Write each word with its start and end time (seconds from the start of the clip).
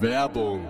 Werbung. 0.00 0.64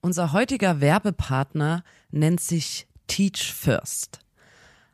Unser 0.00 0.32
heutiger 0.32 0.80
Werbepartner 0.80 1.82
nennt 2.12 2.40
sich 2.40 2.86
Teach 3.08 3.52
First. 3.52 4.20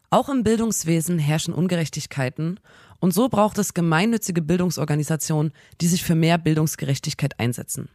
Auch 0.09 0.31
im 0.31 0.43
Bildungswesen 0.43 1.19
herrschen 1.19 1.53
Ungerechtigkeiten 1.53 2.61
und 2.99 3.13
so 3.13 3.29
braucht 3.29 3.59
es 3.59 3.75
gemeinnützige 3.75 4.41
Bildungsorganisationen, 4.41 5.53
die 5.83 5.89
sich 5.89 6.03
für 6.03 6.15
mehr 6.15 6.39
Bildungsgerechtigkeit 6.39 7.39
einsetzen. 7.39 7.91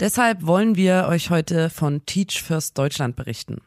Deshalb 0.00 0.44
wollen 0.44 0.74
wir 0.74 1.06
euch 1.08 1.30
heute 1.30 1.70
von 1.70 2.04
Teach 2.04 2.42
First 2.42 2.76
Deutschland 2.78 3.14
berichten. 3.14 3.58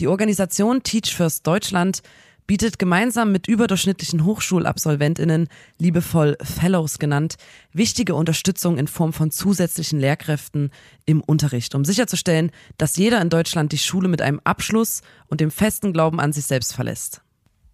Die 0.00 0.06
Organisation 0.06 0.82
Teach 0.82 1.14
First 1.14 1.46
Deutschland 1.46 2.02
bietet 2.48 2.78
gemeinsam 2.78 3.30
mit 3.30 3.46
überdurchschnittlichen 3.46 4.24
Hochschulabsolventinnen, 4.24 5.48
liebevoll 5.76 6.36
Fellows 6.42 6.98
genannt, 6.98 7.36
wichtige 7.72 8.16
Unterstützung 8.16 8.78
in 8.78 8.88
Form 8.88 9.12
von 9.12 9.30
zusätzlichen 9.30 10.00
Lehrkräften 10.00 10.72
im 11.04 11.20
Unterricht, 11.20 11.76
um 11.76 11.84
sicherzustellen, 11.84 12.50
dass 12.78 12.96
jeder 12.96 13.20
in 13.20 13.28
Deutschland 13.28 13.70
die 13.70 13.78
Schule 13.78 14.08
mit 14.08 14.22
einem 14.22 14.40
Abschluss 14.44 15.02
und 15.28 15.40
dem 15.40 15.50
festen 15.50 15.92
Glauben 15.92 16.18
an 16.18 16.32
sich 16.32 16.46
selbst 16.46 16.74
verlässt. 16.74 17.20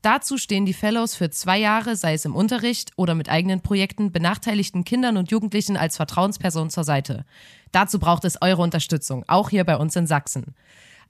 Dazu 0.02 0.37
stehen 0.37 0.66
die 0.66 0.74
Fellows 0.74 1.15
für 1.15 1.30
zwei 1.30 1.59
Jahre, 1.59 1.95
sei 1.95 2.15
es 2.15 2.24
im 2.24 2.34
Unterricht 2.34 2.91
oder 2.96 3.15
mit 3.15 3.29
eigenen 3.30 3.60
Projekten, 3.60 4.10
benachteiligten 4.10 4.84
Kindern 4.84 5.16
und 5.16 5.30
Jugendlichen 5.30 5.77
als 5.77 5.96
Vertrauensperson 5.96 6.68
zur 6.68 6.84
Seite. 6.84 7.24
Dazu 7.70 8.01
braucht 8.01 8.24
es 8.24 8.43
eure 8.43 8.60
Unterstützung, 8.60 9.24
auch 9.29 9.51
hier 9.51 9.65
bei 9.65 9.77
uns 9.77 9.95
in 9.95 10.09
Sachsen. 10.09 10.56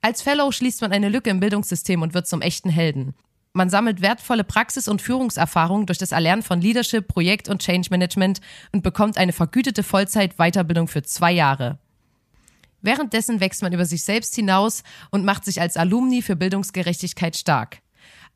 Als 0.01 0.21
Fellow 0.21 0.51
schließt 0.51 0.81
man 0.81 0.91
eine 0.91 1.09
Lücke 1.09 1.31
im 1.31 1.39
Bildungssystem 1.39 2.03
und 2.03 2.13
wird 2.13 2.27
zum 2.27 2.41
echten 2.41 2.69
Helden. 2.69 3.15
Man 3.57 3.69
sammelt 3.69 4.01
wertvolle 4.01 4.43
Praxis- 4.43 4.89
und 4.89 5.01
Führungserfahrung 5.01 5.85
durch 5.85 5.97
das 5.97 6.11
Erlernen 6.11 6.43
von 6.43 6.59
Leadership, 6.59 7.07
Projekt- 7.07 7.47
und 7.47 7.61
Change 7.61 7.87
Management 7.89 8.41
und 8.73 8.83
bekommt 8.83 9.17
eine 9.17 9.31
vergütete 9.31 9.81
Vollzeit-Weiterbildung 9.81 10.89
für 10.89 11.03
zwei 11.03 11.31
Jahre. 11.31 11.79
Währenddessen 12.81 13.39
wächst 13.39 13.61
man 13.61 13.71
über 13.71 13.85
sich 13.85 14.03
selbst 14.03 14.35
hinaus 14.35 14.83
und 15.09 15.23
macht 15.23 15.45
sich 15.45 15.61
als 15.61 15.77
Alumni 15.77 16.21
für 16.21 16.35
Bildungsgerechtigkeit 16.35 17.37
stark. 17.37 17.77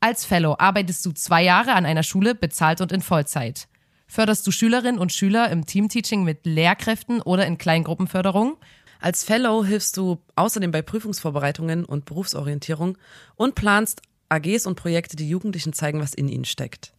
Als 0.00 0.24
Fellow 0.24 0.56
arbeitest 0.58 1.04
du 1.04 1.12
zwei 1.12 1.42
Jahre 1.42 1.74
an 1.74 1.84
einer 1.84 2.02
Schule, 2.02 2.34
bezahlt 2.34 2.80
und 2.80 2.90
in 2.90 3.02
Vollzeit. 3.02 3.68
Förderst 4.06 4.46
du 4.46 4.50
Schülerinnen 4.50 4.98
und 4.98 5.12
Schüler 5.12 5.50
im 5.50 5.66
Teamteaching 5.66 6.24
mit 6.24 6.46
Lehrkräften 6.46 7.20
oder 7.20 7.46
in 7.46 7.58
Kleingruppenförderung? 7.58 8.56
Als 9.00 9.22
Fellow 9.22 9.66
hilfst 9.66 9.98
du 9.98 10.18
außerdem 10.34 10.70
bei 10.70 10.80
Prüfungsvorbereitungen 10.80 11.84
und 11.84 12.06
Berufsorientierung 12.06 12.96
und 13.36 13.54
planst 13.54 14.00
AGs 14.30 14.66
und 14.66 14.76
Projekte, 14.76 15.16
die 15.16 15.28
Jugendlichen 15.28 15.72
zeigen, 15.72 16.00
was 16.00 16.14
in 16.14 16.28
ihnen 16.28 16.44
steckt. 16.44 16.92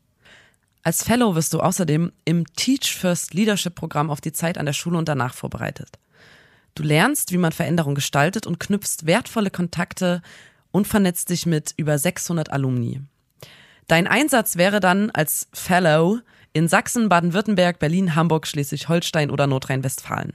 Als 0.84 1.04
Fellow 1.04 1.36
wirst 1.36 1.54
du 1.54 1.60
außerdem 1.60 2.12
im 2.26 2.46
Teach 2.56 2.96
First 2.96 3.34
Leadership 3.34 3.76
Programm 3.76 4.10
auf 4.10 4.22
die 4.22 4.34
Zeit 4.34 4.58
an 4.58 4.66
der 4.66 4.74
Schule 4.74 4.98
und 4.98 5.08
danach 5.08 5.34
vorbereitet. 5.34 6.00
Du 6.76 6.84
lernst, 6.84 7.32
wie 7.32 7.38
man 7.38 7.52
Veränderung 7.52 7.96
gestaltet 7.96 8.48
und 8.48 8.60
knüpfst 8.60 9.06
wertvolle 9.06 9.52
Kontakte 9.52 10.22
und 10.72 10.88
vernetzt 10.88 11.30
dich 11.30 11.46
mit 11.46 11.74
über 11.78 11.98
600 11.98 12.52
Alumni. 12.52 13.02
Dein 13.88 14.08
Einsatz 14.08 14.56
wäre 14.56 14.80
dann 14.80 15.12
als 15.12 15.48
Fellow 15.54 16.20
in 16.54 16.68
Sachsen, 16.68 17.10
Baden-Württemberg, 17.10 17.80
Berlin, 17.80 18.16
Hamburg, 18.16 18.48
Schleswig-Holstein 18.48 19.30
oder 19.30 19.48
Nordrhein-Westfalen. 19.48 20.34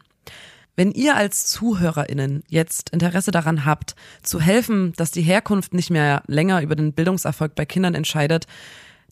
Wenn 0.77 0.93
ihr 0.93 1.17
als 1.17 1.47
ZuhörerInnen 1.47 2.45
jetzt 2.49 2.91
Interesse 2.91 3.31
daran 3.31 3.65
habt, 3.65 3.97
zu 4.23 4.41
helfen, 4.41 4.93
dass 4.97 5.11
die 5.11 5.23
Herkunft 5.23 5.73
nicht 5.73 5.89
mehr 5.89 6.23
länger 6.27 6.61
über 6.61 6.77
den 6.77 6.93
Bildungserfolg 6.93 7.55
bei 7.55 7.65
Kindern 7.65 7.95
entscheidet, 7.95 8.47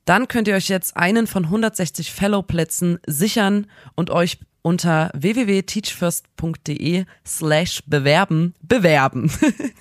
dann 0.04 0.28
könnt 0.28 0.46
ihr 0.46 0.54
euch 0.54 0.68
jetzt 0.68 0.94
einen 0.98 1.26
von 1.26 1.44
160 1.44 2.12
Fellow-Plätzen 2.12 2.98
sichern 3.06 3.66
und 3.94 4.10
euch 4.10 4.38
unter 4.60 5.10
www.teachfirst.de 5.14 7.06
slash 7.26 7.82
bewerben 7.86 8.54
bewerben. 8.60 9.32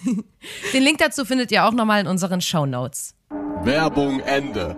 Den 0.74 0.84
Link 0.84 1.00
dazu 1.00 1.26
findet 1.26 1.52
ihr 1.52 1.66
auch 1.66 1.74
nochmal 1.74 2.00
in 2.00 2.08
unseren 2.08 2.40
Show 2.40 2.66
Notes. 2.66 3.14
Werbung 3.64 4.22
Ende. 4.22 4.78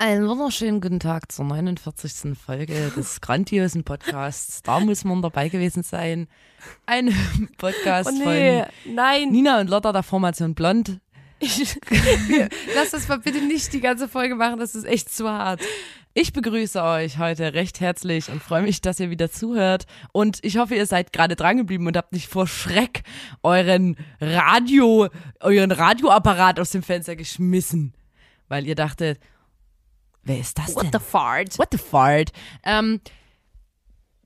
Einen 0.00 0.28
wunderschönen 0.28 0.80
guten 0.80 1.00
Tag 1.00 1.32
zur 1.32 1.44
49. 1.46 2.38
Folge 2.38 2.92
des 2.96 3.20
grandiosen 3.20 3.82
Podcasts. 3.82 4.62
Da 4.62 4.78
muss 4.78 5.02
man 5.02 5.22
dabei 5.22 5.48
gewesen 5.48 5.82
sein. 5.82 6.28
Ein 6.86 7.12
Podcast 7.58 8.08
Oh 8.08 8.12
nee, 8.16 8.62
von 8.84 8.94
nein. 8.94 9.30
Nina 9.30 9.58
und 9.60 9.68
Lotta 9.68 9.90
der 9.90 10.04
Formation 10.04 10.54
Blond. 10.54 11.00
Lass 12.76 12.90
das 12.92 13.08
mal 13.08 13.18
bitte 13.18 13.44
nicht 13.44 13.72
die 13.72 13.80
ganze 13.80 14.06
Folge 14.06 14.36
machen, 14.36 14.60
das 14.60 14.76
ist 14.76 14.84
echt 14.84 15.12
zu 15.12 15.28
hart. 15.28 15.62
Ich 16.14 16.32
begrüße 16.32 16.80
euch 16.80 17.18
heute 17.18 17.54
recht 17.54 17.80
herzlich 17.80 18.30
und 18.30 18.40
freue 18.40 18.62
mich, 18.62 18.80
dass 18.80 19.00
ihr 19.00 19.10
wieder 19.10 19.32
zuhört. 19.32 19.86
Und 20.12 20.38
ich 20.44 20.58
hoffe, 20.58 20.76
ihr 20.76 20.86
seid 20.86 21.12
gerade 21.12 21.34
dran 21.34 21.56
geblieben 21.56 21.88
und 21.88 21.96
habt 21.96 22.12
nicht 22.12 22.28
vor 22.28 22.46
Schreck 22.46 23.02
euren 23.42 23.96
Radio, 24.20 25.08
euren 25.40 25.72
Radioapparat 25.72 26.60
aus 26.60 26.70
dem 26.70 26.84
Fenster 26.84 27.16
geschmissen. 27.16 27.94
Weil 28.46 28.64
ihr 28.64 28.76
dachtet, 28.76 29.18
wer 30.28 30.38
ist 30.38 30.58
das 30.58 30.74
denn? 30.74 30.92
fart? 31.00 31.58
What 31.58 31.68
the 31.72 31.78
fart? 31.78 32.32
Ähm, 32.62 33.00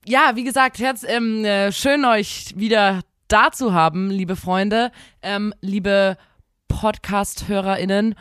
ja, 0.05 0.33
wie 0.35 0.43
gesagt, 0.43 0.79
herz, 0.79 1.03
ähm, 1.07 1.45
äh, 1.45 1.71
schön 1.71 2.05
euch 2.05 2.53
wieder 2.55 3.01
da 3.29 3.51
zu 3.51 3.73
haben, 3.73 4.11
liebe 4.11 4.35
Freunde, 4.35 4.91
ähm, 5.21 5.53
liebe 5.61 6.17
Podcast-HörerInnen. 6.67 8.15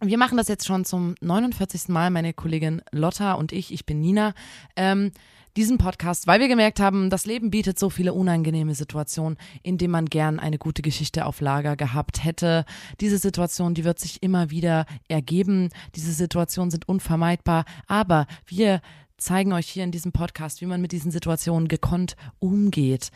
Wir 0.00 0.18
machen 0.18 0.36
das 0.36 0.48
jetzt 0.48 0.66
schon 0.66 0.84
zum 0.84 1.14
49. 1.20 1.88
Mal, 1.88 2.10
meine 2.10 2.34
Kollegin 2.34 2.82
Lotta 2.90 3.34
und 3.34 3.52
ich, 3.52 3.72
ich 3.72 3.86
bin 3.86 4.00
Nina, 4.00 4.34
ähm, 4.76 5.12
diesen 5.56 5.78
Podcast, 5.78 6.26
weil 6.26 6.40
wir 6.40 6.48
gemerkt 6.48 6.80
haben, 6.80 7.10
das 7.10 7.26
Leben 7.26 7.50
bietet 7.50 7.78
so 7.78 7.90
viele 7.90 8.14
unangenehme 8.14 8.74
Situationen, 8.74 9.36
in 9.62 9.76
denen 9.76 9.92
man 9.92 10.06
gern 10.06 10.38
eine 10.38 10.58
gute 10.58 10.82
Geschichte 10.82 11.26
auf 11.26 11.40
Lager 11.40 11.76
gehabt 11.76 12.24
hätte. 12.24 12.64
Diese 13.00 13.18
Situation, 13.18 13.74
die 13.74 13.84
wird 13.84 13.98
sich 13.98 14.22
immer 14.22 14.50
wieder 14.50 14.86
ergeben. 15.08 15.68
Diese 15.94 16.12
Situationen 16.12 16.70
sind 16.70 16.88
unvermeidbar, 16.88 17.64
aber 17.86 18.26
wir 18.46 18.80
zeigen 19.18 19.52
euch 19.52 19.68
hier 19.68 19.84
in 19.84 19.92
diesem 19.92 20.12
Podcast, 20.12 20.60
wie 20.62 20.66
man 20.66 20.80
mit 20.80 20.92
diesen 20.92 21.10
Situationen 21.10 21.68
gekonnt 21.68 22.16
umgeht. 22.38 23.10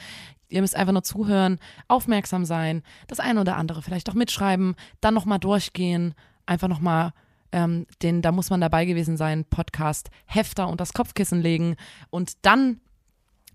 Ihr 0.49 0.61
müsst 0.61 0.77
einfach 0.77 0.93
nur 0.93 1.03
zuhören, 1.03 1.59
aufmerksam 1.89 2.45
sein, 2.45 2.83
das 3.09 3.19
eine 3.19 3.41
oder 3.41 3.57
andere 3.57 3.83
vielleicht 3.83 4.09
auch 4.11 4.15
mitschreiben, 4.15 4.77
dann 5.01 5.15
nochmal 5.15 5.41
durchgehen, 5.41 6.15
einfach 6.45 6.69
nochmal 6.69 7.13
ähm, 7.57 7.87
den, 8.03 8.21
da 8.21 8.33
muss 8.33 8.51
man 8.51 8.61
dabei 8.61 8.85
gewesen 8.85 9.17
sein, 9.17 9.47
Podcast 9.47 10.11
Hefter 10.27 10.69
und 10.69 10.79
das 10.79 10.93
Kopfkissen 10.93 11.41
legen 11.41 11.77
und 12.11 12.35
dann 12.43 12.81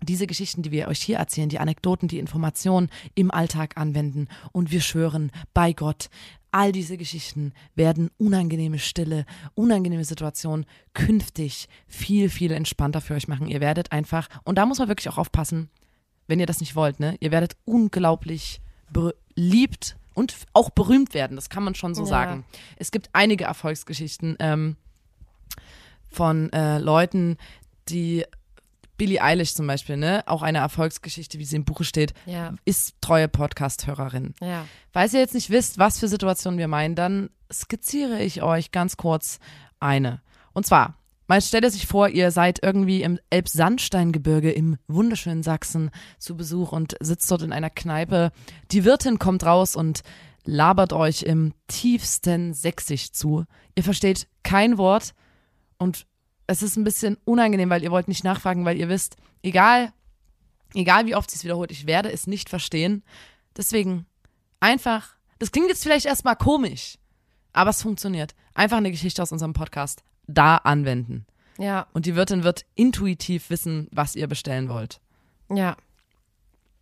diese 0.02 0.26
Geschichten, 0.26 0.62
die 0.62 0.72
wir 0.72 0.88
euch 0.88 1.00
hier 1.00 1.18
erzählen, 1.18 1.48
die 1.48 1.60
Anekdoten, 1.60 2.08
die 2.08 2.18
Informationen 2.18 2.90
im 3.14 3.30
Alltag 3.30 3.76
anwenden. 3.76 4.26
Und 4.50 4.72
wir 4.72 4.80
schwören 4.80 5.30
bei 5.54 5.72
Gott, 5.72 6.10
all 6.50 6.72
diese 6.72 6.96
Geschichten 6.96 7.52
werden 7.76 8.10
unangenehme 8.18 8.80
Stille, 8.80 9.24
unangenehme 9.54 10.04
Situationen 10.04 10.66
künftig 10.92 11.68
viel, 11.86 12.28
viel 12.30 12.50
entspannter 12.50 13.00
für 13.00 13.14
euch 13.14 13.28
machen. 13.28 13.46
Ihr 13.46 13.60
werdet 13.60 13.92
einfach, 13.92 14.28
und 14.42 14.58
da 14.58 14.66
muss 14.66 14.80
man 14.80 14.88
wirklich 14.88 15.08
auch 15.08 15.18
aufpassen, 15.18 15.70
wenn 16.26 16.40
ihr 16.40 16.46
das 16.46 16.58
nicht 16.58 16.74
wollt, 16.74 16.98
ne? 16.98 17.16
Ihr 17.20 17.30
werdet 17.30 17.56
unglaublich 17.64 18.60
beliebt 18.90 19.96
und 20.14 20.34
auch 20.52 20.70
berühmt 20.70 21.14
werden, 21.14 21.36
das 21.36 21.48
kann 21.48 21.62
man 21.64 21.74
schon 21.74 21.94
so 21.94 22.02
Ja. 22.02 22.08
sagen. 22.08 22.44
Es 22.76 22.90
gibt 22.90 23.10
einige 23.12 23.44
Erfolgsgeschichten 23.44 24.36
ähm, 24.40 24.76
von 26.10 26.52
äh, 26.52 26.78
Leuten, 26.78 27.38
die 27.88 28.24
Billie 28.98 29.20
Eilish 29.22 29.54
zum 29.54 29.66
Beispiel, 29.66 29.96
ne, 29.96 30.22
auch 30.26 30.42
eine 30.42 30.58
Erfolgsgeschichte, 30.58 31.38
wie 31.38 31.44
sie 31.44 31.56
im 31.56 31.64
Buche 31.64 31.84
steht, 31.84 32.14
Ja. 32.26 32.54
ist 32.64 32.94
treue 33.00 33.26
Podcast-Hörerin. 33.28 34.34
Ja. 34.40 34.66
Falls 34.92 35.14
ihr 35.14 35.20
jetzt 35.20 35.34
nicht 35.34 35.50
wisst, 35.50 35.78
was 35.78 35.98
für 35.98 36.08
Situationen 36.08 36.58
wir 36.58 36.68
meinen, 36.68 36.94
dann 36.94 37.30
skizziere 37.52 38.22
ich 38.22 38.42
euch 38.42 38.70
ganz 38.70 38.96
kurz 38.96 39.40
eine. 39.80 40.20
Und 40.52 40.66
zwar, 40.66 40.94
mal 41.26 41.40
stellt 41.40 41.64
ihr 41.64 41.70
sich 41.70 41.86
vor, 41.86 42.08
ihr 42.08 42.30
seid 42.30 42.60
irgendwie 42.62 43.02
im 43.02 43.18
Elbsandsteingebirge 43.30 44.50
im 44.50 44.76
wunderschönen 44.88 45.42
Sachsen 45.42 45.90
zu 46.18 46.36
Besuch 46.36 46.72
und 46.72 46.96
sitzt 47.00 47.30
dort 47.30 47.42
in 47.42 47.52
einer 47.52 47.70
Kneipe. 47.70 48.32
Die 48.70 48.84
Wirtin 48.84 49.18
kommt 49.18 49.44
raus 49.44 49.76
und 49.76 50.02
labert 50.44 50.92
euch 50.92 51.22
im 51.22 51.54
tiefsten 51.68 52.54
Sächsisch 52.54 53.12
zu. 53.12 53.44
Ihr 53.74 53.84
versteht 53.84 54.26
kein 54.42 54.78
Wort 54.78 55.14
und 55.78 56.06
es 56.46 56.62
ist 56.62 56.76
ein 56.76 56.84
bisschen 56.84 57.16
unangenehm, 57.24 57.70
weil 57.70 57.82
ihr 57.82 57.90
wollt 57.90 58.08
nicht 58.08 58.24
nachfragen, 58.24 58.64
weil 58.64 58.76
ihr 58.76 58.88
wisst, 58.88 59.16
egal, 59.42 59.92
egal 60.74 61.06
wie 61.06 61.14
oft 61.14 61.30
sie 61.30 61.36
es 61.36 61.44
wiederholt, 61.44 61.70
ich 61.70 61.86
werde 61.86 62.10
es 62.12 62.26
nicht 62.26 62.48
verstehen. 62.48 63.04
Deswegen 63.56 64.06
einfach, 64.60 65.16
das 65.38 65.52
klingt 65.52 65.68
jetzt 65.68 65.82
vielleicht 65.82 66.06
erstmal 66.06 66.36
komisch, 66.36 66.98
aber 67.52 67.70
es 67.70 67.82
funktioniert. 67.82 68.34
Einfach 68.54 68.78
eine 68.78 68.90
Geschichte 68.90 69.22
aus 69.22 69.32
unserem 69.32 69.52
Podcast 69.52 70.02
da 70.26 70.56
anwenden. 70.56 71.26
Ja, 71.58 71.86
Und 71.92 72.06
die 72.06 72.16
Wirtin 72.16 72.44
wird 72.44 72.64
intuitiv 72.74 73.50
wissen, 73.50 73.88
was 73.92 74.16
ihr 74.16 74.26
bestellen 74.26 74.68
wollt. 74.68 75.00
ja. 75.50 75.76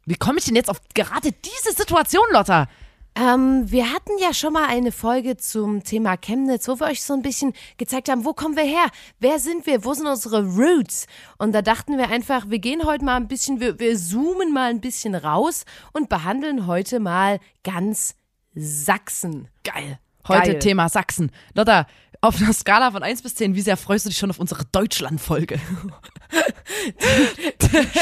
Wie 0.06 0.14
komme 0.16 0.38
ich 0.38 0.44
denn 0.46 0.56
jetzt 0.56 0.70
auf 0.70 0.80
gerade 0.94 1.30
diese 1.30 1.76
Situation, 1.76 2.24
Lotta? 2.32 2.66
Ähm, 3.14 3.70
wir 3.70 3.92
hatten 3.92 4.12
ja 4.18 4.32
schon 4.32 4.52
mal 4.54 4.66
eine 4.66 4.92
Folge 4.92 5.36
zum 5.36 5.84
Thema 5.84 6.16
Chemnitz, 6.16 6.66
wo 6.68 6.80
wir 6.80 6.86
euch 6.86 7.02
so 7.02 7.12
ein 7.12 7.22
bisschen 7.22 7.52
gezeigt 7.76 8.08
haben, 8.08 8.24
wo 8.24 8.32
kommen 8.32 8.56
wir 8.56 8.64
her? 8.64 8.86
Wer 9.20 9.38
sind 9.38 9.66
wir? 9.66 9.84
Wo 9.84 9.92
sind 9.94 10.06
unsere 10.06 10.42
Roots? 10.44 11.06
Und 11.38 11.52
da 11.52 11.60
dachten 11.62 11.98
wir 11.98 12.08
einfach, 12.08 12.48
wir 12.48 12.58
gehen 12.60 12.84
heute 12.84 13.04
mal 13.04 13.16
ein 13.16 13.28
bisschen, 13.28 13.60
wir, 13.60 13.78
wir 13.78 13.96
zoomen 13.96 14.52
mal 14.52 14.70
ein 14.70 14.80
bisschen 14.80 15.14
raus 15.14 15.64
und 15.92 16.08
behandeln 16.08 16.66
heute 16.66 16.98
mal 16.98 17.38
ganz 17.62 18.14
Sachsen. 18.54 19.48
Geil. 19.64 19.98
Heute 20.26 20.52
Geil. 20.52 20.58
Thema 20.60 20.88
Sachsen. 20.88 21.30
Lotta, 21.54 21.86
auf 22.20 22.36
einer 22.36 22.52
Skala 22.52 22.90
von 22.90 23.02
1 23.02 23.22
bis 23.22 23.34
10, 23.36 23.54
wie 23.54 23.62
sehr 23.62 23.76
freust 23.76 24.04
du 24.04 24.10
dich 24.10 24.18
schon 24.18 24.30
auf 24.30 24.38
unsere 24.38 24.64
Deutschland-Folge? 24.66 25.58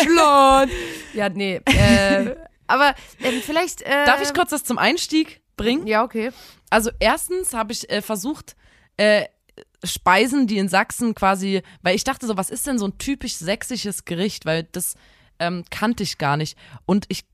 Schlot! 0.03 0.69
ja, 1.15 1.29
nee. 1.29 1.61
Äh, 1.65 2.35
aber 2.67 2.95
ähm, 3.21 3.41
vielleicht. 3.43 3.83
Äh, 3.83 4.05
Darf 4.07 4.21
ich 4.23 4.35
kurz 4.35 4.51
das 4.51 4.65
zum 4.65 4.79
Einstieg 4.79 5.41
bringen? 5.57 5.87
Ja, 5.87 6.03
okay. 6.03 6.31
Also 6.71 6.91
erstens 6.99 7.55
habe 7.55 7.73
ich 7.73 7.89
äh, 7.91 8.03
versucht, 8.03 8.57
äh, 8.97 9.27
Speisen, 9.85 10.47
die 10.47 10.59
in 10.59 10.69
Sachsen 10.69 11.15
quasi, 11.15 11.63
weil 11.83 11.95
ich 11.95 12.05
dachte 12.05 12.27
so, 12.27 12.37
was 12.37 12.51
ist 12.51 12.67
denn 12.67 12.79
so 12.79 12.87
ein 12.87 12.99
typisch 12.99 13.37
sächsisches 13.37 14.05
Gericht, 14.05 14.45
weil 14.45 14.65
das 14.65 14.95
ähm, 15.39 15.65
kannte 15.71 16.03
ich 16.03 16.19
gar 16.19 16.37
nicht. 16.37 16.59
Und 16.85 17.07
ich, 17.09 17.25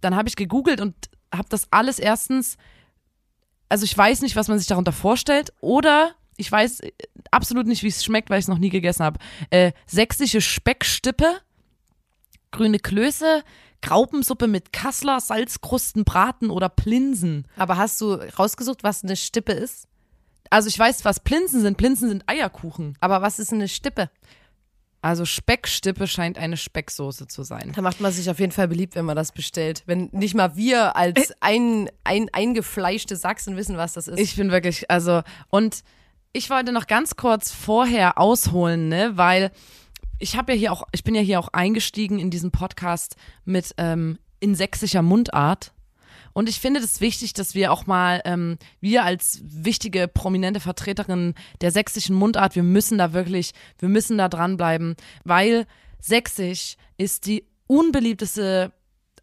dann 0.00 0.16
habe 0.16 0.28
ich 0.28 0.36
gegoogelt 0.36 0.80
und 0.80 0.94
habe 1.32 1.48
das 1.48 1.68
alles 1.70 1.98
erstens, 1.98 2.56
also 3.68 3.84
ich 3.84 3.96
weiß 3.96 4.20
nicht, 4.22 4.34
was 4.36 4.48
man 4.48 4.58
sich 4.58 4.66
darunter 4.66 4.92
vorstellt, 4.92 5.52
oder 5.60 6.14
ich 6.42 6.52
weiß 6.52 6.80
äh, 6.80 6.92
absolut 7.30 7.66
nicht, 7.66 7.82
wie 7.82 7.88
es 7.88 8.04
schmeckt, 8.04 8.28
weil 8.28 8.38
ich 8.38 8.44
es 8.44 8.48
noch 8.48 8.58
nie 8.58 8.68
gegessen 8.68 9.04
habe. 9.04 9.18
Äh, 9.50 9.72
sächsische 9.86 10.40
Speckstippe, 10.40 11.40
grüne 12.50 12.78
Klöße, 12.78 13.42
Graupensuppe 13.80 14.46
mit 14.46 14.72
Kassler, 14.72 15.20
Salzkrusten, 15.20 16.04
Braten 16.04 16.50
oder 16.50 16.68
Plinsen. 16.68 17.46
Aber 17.56 17.76
hast 17.76 18.00
du 18.00 18.14
rausgesucht, 18.14 18.82
was 18.82 19.02
eine 19.02 19.16
Stippe 19.16 19.52
ist? 19.52 19.86
Also 20.50 20.68
ich 20.68 20.78
weiß, 20.78 21.04
was 21.04 21.20
Plinsen 21.20 21.62
sind. 21.62 21.78
Plinsen 21.78 22.08
sind 22.08 22.24
Eierkuchen. 22.26 22.96
Aber 23.00 23.22
was 23.22 23.38
ist 23.38 23.52
eine 23.52 23.68
Stippe? 23.68 24.10
Also 25.00 25.24
Speckstippe 25.24 26.06
scheint 26.06 26.38
eine 26.38 26.56
Specksoße 26.56 27.26
zu 27.26 27.42
sein. 27.42 27.72
Da 27.74 27.82
macht 27.82 28.00
man 28.00 28.12
sich 28.12 28.30
auf 28.30 28.38
jeden 28.38 28.52
Fall 28.52 28.68
beliebt, 28.68 28.94
wenn 28.94 29.04
man 29.04 29.16
das 29.16 29.32
bestellt. 29.32 29.82
Wenn 29.86 30.08
nicht 30.12 30.34
mal 30.34 30.54
wir 30.54 30.94
als 30.94 31.32
ein, 31.40 31.90
ein 32.04 32.28
eingefleischte 32.32 33.16
Sachsen 33.16 33.56
wissen, 33.56 33.76
was 33.76 33.94
das 33.94 34.06
ist. 34.06 34.20
Ich 34.20 34.36
bin 34.36 34.52
wirklich, 34.52 34.88
also, 34.90 35.22
und 35.48 35.82
ich 36.32 36.50
wollte 36.50 36.72
noch 36.72 36.86
ganz 36.86 37.16
kurz 37.16 37.50
vorher 37.50 38.18
ausholen, 38.18 38.88
ne, 38.88 39.12
weil 39.16 39.50
ich 40.18 40.36
habe 40.36 40.52
ja 40.52 40.58
hier 40.58 40.72
auch, 40.72 40.84
ich 40.92 41.04
bin 41.04 41.14
ja 41.14 41.20
hier 41.20 41.40
auch 41.40 41.48
eingestiegen 41.48 42.18
in 42.18 42.30
diesen 42.30 42.50
Podcast 42.50 43.16
mit 43.44 43.74
ähm, 43.76 44.18
in 44.40 44.54
sächsischer 44.54 45.02
Mundart. 45.02 45.72
Und 46.32 46.48
ich 46.48 46.60
finde 46.60 46.80
es 46.80 47.00
wichtig, 47.00 47.34
dass 47.34 47.54
wir 47.54 47.72
auch 47.72 47.86
mal, 47.86 48.22
ähm, 48.24 48.56
wir 48.80 49.04
als 49.04 49.40
wichtige, 49.42 50.08
prominente 50.08 50.60
Vertreterin 50.60 51.34
der 51.60 51.70
sächsischen 51.70 52.16
Mundart, 52.16 52.56
wir 52.56 52.62
müssen 52.62 52.96
da 52.96 53.12
wirklich, 53.12 53.52
wir 53.78 53.90
müssen 53.90 54.16
da 54.16 54.28
dranbleiben, 54.28 54.96
weil 55.24 55.66
sächsisch 56.00 56.76
ist 56.96 57.26
die 57.26 57.44
unbeliebteste, 57.66 58.72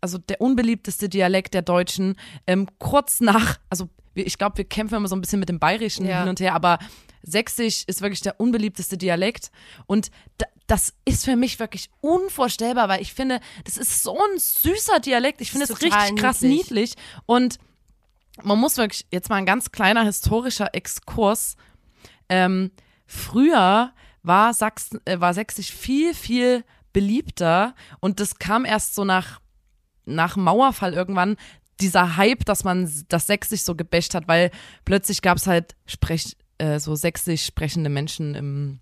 also 0.02 0.18
der 0.20 0.40
unbeliebteste 0.40 1.10
Dialekt 1.10 1.56
der 1.56 1.64
Deutschen, 1.64 2.16
ähm, 2.46 2.68
kurz 2.78 3.22
nach, 3.22 3.58
also 3.70 3.90
ich 4.16 4.38
glaube, 4.38 4.58
wir 4.58 4.66
kämpfen 4.66 4.96
immer 4.96 5.08
so 5.08 5.16
ein 5.16 5.22
bisschen 5.22 5.40
mit 5.40 5.50
dem 5.50 5.60
Bayerischen 5.60 6.06
Ja. 6.06 6.20
hin 6.22 6.30
und 6.30 6.40
her, 6.40 6.54
aber 6.56 6.80
Sächsisch 7.22 7.84
ist 7.86 8.02
wirklich 8.02 8.22
der 8.22 8.40
unbeliebteste 8.40 8.98
Dialekt 8.98 9.52
und 9.88 10.10
da, 10.38 10.46
das 10.68 10.94
ist 11.04 11.26
für 11.26 11.36
mich 11.36 11.60
wirklich 11.60 11.90
unvorstellbar, 12.00 12.88
weil 12.88 13.02
ich 13.02 13.14
finde, 13.14 13.42
das 13.66 13.76
ist 13.78 14.04
so 14.04 14.18
ein 14.18 14.40
süßer 14.40 15.00
Dialekt. 15.02 15.42
Ich 15.42 15.52
finde 15.52 15.66
es 15.66 15.82
richtig 15.82 16.16
krass 16.16 16.42
niedlich. 16.42 16.70
niedlich 16.70 16.94
und 17.26 17.58
man 18.42 18.58
muss 18.58 18.78
wirklich 18.78 19.06
jetzt 19.12 19.30
mal 19.30 19.36
ein 19.36 19.46
ganz 19.46 19.72
kleiner 19.72 20.04
historischer 20.06 20.74
Exkurs. 20.74 21.58
Ähm, 22.30 22.72
früher 23.06 23.92
war 24.24 24.54
Sachsen, 24.54 25.02
äh, 25.06 25.20
war 25.20 25.34
Sächsisch 25.34 25.72
viel, 25.74 26.14
viel 26.14 26.64
beliebter 26.94 27.76
und 28.00 28.20
das 28.22 28.40
kam 28.40 28.64
erst 28.66 28.96
so 28.96 29.04
nach, 29.04 29.42
nach 30.06 30.36
Mauerfall 30.38 30.94
irgendwann, 30.94 31.36
dieser 31.82 32.18
Hype, 32.18 32.46
dass 32.46 32.64
man 32.64 32.92
das 33.10 33.28
Sächsisch 33.28 33.62
so 33.62 33.76
gebäscht 33.76 34.14
hat, 34.14 34.28
weil 34.28 34.52
plötzlich 34.86 35.22
gab 35.22 35.38
es 35.38 35.48
halt 35.48 35.76
Sprech, 35.86 36.36
äh, 36.58 36.80
so 36.80 36.96
sächsisch 36.96 37.46
sprechende 37.46 37.90
Menschen 37.90 38.36
im 38.36 38.80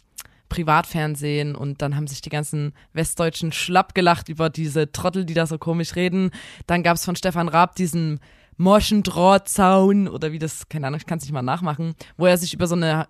Privatfernsehen 0.49 1.55
und 1.55 1.81
dann 1.81 1.95
haben 1.95 2.07
sich 2.07 2.21
die 2.21 2.29
ganzen 2.29 2.73
Westdeutschen 2.93 3.51
schlapp 3.51 3.93
gelacht 3.93 4.29
über 4.29 4.49
diese 4.49 4.91
Trottel, 4.91 5.25
die 5.25 5.33
da 5.33 5.45
so 5.45 5.57
komisch 5.57 5.95
reden. 5.95 6.31
Dann 6.67 6.83
gab 6.83 6.95
es 6.95 7.05
von 7.05 7.15
Stefan 7.15 7.49
Raab 7.49 7.75
diesen 7.75 8.19
Moschendrahtzaun 8.57 10.07
oder 10.07 10.31
wie 10.31 10.39
das, 10.39 10.69
keine 10.69 10.87
Ahnung, 10.87 10.99
ich 10.99 11.05
kann 11.05 11.19
es 11.19 11.25
nicht 11.25 11.33
mal 11.33 11.41
nachmachen, 11.41 11.95
wo 12.17 12.25
er 12.25 12.37
sich 12.37 12.53
über 12.53 12.67
so 12.67 12.75
eine 12.75 13.07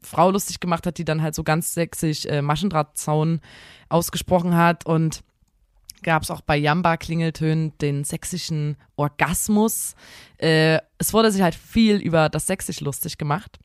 Frau 0.00 0.30
lustig 0.30 0.60
gemacht 0.60 0.86
hat, 0.86 0.98
die 0.98 1.04
dann 1.04 1.22
halt 1.22 1.34
so 1.34 1.42
ganz 1.42 1.74
sächsisch 1.74 2.26
äh, 2.26 2.42
Maschendrahtzaun 2.42 3.40
ausgesprochen 3.88 4.56
hat 4.56 4.86
und 4.86 5.22
gab 6.02 6.22
es 6.22 6.30
auch 6.30 6.40
bei 6.40 6.56
Jamba 6.56 6.96
Klingeltönen 6.96 7.76
den 7.78 8.04
sächsischen 8.04 8.76
Orgasmus. 8.96 9.94
Äh, 10.38 10.78
es 10.98 11.12
wurde 11.12 11.30
sich 11.30 11.42
halt 11.42 11.54
viel 11.54 11.96
über 11.96 12.28
das 12.28 12.46
Sächsisch 12.46 12.80
lustig 12.80 13.18
gemacht. 13.18 13.58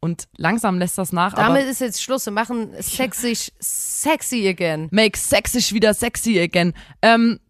Und 0.00 0.28
langsam 0.36 0.78
lässt 0.78 0.96
das 0.96 1.12
nach, 1.12 1.34
Damit 1.34 1.66
ist 1.66 1.80
jetzt 1.80 2.02
Schluss. 2.02 2.24
Wir 2.26 2.32
machen 2.32 2.70
sexy, 2.80 3.36
sexy 3.58 4.48
again. 4.48 4.88
make 4.92 5.18
sächsisch 5.18 5.72
wieder 5.72 5.92
sexy 5.92 6.38
again. 6.38 6.72
Ähm, 7.02 7.40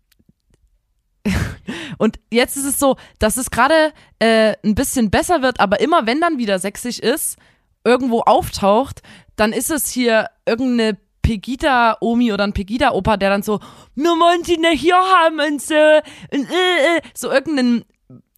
und 1.98 2.18
jetzt 2.32 2.56
ist 2.56 2.64
es 2.64 2.78
so, 2.78 2.96
dass 3.18 3.36
es 3.36 3.50
gerade 3.50 3.92
äh, 4.18 4.54
ein 4.64 4.74
bisschen 4.74 5.10
besser 5.10 5.42
wird, 5.42 5.60
aber 5.60 5.80
immer 5.80 6.06
wenn 6.06 6.20
dann 6.20 6.38
wieder 6.38 6.58
sächsisch 6.58 6.98
ist, 6.98 7.36
irgendwo 7.84 8.20
auftaucht, 8.20 9.02
dann 9.36 9.52
ist 9.52 9.70
es 9.70 9.90
hier 9.90 10.28
irgendeine 10.46 10.98
Pegida-Omi 11.28 12.32
oder 12.32 12.44
ein 12.44 12.54
Pegida-Opa, 12.54 13.18
der 13.18 13.28
dann 13.28 13.42
so, 13.42 13.60
wir 13.94 14.10
wollen 14.12 14.44
sie 14.44 14.56
nicht 14.56 14.80
hier 14.80 14.96
haben 14.96 15.38
und 15.40 15.60
so, 15.60 15.74
und, 15.74 16.50
äh, 16.50 16.96
äh, 16.96 17.00
so 17.12 17.30
irgendeinen 17.30 17.84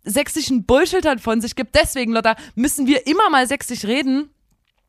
sächsischen 0.03 0.65
Bullshit 0.65 1.07
halt 1.07 1.21
von 1.21 1.41
sich 1.41 1.55
gibt. 1.55 1.77
Deswegen, 1.77 2.13
Lotta, 2.13 2.35
müssen 2.57 2.89
wir 2.89 3.07
immer 3.07 3.31
mal 3.31 3.47
sächsisch 3.47 3.85
reden, 3.85 4.31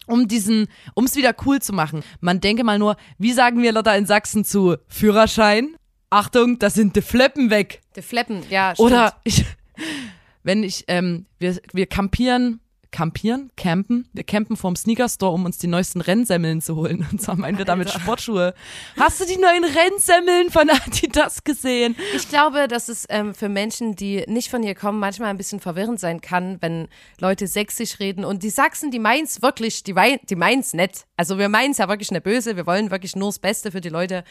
um 0.08 0.27
diesen, 0.27 0.67
um 0.96 1.05
es 1.05 1.15
wieder 1.15 1.36
cool 1.46 1.62
zu 1.62 1.74
machen. 1.74 2.01
Man 2.22 2.41
denke 2.41 2.63
mal 2.63 2.79
nur, 2.79 2.96
wie 3.20 3.34
sagen 3.34 3.62
wir 3.62 3.72
Lotta 3.72 3.93
in 3.93 4.08
Sachsen 4.08 4.46
zu 4.46 4.77
Führerschein? 4.88 5.75
Achtung, 6.10 6.58
da 6.58 6.72
sind 6.72 6.96
die 6.96 7.03
Fleppen 7.03 7.51
weg. 7.51 7.81
Die 7.96 8.01
Fleppen, 8.01 8.41
ja, 8.50 8.74
stimmt. 8.74 8.91
Oder 8.91 9.13
ich, 9.24 9.46
wenn 10.43 10.63
ich, 10.63 10.86
ähm, 10.88 11.27
wir, 11.38 11.55
wir 11.72 11.86
campieren, 11.86 12.62
campieren, 12.92 13.52
campen, 13.56 14.08
wir 14.14 14.24
campen 14.24 14.58
vorm 14.58 14.76
Sneaker-Store, 14.76 15.32
um 15.32 15.46
uns 15.46 15.58
die 15.58 15.68
neuesten 15.68 16.02
Rennsemmeln 16.02 16.62
zu 16.62 16.76
holen. 16.76 17.08
Und 17.12 17.22
zwar 17.22 17.36
meinen 17.38 17.58
wir 17.58 17.66
damit 17.66 17.90
Sportschuhe. 17.90 18.54
Hast 19.00 19.22
du 19.22 19.26
die 19.26 19.38
neuen 19.38 19.64
Rennsemmeln 19.64 20.52
von 20.52 20.70
Adidas 20.70 21.44
gesehen? 21.44 21.96
Ich 22.16 22.28
glaube, 22.30 22.68
dass 22.68 22.90
es 22.90 23.06
ähm, 23.10 23.34
für 23.34 23.50
Menschen, 23.50 23.96
die 23.96 24.26
nicht 24.28 24.50
von 24.50 24.62
hier 24.62 24.76
kommen, 24.76 25.00
manchmal 25.00 25.30
ein 25.30 25.38
bisschen 25.38 25.60
verwirrend 25.60 26.00
sein 26.00 26.22
kann, 26.22 26.58
wenn 26.62 26.90
Leute 27.20 27.48
sächsisch 27.48 28.00
reden. 28.00 28.26
Und 28.26 28.44
die 28.44 28.50
Sachsen, 28.50 28.92
die 28.92 29.00
meins 29.00 29.42
wirklich, 29.42 29.84
die, 29.84 29.96
wei- 29.96 30.20
die 30.30 30.36
meins 30.36 30.74
nett. 30.74 31.06
Also 31.16 31.38
wir 31.38 31.50
meinen 31.50 31.72
es 31.72 31.78
ja 31.78 31.88
wirklich 31.88 32.12
nicht 32.12 32.24
böse, 32.24 32.58
wir 32.58 32.68
wollen 32.68 32.92
wirklich 32.92 33.16
nur 33.16 33.30
das 33.30 33.40
Beste 33.40 33.72
für 33.72 33.82
die 33.82 33.90
Leute. 33.90 34.24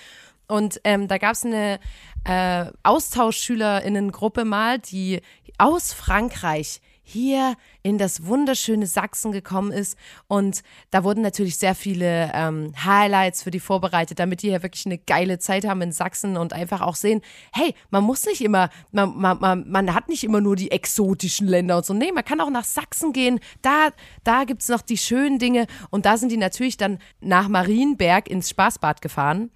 Und 0.48 0.80
ähm, 0.84 1.08
da 1.08 1.18
gab 1.18 1.32
es 1.32 1.44
eine 1.44 1.78
äh, 2.24 2.66
AustauschschülerInnen-Gruppe 2.82 4.44
mal, 4.44 4.78
die 4.78 5.20
aus 5.58 5.92
Frankreich 5.92 6.80
hier 7.10 7.56
in 7.82 7.98
das 7.98 8.26
wunderschöne 8.26 8.86
Sachsen 8.86 9.32
gekommen 9.32 9.72
ist. 9.72 9.96
Und 10.28 10.62
da 10.90 11.04
wurden 11.04 11.22
natürlich 11.22 11.56
sehr 11.56 11.74
viele 11.74 12.30
ähm, 12.34 12.72
Highlights 12.84 13.42
für 13.42 13.50
die 13.50 13.60
vorbereitet, 13.60 14.18
damit 14.18 14.42
die 14.42 14.48
hier 14.48 14.62
wirklich 14.62 14.86
eine 14.86 14.98
geile 14.98 15.38
Zeit 15.38 15.66
haben 15.66 15.82
in 15.82 15.92
Sachsen 15.92 16.36
und 16.36 16.52
einfach 16.52 16.80
auch 16.80 16.94
sehen, 16.94 17.20
hey, 17.52 17.74
man 17.90 18.04
muss 18.04 18.26
nicht 18.26 18.40
immer, 18.40 18.70
man, 18.92 19.16
man, 19.16 19.38
man, 19.40 19.70
man 19.70 19.94
hat 19.94 20.08
nicht 20.08 20.24
immer 20.24 20.40
nur 20.40 20.56
die 20.56 20.70
exotischen 20.70 21.46
Länder 21.46 21.78
und 21.78 21.86
so. 21.86 21.94
Nee, 21.94 22.12
man 22.12 22.24
kann 22.24 22.40
auch 22.40 22.50
nach 22.50 22.64
Sachsen 22.64 23.12
gehen. 23.12 23.40
Da, 23.62 23.88
da 24.24 24.44
gibt's 24.44 24.68
noch 24.68 24.82
die 24.82 24.98
schönen 24.98 25.38
Dinge. 25.38 25.66
Und 25.90 26.06
da 26.06 26.16
sind 26.16 26.30
die 26.30 26.36
natürlich 26.36 26.76
dann 26.76 26.98
nach 27.20 27.48
Marienberg 27.48 28.28
ins 28.28 28.50
Spaßbad 28.50 29.02
gefahren. 29.02 29.50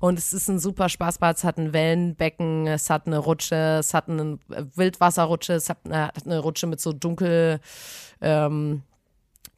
Und 0.00 0.18
es 0.18 0.32
ist 0.32 0.48
ein 0.48 0.58
super 0.58 0.88
Spaßbad. 0.88 1.36
Es 1.36 1.44
hat 1.44 1.58
ein 1.58 1.72
Wellenbecken, 1.74 2.66
es 2.66 2.88
hat 2.88 3.06
eine 3.06 3.18
Rutsche, 3.18 3.78
es 3.80 3.92
hat 3.94 4.08
eine 4.08 4.38
Wildwasserrutsche, 4.48 5.52
es 5.52 5.68
hat 5.68 5.78
eine, 5.84 6.06
hat 6.08 6.24
eine 6.24 6.38
Rutsche 6.38 6.66
mit 6.66 6.80
so 6.80 6.92
dunkel, 6.92 7.60
ähm, 8.22 8.82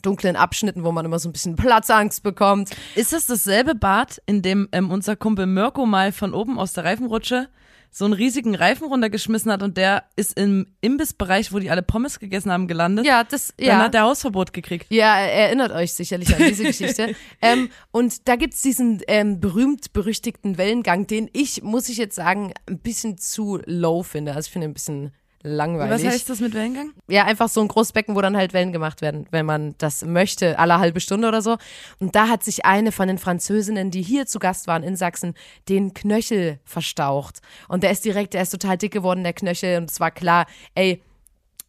dunklen 0.02 0.34
Abschnitten, 0.34 0.82
wo 0.82 0.90
man 0.90 1.04
immer 1.04 1.20
so 1.20 1.28
ein 1.28 1.32
bisschen 1.32 1.54
Platzangst 1.54 2.24
bekommt. 2.24 2.70
Ist 2.96 3.12
das 3.12 3.26
dasselbe 3.26 3.76
Bad, 3.76 4.20
in 4.26 4.42
dem 4.42 4.68
ähm, 4.72 4.90
unser 4.90 5.14
Kumpel 5.14 5.46
Mirko 5.46 5.86
mal 5.86 6.10
von 6.10 6.34
oben 6.34 6.58
aus 6.58 6.72
der 6.72 6.84
Reifenrutsche 6.84 7.48
so 7.94 8.06
einen 8.06 8.14
riesigen 8.14 8.54
Reifen 8.54 8.88
runtergeschmissen 8.88 9.52
hat 9.52 9.62
und 9.62 9.76
der 9.76 10.04
ist 10.16 10.38
im 10.38 10.66
Imbissbereich, 10.80 11.52
wo 11.52 11.58
die 11.58 11.70
alle 11.70 11.82
Pommes 11.82 12.18
gegessen 12.18 12.50
haben, 12.50 12.66
gelandet? 12.66 13.04
Ja, 13.04 13.22
das, 13.22 13.52
Dann 13.58 13.66
ja. 13.66 13.78
hat 13.78 13.94
er 13.94 14.02
Hausverbot 14.04 14.54
gekriegt. 14.54 14.86
Ja, 14.88 15.18
er 15.18 15.46
erinnert 15.48 15.72
euch 15.72 15.92
sicherlich 15.92 16.34
an 16.34 16.42
diese 16.42 16.64
Geschichte. 16.72 17.14
ähm, 17.42 17.68
und 17.90 18.26
da 18.28 18.36
gibt's 18.36 18.62
diesen 18.62 19.02
ähm, 19.08 19.40
berühmt-berüchtigten 19.40 20.56
Wellengang, 20.56 21.06
den 21.06 21.28
ich, 21.34 21.62
muss 21.62 21.90
ich 21.90 21.98
jetzt 21.98 22.16
sagen, 22.16 22.54
ein 22.66 22.78
bisschen 22.78 23.18
zu 23.18 23.60
low 23.66 24.02
finde. 24.02 24.34
Also 24.34 24.46
ich 24.46 24.52
finde 24.52 24.68
ein 24.68 24.74
bisschen 24.74 25.12
langweilig. 25.42 26.04
Was 26.04 26.12
heißt 26.12 26.30
das 26.30 26.40
mit 26.40 26.54
Wellengang? 26.54 26.92
Ja, 27.08 27.24
einfach 27.24 27.48
so 27.48 27.60
ein 27.60 27.68
großes 27.68 27.92
Becken, 27.92 28.14
wo 28.14 28.20
dann 28.20 28.36
halt 28.36 28.52
Wellen 28.52 28.72
gemacht 28.72 29.02
werden, 29.02 29.26
wenn 29.30 29.46
man 29.46 29.74
das 29.78 30.04
möchte, 30.04 30.58
alle 30.58 30.78
halbe 30.78 31.00
Stunde 31.00 31.28
oder 31.28 31.42
so. 31.42 31.56
Und 31.98 32.14
da 32.14 32.28
hat 32.28 32.42
sich 32.42 32.64
eine 32.64 32.92
von 32.92 33.08
den 33.08 33.18
Französinnen, 33.18 33.90
die 33.90 34.02
hier 34.02 34.26
zu 34.26 34.38
Gast 34.38 34.66
waren 34.66 34.82
in 34.82 34.96
Sachsen, 34.96 35.34
den 35.68 35.94
Knöchel 35.94 36.58
verstaucht. 36.64 37.40
Und 37.68 37.82
der 37.82 37.90
ist 37.90 38.04
direkt, 38.04 38.34
der 38.34 38.42
ist 38.42 38.50
total 38.50 38.78
dick 38.78 38.92
geworden, 38.92 39.22
der 39.22 39.32
Knöchel. 39.32 39.78
Und 39.78 39.90
es 39.90 40.00
war 40.00 40.10
klar, 40.10 40.46
ey, 40.74 41.02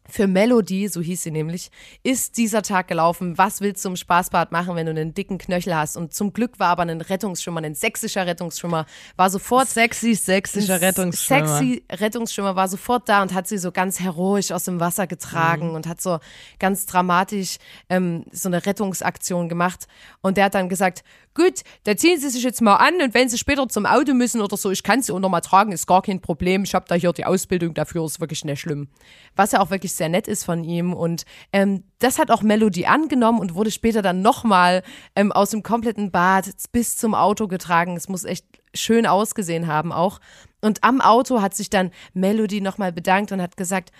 für 0.08 0.26
Melody, 0.26 0.88
so 0.88 1.00
hieß 1.00 1.22
sie 1.22 1.30
nämlich, 1.30 1.70
ist 2.02 2.36
dieser 2.36 2.62
Tag 2.62 2.88
gelaufen. 2.88 3.38
Was 3.38 3.60
willst 3.60 3.84
du 3.84 3.88
im 3.88 3.96
Spaßbad 3.96 4.52
machen, 4.52 4.76
wenn 4.76 4.86
du 4.86 4.90
einen 4.92 5.14
dicken 5.14 5.38
Knöchel 5.38 5.74
hast? 5.74 5.96
Und 5.96 6.12
zum 6.12 6.32
Glück 6.32 6.58
war 6.58 6.68
aber 6.68 6.82
ein 6.82 7.00
Rettungsschwimmer, 7.00 7.62
ein 7.62 7.74
sächsischer 7.74 8.26
Rettungsschwimmer, 8.26 8.84
war 9.16 9.30
sofort 9.30 9.68
Sexy, 9.68 10.14
sächsischer 10.14 10.80
Rettungsschwimmer. 10.80 11.58
Sexy 11.58 11.84
Rettungsschwimmer 11.90 12.54
war 12.54 12.68
sofort 12.68 13.08
da 13.08 13.22
und 13.22 13.32
hat 13.32 13.48
sie 13.48 13.58
so 13.58 13.72
ganz 13.72 14.00
heroisch 14.00 14.52
aus 14.52 14.64
dem 14.64 14.78
Wasser 14.80 15.06
getragen 15.06 15.70
Mhm. 15.70 15.74
und 15.74 15.86
hat 15.86 16.00
so 16.00 16.18
ganz 16.58 16.86
dramatisch 16.86 17.56
ähm, 17.88 18.24
so 18.30 18.48
eine 18.48 18.64
Rettungsaktion 18.66 19.48
gemacht. 19.48 19.86
Und 20.20 20.36
der 20.36 20.44
hat 20.46 20.54
dann 20.54 20.68
gesagt, 20.68 21.02
gut, 21.34 21.62
da 21.84 21.96
ziehen 21.96 22.18
Sie 22.18 22.28
sich 22.28 22.42
jetzt 22.42 22.62
mal 22.62 22.76
an 22.76 23.00
und 23.02 23.14
wenn 23.14 23.28
Sie 23.28 23.38
später 23.38 23.68
zum 23.68 23.86
Auto 23.86 24.14
müssen 24.14 24.40
oder 24.40 24.56
so, 24.56 24.70
ich 24.70 24.82
kann 24.82 25.02
Sie 25.02 25.12
auch 25.12 25.18
noch 25.18 25.28
mal 25.28 25.40
tragen, 25.40 25.72
ist 25.72 25.86
gar 25.86 26.02
kein 26.02 26.20
Problem. 26.20 26.64
Ich 26.64 26.74
habe 26.74 26.86
da 26.88 26.94
hier 26.94 27.12
die 27.12 27.24
Ausbildung 27.24 27.74
dafür, 27.74 28.04
ist 28.04 28.20
wirklich 28.20 28.44
nicht 28.44 28.60
schlimm. 28.60 28.88
Was 29.36 29.52
ja 29.52 29.60
auch 29.60 29.70
wirklich 29.70 29.92
sehr 29.92 30.08
nett 30.08 30.28
ist 30.28 30.44
von 30.44 30.64
ihm. 30.64 30.92
Und 30.92 31.24
ähm, 31.52 31.84
das 31.98 32.18
hat 32.18 32.30
auch 32.30 32.42
Melody 32.42 32.86
angenommen 32.86 33.40
und 33.40 33.54
wurde 33.54 33.70
später 33.70 34.02
dann 34.02 34.22
nochmal 34.22 34.82
ähm, 35.16 35.32
aus 35.32 35.50
dem 35.50 35.62
kompletten 35.62 36.10
Bad 36.10 36.50
bis 36.72 36.96
zum 36.96 37.14
Auto 37.14 37.48
getragen. 37.48 37.96
Es 37.96 38.08
muss 38.08 38.24
echt 38.24 38.46
schön 38.74 39.06
ausgesehen 39.06 39.66
haben 39.66 39.92
auch. 39.92 40.20
Und 40.60 40.82
am 40.82 41.00
Auto 41.00 41.42
hat 41.42 41.54
sich 41.54 41.68
dann 41.68 41.90
Melody 42.14 42.60
nochmal 42.60 42.92
bedankt 42.92 43.32
und 43.32 43.42
hat 43.42 43.56
gesagt, 43.56 43.90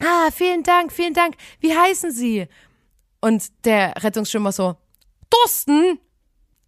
ah, 0.00 0.30
vielen 0.32 0.62
Dank, 0.62 0.92
vielen 0.92 1.14
Dank, 1.14 1.36
wie 1.60 1.76
heißen 1.76 2.10
Sie? 2.10 2.46
Und 3.20 3.64
der 3.64 3.94
Rettungsschwimmer 4.02 4.52
so, 4.52 4.76
Thorsten. 5.30 5.98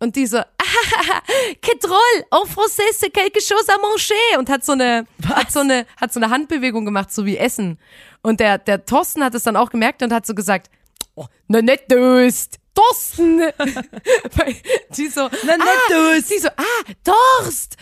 Und 0.03 0.17
die 0.17 0.27
so, 0.27 0.39
ah, 0.39 1.23
que 1.61 1.79
drôle, 1.79 2.25
en 2.31 2.47
français 2.47 2.91
c'est 2.93 3.11
quelque 3.11 3.41
chose 3.41 3.69
à 3.69 3.79
manger. 3.79 4.39
Und 4.39 4.49
hat 4.49 4.65
so 4.65 4.73
eine, 4.73 5.07
hat 5.29 5.53
so 5.53 5.61
eine, 5.61 5.87
hat 5.99 6.13
so 6.13 6.19
eine 6.19 6.31
Handbewegung 6.31 6.87
gemacht, 6.87 7.13
so 7.13 7.27
wie 7.27 7.37
Essen. 7.37 7.79
Und 8.23 8.41
der, 8.41 8.57
der 8.57 8.87
Thorsten 8.87 9.23
hat 9.23 9.35
es 9.35 9.43
dann 9.43 9.57
auch 9.57 9.71
gemerkt 9.71 10.03
und 10.03 10.11
hat 10.13 10.25
so 10.25 10.35
gesagt, 10.35 10.71
oh, 11.17 11.27
na 11.49 11.61
net 11.61 11.83
Durst. 11.91 12.59
Thorsten. 12.75 13.41
Die 14.97 15.09
so, 15.09 15.29
Na, 15.45 15.57
net 15.57 15.67
ah, 15.67 15.93
Durst. 15.93 16.31
Die 16.31 16.39
so, 16.39 16.49
ah, 16.49 16.63
Durst. 17.05 17.77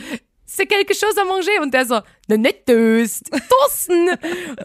C'est 0.45 0.67
quelque 0.67 0.95
chose 0.95 1.17
à 1.21 1.25
manger. 1.25 1.63
Und 1.63 1.73
der 1.73 1.87
so, 1.87 2.01
na 2.27 2.37
net 2.37 2.69
Durst. 2.69 3.31
Thorsten. 3.31 4.09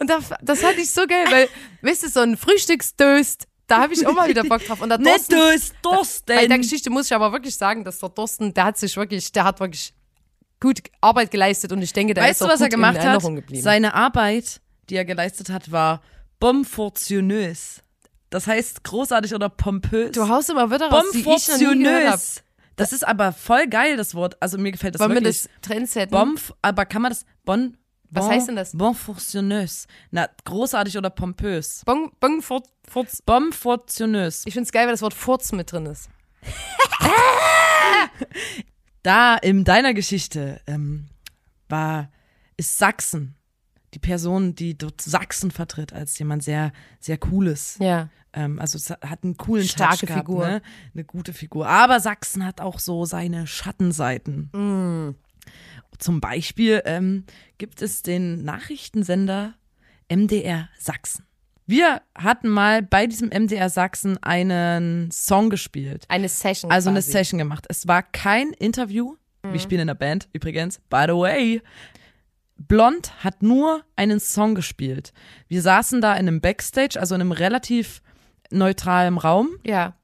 Und 0.00 0.10
das, 0.10 0.24
das 0.42 0.60
fand 0.60 0.78
ich 0.78 0.90
so 0.90 1.06
geil, 1.06 1.26
weil, 1.30 1.48
weißt 1.82 2.02
du, 2.02 2.08
so 2.08 2.20
ein 2.20 2.36
Frühstücksdöst, 2.36 3.46
da 3.66 3.80
habe 3.80 3.94
ich 3.94 4.06
auch 4.06 4.12
mal 4.12 4.28
wieder 4.28 4.44
Bock 4.44 4.64
drauf. 4.64 4.80
Und 4.80 4.90
der 4.90 4.98
Thorsten, 5.00 5.34
durst, 5.34 5.74
Thorsten. 5.82 6.34
bei 6.34 6.46
der 6.46 6.58
Geschichte 6.58 6.90
muss 6.90 7.06
ich 7.06 7.14
aber 7.14 7.32
wirklich 7.32 7.56
sagen, 7.56 7.84
dass 7.84 7.98
der 7.98 8.14
Thorsten, 8.14 8.52
der 8.52 8.64
hat 8.64 8.78
sich 8.78 8.96
wirklich, 8.96 9.32
der 9.32 9.44
hat 9.44 9.60
wirklich 9.60 9.94
gut 10.60 10.80
Arbeit 11.00 11.30
geleistet 11.30 11.72
und 11.72 11.82
ich 11.82 11.92
denke, 11.92 12.14
der 12.14 12.24
Weißt 12.24 12.40
ist 12.40 12.46
du, 12.46 12.52
was 12.52 12.60
er 12.60 12.68
gemacht 12.68 12.98
hat? 12.98 13.22
Geblieben. 13.22 13.62
Seine 13.62 13.94
Arbeit, 13.94 14.60
die 14.88 14.96
er 14.96 15.04
geleistet 15.04 15.50
hat, 15.50 15.70
war 15.70 16.02
bomfortionös. 16.40 17.82
Das 18.30 18.46
heißt 18.46 18.82
großartig 18.84 19.34
oder 19.34 19.48
pompös. 19.48 20.12
du 20.12 20.28
haust 20.28 20.50
immer 20.50 20.70
Wörter 20.70 20.88
raus. 20.88 21.04
Bomfortionös. 21.12 22.42
Das 22.76 22.92
ist 22.92 23.06
aber 23.06 23.32
voll 23.32 23.68
geil, 23.68 23.96
das 23.96 24.14
Wort. 24.14 24.36
Also 24.42 24.58
mir 24.58 24.72
gefällt 24.72 24.94
das 24.94 25.00
Wollen 25.00 25.12
wir 25.12 25.16
wirklich. 25.16 25.42
das 25.44 25.50
Trendsetten? 25.62 26.10
Bomf, 26.10 26.52
aber 26.60 26.86
kann 26.86 27.02
man 27.02 27.12
das 27.12 27.24
bon, 27.44 27.76
Was 28.10 28.24
bon, 28.24 28.32
heißt 28.32 28.48
denn 28.48 28.56
das? 28.56 28.72
Bomfortionös. 28.76 29.86
Na, 30.10 30.28
großartig 30.44 30.96
oder 30.98 31.10
pompös. 31.10 31.82
Bong, 31.84 32.12
bong, 32.20 32.42
furt, 32.42 32.66
furz. 32.88 33.22
Bomfortionös. 33.22 34.44
Ich 34.46 34.54
find's 34.54 34.72
geil, 34.72 34.86
weil 34.86 34.92
das 34.92 35.02
Wort 35.02 35.14
Furz 35.14 35.52
mit 35.52 35.72
drin 35.72 35.86
ist. 35.86 36.08
Da 39.02 39.36
in 39.36 39.64
deiner 39.64 39.92
Geschichte 39.92 40.62
ähm, 40.66 41.08
war, 41.68 42.10
ist 42.56 42.78
Sachsen 42.78 43.36
die 43.94 43.98
Person, 43.98 44.54
die 44.54 44.76
dort 44.76 45.00
Sachsen 45.00 45.50
vertritt, 45.50 45.92
als 45.92 46.18
jemand 46.18 46.42
sehr, 46.42 46.72
sehr 47.00 47.16
cooles. 47.16 47.76
Ja. 47.80 48.08
Ähm, 48.32 48.58
also 48.58 48.78
hat 49.02 49.22
einen 49.22 49.36
coolen 49.36 49.66
Starke 49.66 50.06
gehabt, 50.06 50.26
Figur. 50.26 50.46
Ne? 50.46 50.62
Eine 50.92 51.04
gute 51.04 51.32
Figur. 51.32 51.68
Aber 51.68 52.00
Sachsen 52.00 52.44
hat 52.44 52.60
auch 52.60 52.80
so 52.80 53.04
seine 53.04 53.46
Schattenseiten. 53.46 54.50
Mm. 54.52 55.14
Zum 56.04 56.20
Beispiel 56.20 56.82
ähm, 56.84 57.24
gibt 57.56 57.80
es 57.80 58.02
den 58.02 58.44
Nachrichtensender 58.44 59.54
MDR 60.12 60.68
Sachsen. 60.78 61.24
Wir 61.66 62.02
hatten 62.14 62.50
mal 62.50 62.82
bei 62.82 63.06
diesem 63.06 63.30
MDR 63.30 63.70
Sachsen 63.70 64.22
einen 64.22 65.10
Song 65.10 65.48
gespielt. 65.48 66.04
Eine 66.08 66.28
Session. 66.28 66.70
Also 66.70 66.90
eine 66.90 66.98
quasi. 66.98 67.12
Session 67.12 67.38
gemacht. 67.38 67.64
Es 67.70 67.88
war 67.88 68.02
kein 68.02 68.50
Interview. 68.52 69.16
Wir 69.50 69.60
spielen 69.60 69.80
in 69.80 69.86
der 69.86 69.94
Band 69.94 70.28
übrigens. 70.34 70.78
By 70.90 71.04
the 71.06 71.14
way. 71.14 71.62
Blond 72.58 73.24
hat 73.24 73.42
nur 73.42 73.82
einen 73.96 74.20
Song 74.20 74.54
gespielt. 74.54 75.14
Wir 75.48 75.62
saßen 75.62 76.02
da 76.02 76.12
in 76.12 76.28
einem 76.28 76.42
Backstage, 76.42 77.00
also 77.00 77.14
in 77.14 77.22
einem 77.22 77.32
relativ 77.32 78.02
neutralen 78.50 79.16
Raum, 79.16 79.48
Ja. 79.66 79.94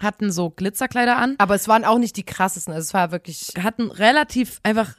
hatten 0.00 0.30
so 0.30 0.50
Glitzerkleider 0.50 1.16
an, 1.16 1.34
Aber 1.38 1.56
es 1.56 1.66
waren 1.66 1.84
auch 1.84 1.98
nicht 1.98 2.16
die 2.16 2.22
krassesten. 2.24 2.72
Also 2.72 2.84
es 2.86 2.94
war 2.94 3.10
wirklich. 3.10 3.48
hatten 3.60 3.90
relativ 3.90 4.60
einfach 4.62 4.94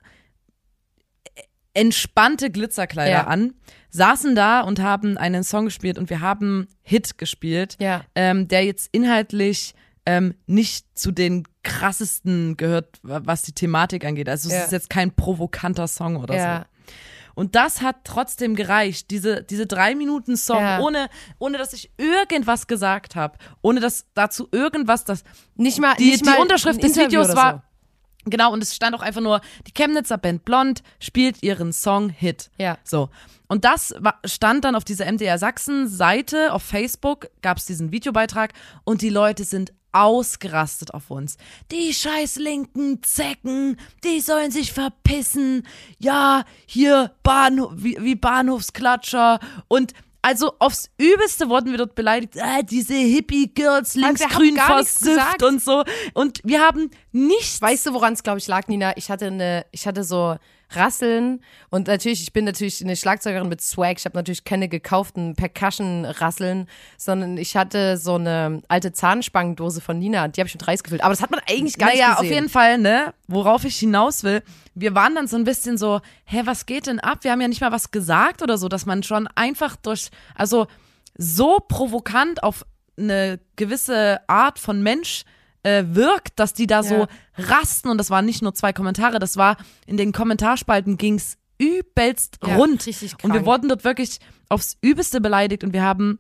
entspannte 1.74 2.50
Glitzerkleider 2.50 3.12
Ja. 3.12 3.28
an, 3.28 3.54
saßen 3.92 4.36
da 4.36 4.62
und 4.62 4.80
haben 4.82 5.18
einen 5.18 5.44
Song 5.44 5.66
gespielt 5.66 5.98
und 5.98 6.10
wir 6.10 6.20
haben 6.22 6.68
Hit 6.82 7.18
gespielt, 7.18 7.76
Ja. 7.80 8.02
ähm, 8.16 8.48
der 8.48 8.66
jetzt 8.66 8.90
inhaltlich 8.92 9.74
ähm, 10.06 10.34
nicht 10.48 10.86
zu 10.98 11.12
den 11.12 11.44
krassesten 11.62 12.58
gehört, 12.58 12.98
wa- 13.04 13.22
was 13.26 13.44
die 13.44 13.52
Thematik 13.54 14.06
angeht. 14.06 14.28
Also 14.28 14.50
es 14.50 14.56
Ja. 14.56 14.62
ist 14.64 14.72
jetzt 14.72 14.90
kein 14.90 15.12
provokanter 15.16 15.88
Song 15.88 16.16
oder 16.18 16.36
Ja. 16.36 16.58
so. 16.60 16.94
Und 17.36 17.56
das 17.56 17.82
hat 17.82 17.98
trotzdem 18.06 18.56
gereicht, 18.56 19.12
diese, 19.12 19.44
diese 19.44 19.66
drei 19.68 19.94
Minuten 19.96 20.36
Song, 20.36 20.62
Ja. 20.62 20.80
ohne, 20.80 21.10
ohne 21.38 21.58
dass 21.58 21.74
ich 21.74 21.92
irgendwas 21.98 22.66
gesagt 22.68 23.16
habe, 23.16 23.38
ohne 23.62 23.80
dass 23.82 24.08
dazu 24.16 24.48
irgendwas, 24.52 25.06
das 25.06 25.24
Nicht 25.56 25.80
mal. 25.80 25.96
die, 25.96 26.06
nicht 26.12 26.26
die 26.26 26.30
mal 26.30 26.40
Unterschrift 26.40 26.82
des 26.84 26.98
Interview 26.98 27.22
Videos 27.22 27.36
war, 27.36 27.64
genau, 28.26 28.54
und 28.54 28.64
es 28.64 28.76
stand 28.76 28.96
auch 28.96 29.02
einfach 29.02 29.22
nur, 29.22 29.42
die 29.68 29.74
Chemnitzer 29.74 30.18
Band 30.18 30.46
Blond 30.46 30.84
spielt 31.00 31.42
ihren 31.44 31.74
Song 31.74 32.10
Hit. 32.10 32.50
Ja. 32.58 32.78
So. 32.84 33.10
Und 33.48 33.66
das 33.66 33.96
war, 33.98 34.20
stand 34.26 34.64
dann 34.64 34.76
auf 34.76 34.84
dieser 34.84 35.12
MDR 35.12 35.38
Sachsen 35.38 35.88
Seite, 35.88 36.54
auf 36.54 36.62
Facebook 36.62 37.30
gab 37.42 37.58
es 37.58 37.66
diesen 37.66 37.92
Videobeitrag 37.92 38.54
und 38.84 39.02
die 39.02 39.10
Leute 39.10 39.44
sind 39.44 39.74
ausgerastet 39.92 40.94
auf 40.94 41.10
uns. 41.10 41.38
Die 41.72 41.94
scheiß 41.94 42.36
linken 42.36 43.02
Zecken, 43.02 43.78
die 44.04 44.20
sollen 44.20 44.52
sich 44.52 44.72
verpissen. 44.72 45.66
Ja, 45.98 46.46
hier 46.68 47.12
Bahnhof, 47.24 47.72
wie, 47.76 47.98
wie 48.00 48.16
Bahnhofsklatscher 48.16 49.40
und 49.68 49.94
also 50.22 50.54
aufs 50.60 50.90
Übelste 50.98 51.50
wurden 51.50 51.72
wir 51.72 51.78
dort 51.78 51.96
beleidigt. 51.96 52.42
Ah, 52.42 52.62
diese 52.62 52.94
Hippie-Girls 52.94 53.96
linksgrün 53.96 54.58
versifft 54.58 55.44
und 55.44 55.62
so. 55.62 55.84
Und 56.14 56.42
wir 56.44 56.62
haben 56.62 56.90
nichts. 57.12 57.62
Weißt 57.62 57.86
du, 57.86 57.94
woran 57.94 58.14
es, 58.14 58.24
glaube 58.24 58.40
ich, 58.40 58.48
lag, 58.48 58.68
Nina? 58.68 58.98
Ich 58.98 59.10
hatte 59.10 59.28
eine, 59.28 59.66
ich 59.72 59.88
hatte 59.88 60.04
so 60.04 60.36
Rasseln 60.72 61.42
und 61.70 61.88
natürlich, 61.88 62.22
ich 62.22 62.34
bin 62.34 62.46
natürlich 62.46 62.84
eine 62.84 62.96
Schlagzeugerin 62.96 63.50
mit 63.50 63.62
Swag. 63.62 63.98
Ich 63.98 64.06
habe 64.06 64.18
natürlich 64.18 64.44
keine 64.44 64.70
gekauften 64.70 65.36
Percussion-Rasseln, 65.36 66.68
sondern 66.98 67.38
ich 67.38 67.56
hatte 67.58 67.98
so 67.98 68.16
eine 68.16 68.62
alte 68.68 68.92
Zahnspangendose 68.92 69.82
von 69.82 69.98
Nina, 69.98 70.28
die 70.28 70.42
habe 70.42 70.48
ich 70.48 70.54
mit 70.54 70.68
Reis 70.68 70.84
gefüllt. 70.84 71.04
Aber 71.04 71.14
das 71.14 71.22
hat 71.22 71.32
man 71.32 71.42
eigentlich 71.50 71.78
gar 71.78 71.90
naja, 71.90 72.10
nicht 72.10 72.18
gesehen. 72.18 72.30
auf 72.30 72.36
jeden 72.36 72.50
Fall, 72.50 72.78
ne? 72.78 73.14
Worauf 73.28 73.66
ich 73.66 73.78
hinaus 73.78 74.24
will. 74.24 74.44
Wir 74.76 74.96
waren 74.96 75.16
dann 75.16 75.28
so 75.28 75.38
ein 75.38 75.44
bisschen 75.44 75.78
so, 75.78 76.02
hä, 76.26 76.42
was 76.46 76.66
geht 76.66 76.88
denn 76.88 77.00
ab? 77.00 77.20
Wir 77.24 77.32
haben 77.32 77.42
ja 77.42 77.48
nicht 77.48 77.62
mal 77.62 77.72
was 77.72 77.92
gesagt 77.92 78.42
oder 78.42 78.58
so, 78.58 78.70
dass 78.70 78.86
man 78.86 79.04
schon 79.04 79.28
einfach 79.28 79.76
durch, 79.76 80.10
also 80.36 80.68
so 81.18 81.60
provokant 81.68 82.44
auf 82.44 82.66
eine 82.98 83.40
gewisse 83.56 84.20
Art 84.28 84.60
von 84.60 84.82
Mensch 84.82 85.24
äh, 85.64 85.84
wirkt, 85.90 86.40
dass 86.40 86.54
die 86.54 86.68
da 86.68 86.78
Ja. 86.82 86.84
so 86.84 87.08
rasten. 87.38 87.90
Und 87.90 87.98
das 87.98 88.10
waren 88.10 88.26
nicht 88.26 88.42
nur 88.42 88.54
zwei 88.54 88.74
Kommentare, 88.74 89.20
das 89.20 89.38
war 89.38 89.58
in 89.86 89.98
den 89.98 90.12
Kommentarspalten 90.12 90.98
ging's 90.98 91.38
übelst 91.58 92.38
Ja, 92.46 92.56
rund. 92.56 92.86
richtig 92.86 93.16
und 93.22 93.34
wir 93.34 93.46
wurden 93.46 93.68
dort 93.68 93.84
wirklich 93.84 94.20
aufs 94.48 94.78
Übelste 94.82 95.20
beleidigt 95.20 95.64
und 95.66 95.74
wir 95.74 95.84
haben 95.84 96.20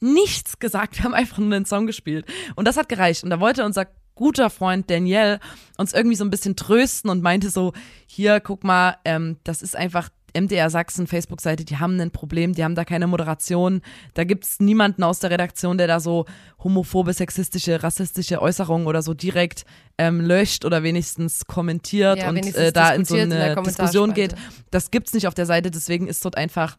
nichts 0.00 0.58
gesagt, 0.58 0.96
wir 0.96 1.04
haben 1.04 1.14
einfach 1.14 1.38
nur 1.38 1.52
einen 1.54 1.66
Song 1.66 1.86
gespielt. 1.86 2.24
Und 2.56 2.66
das 2.66 2.76
hat 2.76 2.88
gereicht. 2.88 3.24
Und 3.24 3.30
da 3.30 3.40
wollte 3.40 3.64
unser 3.64 3.86
guter 4.14 4.50
Freund 4.50 4.90
Daniel 4.90 5.40
uns 5.76 5.92
irgendwie 5.92 6.16
so 6.16 6.24
ein 6.24 6.30
bisschen 6.30 6.54
trösten 6.56 7.10
und 7.10 7.22
meinte 7.22 7.50
so, 7.50 7.72
hier, 8.06 8.40
guck 8.40 8.64
mal, 8.64 8.96
ähm, 9.04 9.38
das 9.44 9.62
ist 9.62 9.74
einfach 9.76 10.08
MDR 10.34 10.70
Sachsen 10.70 11.06
Facebook-Seite, 11.06 11.64
die 11.64 11.78
haben 11.78 12.00
ein 12.00 12.10
Problem, 12.10 12.54
die 12.54 12.64
haben 12.64 12.74
da 12.74 12.84
keine 12.84 13.06
Moderation, 13.06 13.82
da 14.14 14.24
gibt's 14.24 14.60
niemanden 14.60 15.02
aus 15.02 15.20
der 15.20 15.30
Redaktion, 15.30 15.78
der 15.78 15.86
da 15.86 16.00
so 16.00 16.26
homophobe, 16.62 17.12
sexistische, 17.12 17.82
rassistische 17.82 18.40
Äußerungen 18.40 18.86
oder 18.86 19.02
so 19.02 19.14
direkt 19.14 19.64
ähm, 19.98 20.20
löscht 20.20 20.64
oder 20.64 20.82
wenigstens 20.82 21.46
kommentiert 21.46 22.18
Ja, 22.18 22.28
und 22.28 22.36
wenigstens 22.36 22.68
äh, 22.68 22.72
da 22.72 22.90
in 22.90 23.04
so 23.04 23.14
diskutiert 23.14 23.40
in 23.40 23.50
eine 23.52 23.62
Diskussion 23.62 24.14
geht. 24.14 24.34
Das 24.70 24.90
gibt's 24.90 25.12
nicht 25.12 25.26
auf 25.26 25.34
der 25.34 25.46
Seite, 25.46 25.70
deswegen 25.70 26.06
ist 26.08 26.24
dort 26.24 26.36
einfach 26.36 26.76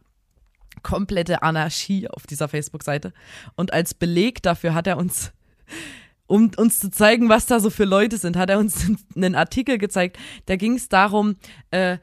komplette 0.82 1.42
Anarchie 1.42 2.08
auf 2.08 2.26
dieser 2.26 2.48
Facebook-Seite. 2.48 3.12
Und 3.56 3.72
als 3.72 3.94
Beleg 3.94 4.42
dafür 4.42 4.74
hat 4.74 4.86
er 4.86 4.96
uns, 4.96 5.32
um 6.26 6.50
uns 6.56 6.78
zu 6.78 6.90
zeigen, 6.90 7.28
was 7.28 7.46
da 7.46 7.60
so 7.60 7.70
für 7.70 7.84
Leute 7.84 8.16
sind, 8.18 8.36
hat 8.36 8.50
er 8.50 8.58
uns 8.58 8.86
einen 9.16 9.34
Artikel 9.34 9.78
gezeigt. 9.78 10.18
Da 10.46 10.56
ging 10.56 10.76
es 10.76 10.88
darum, 10.88 11.36
äh, 11.70 11.98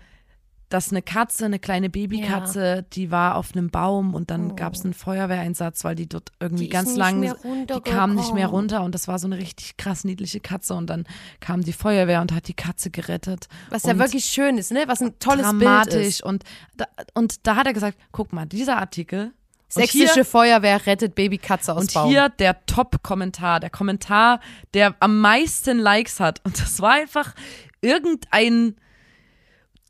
dass 0.70 0.92
eine 0.92 1.02
Katze, 1.02 1.46
eine 1.46 1.58
kleine 1.58 1.90
Babykatze, 1.90 2.86
die 2.94 3.10
war 3.10 3.36
auf 3.36 3.54
einem 3.54 3.72
Baum 3.72 4.14
und 4.14 4.30
dann 4.30 4.56
gab 4.56 4.74
es 4.76 4.84
einen 4.84 4.94
Feuerwehreinsatz, 4.94 5.84
weil 5.84 5.96
die 5.96 6.08
dort 6.08 6.32
irgendwie 6.40 6.66
Die 6.66 6.70
ganz 6.70 6.96
lang, 6.96 7.22
die 7.22 7.82
kam 7.82 8.14
nicht 8.14 8.36
mehr 8.36 8.48
runter 8.48 8.84
und 8.84 8.94
das 8.94 9.08
war 9.08 9.18
so 9.18 9.26
eine 9.26 9.38
richtig 9.38 9.78
krass 9.78 10.04
niedliche 10.04 10.40
Katze 10.40 10.76
und 10.76 10.88
dann 10.88 11.06
kam 11.40 11.64
die 11.64 11.74
Feuerwehr 11.74 12.22
und 12.22 12.32
hat 12.32 12.48
die 12.48 12.54
Katze 12.54 12.92
gerettet. 12.92 13.48
Was 13.72 13.84
ja 13.84 13.94
Und 13.94 14.00
wirklich 14.00 14.26
schön 14.26 14.60
ist, 14.60 14.72
ne? 14.72 14.84
Was 14.86 15.02
ein 15.02 15.18
tolles 15.18 15.42
dramatisch 15.44 15.94
Bild 15.94 16.08
ist. 16.08 16.24
und 16.24 16.44
da, 16.78 16.86
und 17.16 17.48
da 17.48 17.56
hat 17.56 17.66
er 17.66 17.74
gesagt, 17.74 17.98
guck 18.12 18.32
mal, 18.32 18.46
dieser 18.46 18.78
Artikel 18.78 19.26
und 19.26 19.34
Sächsische 19.70 20.14
hier, 20.14 20.26
Feuerwehr 20.26 20.86
rettet 20.86 21.16
Babykatze 21.16 21.74
aus 21.74 21.82
und 21.82 21.94
Baum. 21.94 22.10
hier 22.10 22.30
der 22.30 22.64
Top-Kommentar, 22.68 23.60
der 23.60 23.72
Kommentar, 23.72 24.40
der 24.76 24.96
am 25.00 25.20
meisten 25.20 25.80
Likes 25.80 26.20
hat 26.20 26.42
und 26.46 26.62
das 26.62 26.80
war 26.80 26.92
einfach 26.94 27.34
irgendein 27.82 28.76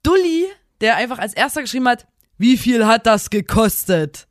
Dulli, 0.03 0.45
der 0.81 0.95
einfach 0.95 1.19
als 1.19 1.33
erster 1.33 1.61
geschrieben 1.61 1.87
hat, 1.87 2.05
wie 2.37 2.57
viel 2.57 2.85
hat 2.85 3.05
das 3.05 3.29
gekostet? 3.29 4.25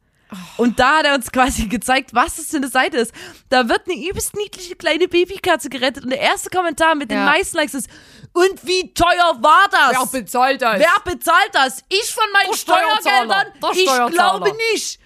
Und 0.58 0.78
da 0.78 0.98
hat 0.98 1.06
er 1.06 1.14
uns 1.14 1.32
quasi 1.32 1.68
gezeigt, 1.68 2.12
was 2.14 2.36
das 2.36 2.46
für 2.46 2.58
eine 2.58 2.68
Seite 2.68 2.98
ist. 2.98 3.12
Da 3.48 3.66
wird 3.68 3.82
eine 3.86 3.94
übelst 4.08 4.36
niedliche 4.36 4.76
kleine 4.76 5.08
Babykatze 5.08 5.70
gerettet 5.70 6.04
und 6.04 6.10
der 6.10 6.20
erste 6.20 6.50
Kommentar 6.50 6.94
mit 6.94 7.10
den 7.10 7.18
Ja. 7.18 7.24
meisten 7.24 7.56
Likes 7.56 7.72
ist, 7.74 7.88
und 8.34 8.66
wie 8.66 8.92
teuer 8.92 9.38
war 9.40 9.66
das? 9.70 10.10
bezahlt 10.10 10.60
das? 10.60 10.78
Wer 10.80 11.12
bezahlt 11.12 11.50
das? 11.52 11.82
Ich 11.88 12.12
von 12.12 12.24
meinen 12.34 12.50
Der. 12.50 12.56
Steuergeldern? 12.58 13.46
Der 13.62 13.70
Ich 13.72 14.14
glaube 14.14 14.52
nicht. 14.72 15.00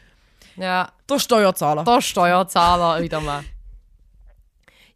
Ja, 0.57 0.93
Der 1.09 1.19
Steuerzahler. 1.21 1.85
der 1.85 2.01
Steuerzahler 2.01 3.01
wieder 3.01 3.21
mal. 3.21 3.45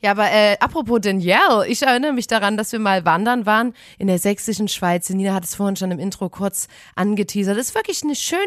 Ja, 0.02 0.10
aber 0.10 0.30
äh, 0.30 0.56
apropos 0.60 1.00
Danielle, 1.00 1.66
ich 1.66 1.82
erinnere 1.82 2.12
mich 2.12 2.26
daran, 2.26 2.56
dass 2.56 2.72
wir 2.72 2.78
mal 2.78 3.04
wandern 3.04 3.46
waren 3.46 3.74
in 3.98 4.08
der 4.08 4.18
sächsischen 4.18 4.68
Schweiz. 4.68 5.08
Nina 5.08 5.32
hat 5.32 5.44
es 5.44 5.54
vorhin 5.54 5.76
schon 5.76 5.90
im 5.90 5.98
Intro 5.98 6.28
kurz 6.28 6.68
angeteasert. 6.94 7.56
Das 7.56 7.68
ist 7.68 7.74
wirklich 7.74 8.02
eine 8.02 8.14
schöne, 8.14 8.42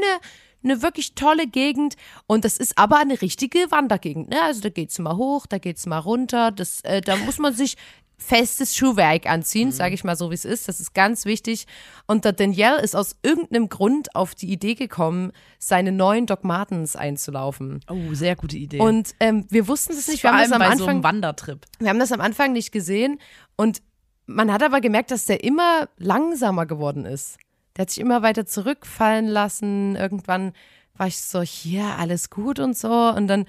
eine 0.63 0.81
wirklich 0.81 1.15
tolle 1.15 1.47
Gegend 1.47 1.95
und 2.27 2.45
das 2.45 2.57
ist 2.57 2.77
aber 2.77 2.99
eine 2.99 3.21
richtige 3.21 3.71
Wandergegend. 3.71 4.29
Ne? 4.29 4.41
Also 4.43 4.61
da 4.61 4.69
geht's 4.69 4.99
mal 4.99 5.15
hoch, 5.15 5.47
da 5.47 5.57
geht's 5.57 5.85
mal 5.87 5.99
runter. 5.99 6.51
Das, 6.51 6.81
äh, 6.81 7.01
da 7.01 7.15
muss 7.15 7.39
man 7.39 7.53
sich 7.53 7.77
festes 8.19 8.75
Schuhwerk 8.75 9.25
anziehen, 9.25 9.71
sage 9.71 9.95
ich 9.95 10.03
mal 10.03 10.15
so, 10.15 10.29
wie 10.29 10.35
es 10.35 10.45
ist. 10.45 10.67
Das 10.67 10.79
ist 10.79 10.93
ganz 10.93 11.25
wichtig. 11.25 11.65
Und 12.05 12.25
der 12.25 12.33
Danielle 12.33 12.81
ist 12.81 12.95
aus 12.95 13.15
irgendeinem 13.23 13.69
Grund 13.69 14.15
auf 14.15 14.35
die 14.35 14.51
Idee 14.51 14.75
gekommen, 14.75 15.31
seine 15.57 15.91
neuen 15.91 16.25
Doc 16.25 16.43
Martens 16.43 16.95
einzulaufen. 16.95 17.79
Oh, 17.89 18.13
sehr 18.13 18.35
gute 18.35 18.57
Idee. 18.57 18.79
Und 18.79 19.15
ähm, 19.19 19.45
wir 19.49 19.67
wussten 19.67 19.93
es 19.93 20.07
nicht. 20.07 20.23
Wir 20.23 20.29
vor 20.29 20.37
haben 20.37 20.43
das 20.43 20.51
allem 20.51 20.61
am 20.61 20.69
bei 20.69 20.75
so 20.77 20.83
einem 20.83 20.97
Anfang, 20.97 21.03
Wandertrip. 21.03 21.65
wir 21.79 21.89
haben 21.89 21.99
das 21.99 22.11
am 22.11 22.21
Anfang 22.21 22.53
nicht 22.53 22.71
gesehen 22.71 23.19
und 23.55 23.81
man 24.25 24.53
hat 24.53 24.61
aber 24.61 24.79
gemerkt, 24.79 25.11
dass 25.11 25.25
der 25.25 25.43
immer 25.43 25.89
langsamer 25.97 26.65
geworden 26.65 27.05
ist. 27.05 27.37
Der 27.75 27.83
hat 27.83 27.89
sich 27.89 27.99
immer 27.99 28.21
weiter 28.21 28.45
zurückfallen 28.45 29.27
lassen. 29.27 29.95
Irgendwann 29.95 30.53
war 30.95 31.07
ich 31.07 31.19
so, 31.19 31.41
hier, 31.41 31.85
alles 31.97 32.29
gut 32.29 32.59
und 32.59 32.77
so. 32.77 32.91
Und 32.91 33.27
dann 33.27 33.45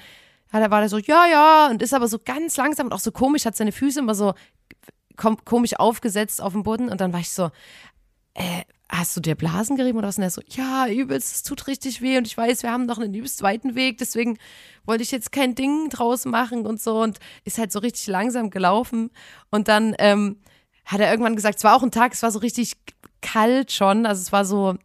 hat 0.53 0.63
er, 0.63 0.71
war 0.71 0.83
er 0.83 0.89
so, 0.89 0.99
ja, 0.99 1.27
ja, 1.27 1.69
und 1.69 1.83
ist 1.83 1.93
aber 1.93 2.09
so 2.09 2.19
ganz 2.25 2.57
langsam 2.57 2.87
und 2.87 2.93
auch 2.93 3.01
so 3.01 3.13
komisch, 3.13 3.45
hat 3.45 3.57
seine 3.57 3.73
Füße 3.73 4.01
immer 4.01 4.15
so 4.15 4.35
komisch 5.17 5.79
aufgesetzt 5.79 6.43
auf 6.43 6.53
dem 6.53 6.63
Boden. 6.63 6.89
Und 6.89 7.01
dann 7.01 7.13
war 7.13 7.21
ich 7.21 7.31
so, 7.31 7.51
äh, 8.35 8.63
hast 8.89 9.17
du 9.17 9.21
dir 9.21 9.35
Blasen 9.35 9.77
gerieben 9.77 9.99
oder 9.99 10.09
was? 10.09 10.19
Und 10.19 10.25
er 10.25 10.31
so, 10.31 10.43
ja, 10.49 10.89
übelst, 10.89 11.35
es 11.35 11.43
tut 11.43 11.67
richtig 11.67 12.03
weh 12.03 12.19
und 12.19 12.27
ich 12.27 12.37
weiß, 12.37 12.63
wir 12.63 12.73
haben 12.73 12.87
noch 12.87 12.99
einen 12.99 13.15
übelst 13.15 13.43
weiten 13.43 13.75
Weg, 13.75 13.99
deswegen 13.99 14.39
wollte 14.85 15.03
ich 15.03 15.11
jetzt 15.11 15.33
kein 15.33 15.55
Ding 15.55 15.89
draus 15.91 16.25
machen 16.25 16.67
und 16.67 16.81
so 16.81 17.01
und 17.01 17.19
ist 17.45 17.59
halt 17.59 17.73
so 17.73 17.79
richtig 17.79 18.07
langsam 18.09 18.51
gelaufen. 18.51 19.11
Und 19.51 19.69
dann 19.69 19.95
ähm, 19.99 20.41
hat 20.85 21.01
er 21.01 21.11
irgendwann 21.11 21.37
gesagt, 21.37 21.59
es 21.59 21.65
war 21.65 21.77
auch 21.77 21.83
ein 21.83 21.93
Tag, 21.93 22.13
es 22.13 22.23
war 22.23 22.31
so 22.31 22.41
richtig 22.41 22.73
kalt 23.21 23.71
schon, 23.71 24.07
also 24.07 24.21
es 24.21 24.33
war 24.33 24.45
so 24.45 24.77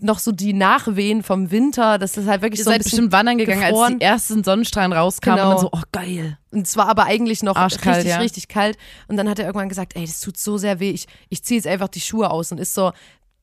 noch 0.00 0.18
so 0.18 0.32
die 0.32 0.52
Nachwehen 0.52 1.22
vom 1.22 1.50
Winter, 1.50 1.98
das 1.98 2.16
ist 2.16 2.26
halt 2.28 2.42
wirklich 2.42 2.60
Ihr 2.60 2.64
so 2.64 2.70
ein 2.70 2.74
seid 2.74 2.84
bisschen 2.84 2.96
bestimmt 3.08 3.12
wandern 3.12 3.38
gegangen, 3.38 3.62
als 3.62 3.70
gefroren. 3.72 3.98
die 3.98 4.04
ersten 4.04 4.44
Sonnenstrahlen 4.44 4.92
rauskamen 4.92 5.38
Genau. 5.38 5.50
und 5.50 5.54
dann 5.56 5.62
so, 5.62 5.70
oh 5.72 5.82
geil. 5.92 6.38
Und 6.50 6.66
es 6.66 6.76
war 6.76 6.88
aber 6.88 7.04
eigentlich 7.04 7.42
noch 7.42 7.56
Arschkalt, 7.56 7.96
richtig, 7.98 8.10
ja. 8.12 8.18
richtig 8.18 8.48
kalt. 8.48 8.76
Und 9.08 9.16
dann 9.16 9.28
hat 9.28 9.38
er 9.38 9.46
irgendwann 9.46 9.68
gesagt, 9.68 9.96
ey, 9.96 10.04
das 10.04 10.20
tut 10.20 10.36
so 10.36 10.58
sehr 10.58 10.80
weh. 10.80 10.90
Ich, 10.90 11.06
ich 11.28 11.42
ziehe 11.42 11.58
jetzt 11.58 11.66
einfach 11.66 11.88
die 11.88 12.00
Schuhe 12.00 12.30
aus 12.30 12.52
und 12.52 12.58
ist 12.58 12.74
so 12.74 12.92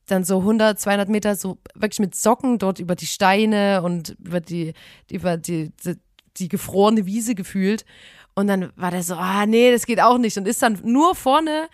dann 0.06 0.24
so 0.24 0.38
100, 0.40 0.78
200 0.78 1.08
Meter 1.08 1.36
so 1.36 1.58
wirklich 1.74 2.00
mit 2.00 2.14
Socken 2.14 2.58
dort 2.58 2.78
über 2.80 2.96
die 2.96 3.06
Steine 3.06 3.82
und 3.82 4.16
über 4.24 4.40
die, 4.40 4.72
über 5.10 5.36
die, 5.36 5.70
die, 5.84 5.94
die 6.36 6.48
gefrorene 6.48 7.06
Wiese 7.06 7.34
gefühlt. 7.34 7.84
Und 8.34 8.46
dann 8.46 8.70
war 8.76 8.90
der 8.90 9.02
so, 9.02 9.14
ah, 9.14 9.46
nee, 9.46 9.70
das 9.70 9.86
geht 9.86 10.00
auch 10.00 10.18
nicht. 10.18 10.36
Und 10.36 10.48
ist 10.48 10.62
dann 10.62 10.78
nur 10.84 11.14
vorne 11.14 11.68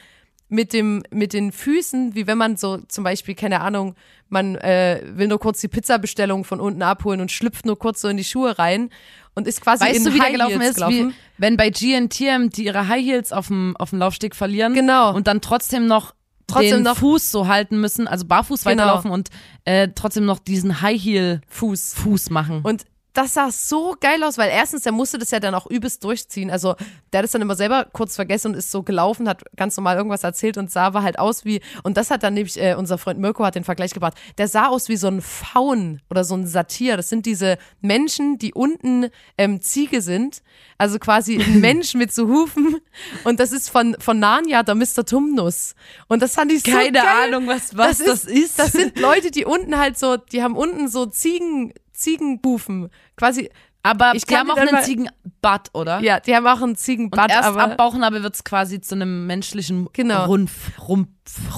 mit 0.49 0.73
dem 0.73 1.03
mit 1.11 1.33
den 1.33 1.51
Füßen, 1.53 2.15
wie 2.15 2.27
wenn 2.27 2.39
man 2.39 2.57
so 2.57 2.79
zum 2.89 3.03
Beispiel, 3.05 3.35
keine 3.35 3.61
Ahnung, 3.63 3.95
man 4.29 4.55
äh, 4.57 5.03
will 5.05 5.29
nur 5.29 5.39
kurz 5.41 5.61
die 5.61 5.69
Pizzabestellung 5.69 6.45
von 6.45 6.61
unten 6.61 6.83
abholen 6.83 7.21
und 7.21 7.33
schlüpft 7.33 7.67
nur 7.67 7.79
kurz 7.79 8.01
so 8.01 8.09
in 8.09 8.17
die 8.17 8.25
Schuhe 8.25 8.59
rein 8.59 8.91
und 9.35 9.47
ist 9.47 9.61
quasi 9.61 9.85
Weißt 9.85 9.97
in 9.99 10.05
du, 10.05 10.11
wie 10.15 10.19
der 10.19 10.25
High 10.27 10.33
gelaufen 10.33 10.61
Heels 10.61 10.71
ist? 10.71 10.75
gelaufen. 10.77 11.09
Wie, 11.11 11.15
wenn 11.39 11.57
bei 11.57 11.71
GNTM 11.71 12.51
die 12.51 12.65
ihre 12.67 12.89
High 12.89 13.05
Heels 13.05 13.33
auf 13.33 13.49
dem, 13.49 13.77
auf 13.77 13.91
dem 13.91 13.99
Laufsteg 13.99 14.35
verlieren 14.37 14.75
Genau. 14.75 15.15
und 15.15 15.27
dann 15.27 15.41
trotzdem 15.41 15.87
noch 15.87 16.15
Trotzdem 16.49 16.71
den 16.79 16.83
noch- 16.85 16.99
Fuß 16.99 17.33
so 17.33 17.49
halten 17.49 17.81
müssen, 17.81 18.07
also 18.07 18.25
barfuß 18.25 18.63
Genau. 18.63 18.83
weiterlaufen 18.85 19.11
und 19.11 19.31
äh, 19.65 19.89
trotzdem 19.95 20.25
noch 20.27 20.39
diesen 20.39 20.81
High 20.81 21.03
Heel 21.03 21.41
Fuß. 21.49 21.95
Fuß 21.95 22.31
machen. 22.31 22.61
Und 22.63 22.85
das 23.17 23.35
sah 23.35 23.51
so 23.51 23.97
geil 23.99 24.23
aus, 24.23 24.37
weil 24.37 24.51
erstens, 24.51 24.83
der 24.83 24.93
musste 24.93 25.19
das 25.19 25.31
ja 25.31 25.41
dann 25.41 25.55
auch 25.55 25.67
übelst 25.67 26.05
durchziehen. 26.05 26.51
Also 26.51 26.77
der 27.13 27.19
hat 27.19 27.25
es 27.25 27.33
dann 27.33 27.43
immer 27.43 27.57
selber 27.57 27.87
kurz 27.93 28.15
vergessen 28.15 28.53
und 28.53 28.59
ist 28.59 28.71
so 28.71 28.83
gelaufen, 28.83 29.29
hat 29.29 29.43
ganz 29.57 29.77
normal 29.77 29.97
irgendwas 29.97 30.23
erzählt 30.23 30.59
und 30.59 30.71
sah 30.71 30.87
aber 30.87 31.03
halt 31.03 31.19
aus 31.19 31.45
wie, 31.45 31.61
und 31.83 31.97
das 31.97 32.11
hat 32.11 32.23
dann 32.23 32.35
nämlich, 32.35 32.61
äh, 32.61 32.75
unser 32.75 32.99
Freund 32.99 33.19
Mirko 33.19 33.45
hat 33.45 33.55
den 33.55 33.65
Vergleich 33.65 33.95
gebracht, 33.95 34.15
der 34.39 34.49
sah 34.49 34.67
aus 34.67 34.89
wie 34.89 34.97
so 34.97 35.09
ein 35.09 35.23
Faun 35.23 36.03
oder 36.11 36.25
so 36.25 36.35
ein 36.35 36.47
Satir. 36.47 36.97
Das 36.97 37.09
sind 37.09 37.27
diese 37.27 37.59
Menschen, 37.81 38.39
die 38.39 38.53
unten 38.53 39.09
ähm, 39.39 39.63
Ziege 39.63 40.03
sind. 40.03 40.43
Also 40.79 40.99
quasi 40.99 41.41
ein 41.41 41.61
Mensch 41.61 41.95
mit 41.95 42.13
so 42.13 42.29
Hufen. 42.29 42.77
Und 43.25 43.41
das 43.41 43.53
ist 43.53 43.71
von, 43.71 43.97
von 43.99 44.19
Narnia 44.19 44.63
der 44.63 44.75
Mr. 44.75 45.07
Tumnus. 45.07 45.75
Und 46.09 46.21
das 46.21 46.35
fand 46.35 46.53
ich 46.53 46.63
so 46.63 46.71
Keine 46.71 46.93
geil. 46.93 47.35
Ahnung, 47.35 47.47
was, 47.47 47.77
was 47.77 47.99
das 47.99 48.25
ist. 48.25 48.59
Das 48.59 48.73
sind 48.73 48.99
Leute, 48.99 49.31
die 49.31 49.45
unten 49.45 49.79
halt 49.79 49.99
so, 49.99 50.17
die 50.17 50.43
haben 50.43 50.57
unten 50.57 50.89
so 50.89 51.07
Ziegen, 51.07 51.73
Ziegenbufen. 51.97 52.89
Quasi, 53.17 53.51
aber 53.83 54.13
ich 54.17 54.25
die 54.25 54.37
haben 54.37 54.51
auch 54.51 54.57
einen 54.57 54.83
Ziegenbart, 54.83 55.69
oder? 55.73 56.01
ja, 56.01 56.19
die 56.19 56.35
haben 56.35 56.47
auch 56.47 56.57
einen 56.57 56.71
Und 56.71 56.79
Ziegenbart, 56.79 57.31
erst 57.31 57.45
aber 57.45 57.63
ab 57.63 57.77
Bauchnabel 57.77 58.23
wird 58.23 58.35
es 58.35 58.43
quasi 58.43 58.81
zu 58.81 58.95
einem 58.97 59.27
menschlichen 59.27 59.89
Genau. 59.93 60.25
Rumpf, 60.27 60.79
Rumpf. 60.89 61.11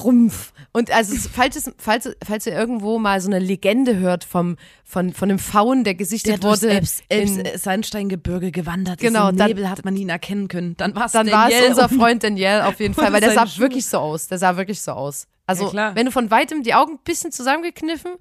Rumpf. 0.05 0.53
Und 0.73 0.91
also, 0.91 1.15
es- 1.15 1.27
falls, 1.29 1.57
es, 1.57 1.71
falls, 1.79 2.11
falls 2.25 2.47
ihr 2.47 2.53
irgendwo 2.55 2.99
mal 2.99 3.21
so 3.21 3.29
eine 3.31 3.39
Legende 3.39 3.97
hört 3.97 4.25
vom, 4.25 4.57
von, 4.85 5.13
von 5.13 5.31
einem 5.31 5.39
Faun, 5.39 5.85
der 5.85 5.95
gesichtet 5.95 6.43
Der 6.43 6.51
wurde, 6.51 6.71
Elbs, 6.71 7.03
Elbs, 7.09 7.31
in, 7.33 7.45
äh, 7.47 7.59
Sandsteingebirge 7.59 8.51
gewandert 8.53 8.99
Genau, 9.01 9.29
ist. 9.31 9.41
Im 9.41 9.47
Nebel 9.47 9.69
hat 9.71 9.85
man 9.85 9.97
ihn 9.97 10.09
erkennen 10.11 10.49
können. 10.49 10.77
Dann, 10.77 10.95
war's 10.95 11.13
dann 11.13 11.31
war 11.31 11.51
es 11.51 11.69
unser 11.69 11.91
und- 11.91 11.99
Freund 11.99 12.23
Daniel 12.25 12.63
auf 12.63 12.79
jeden 12.81 12.95
Fall, 12.95 13.07
und 13.07 13.13
weil 13.15 13.21
der 13.21 13.33
sah 13.33 13.47
Schuhe. 13.47 13.63
wirklich 13.65 13.87
so 13.87 13.99
aus. 13.99 14.29
Der 14.29 14.39
sah 14.39 14.57
wirklich 14.57 14.81
so 14.83 14.93
aus. 14.93 15.27
Also, 15.47 15.73
Ja, 15.73 15.95
wenn 15.95 16.05
du 16.07 16.13
von 16.13 16.31
weitem 16.31 16.63
die 16.63 16.75
Augen 16.75 16.93
ein 16.95 17.01
bisschen 17.05 17.33
zusammengekniffen, 17.33 18.13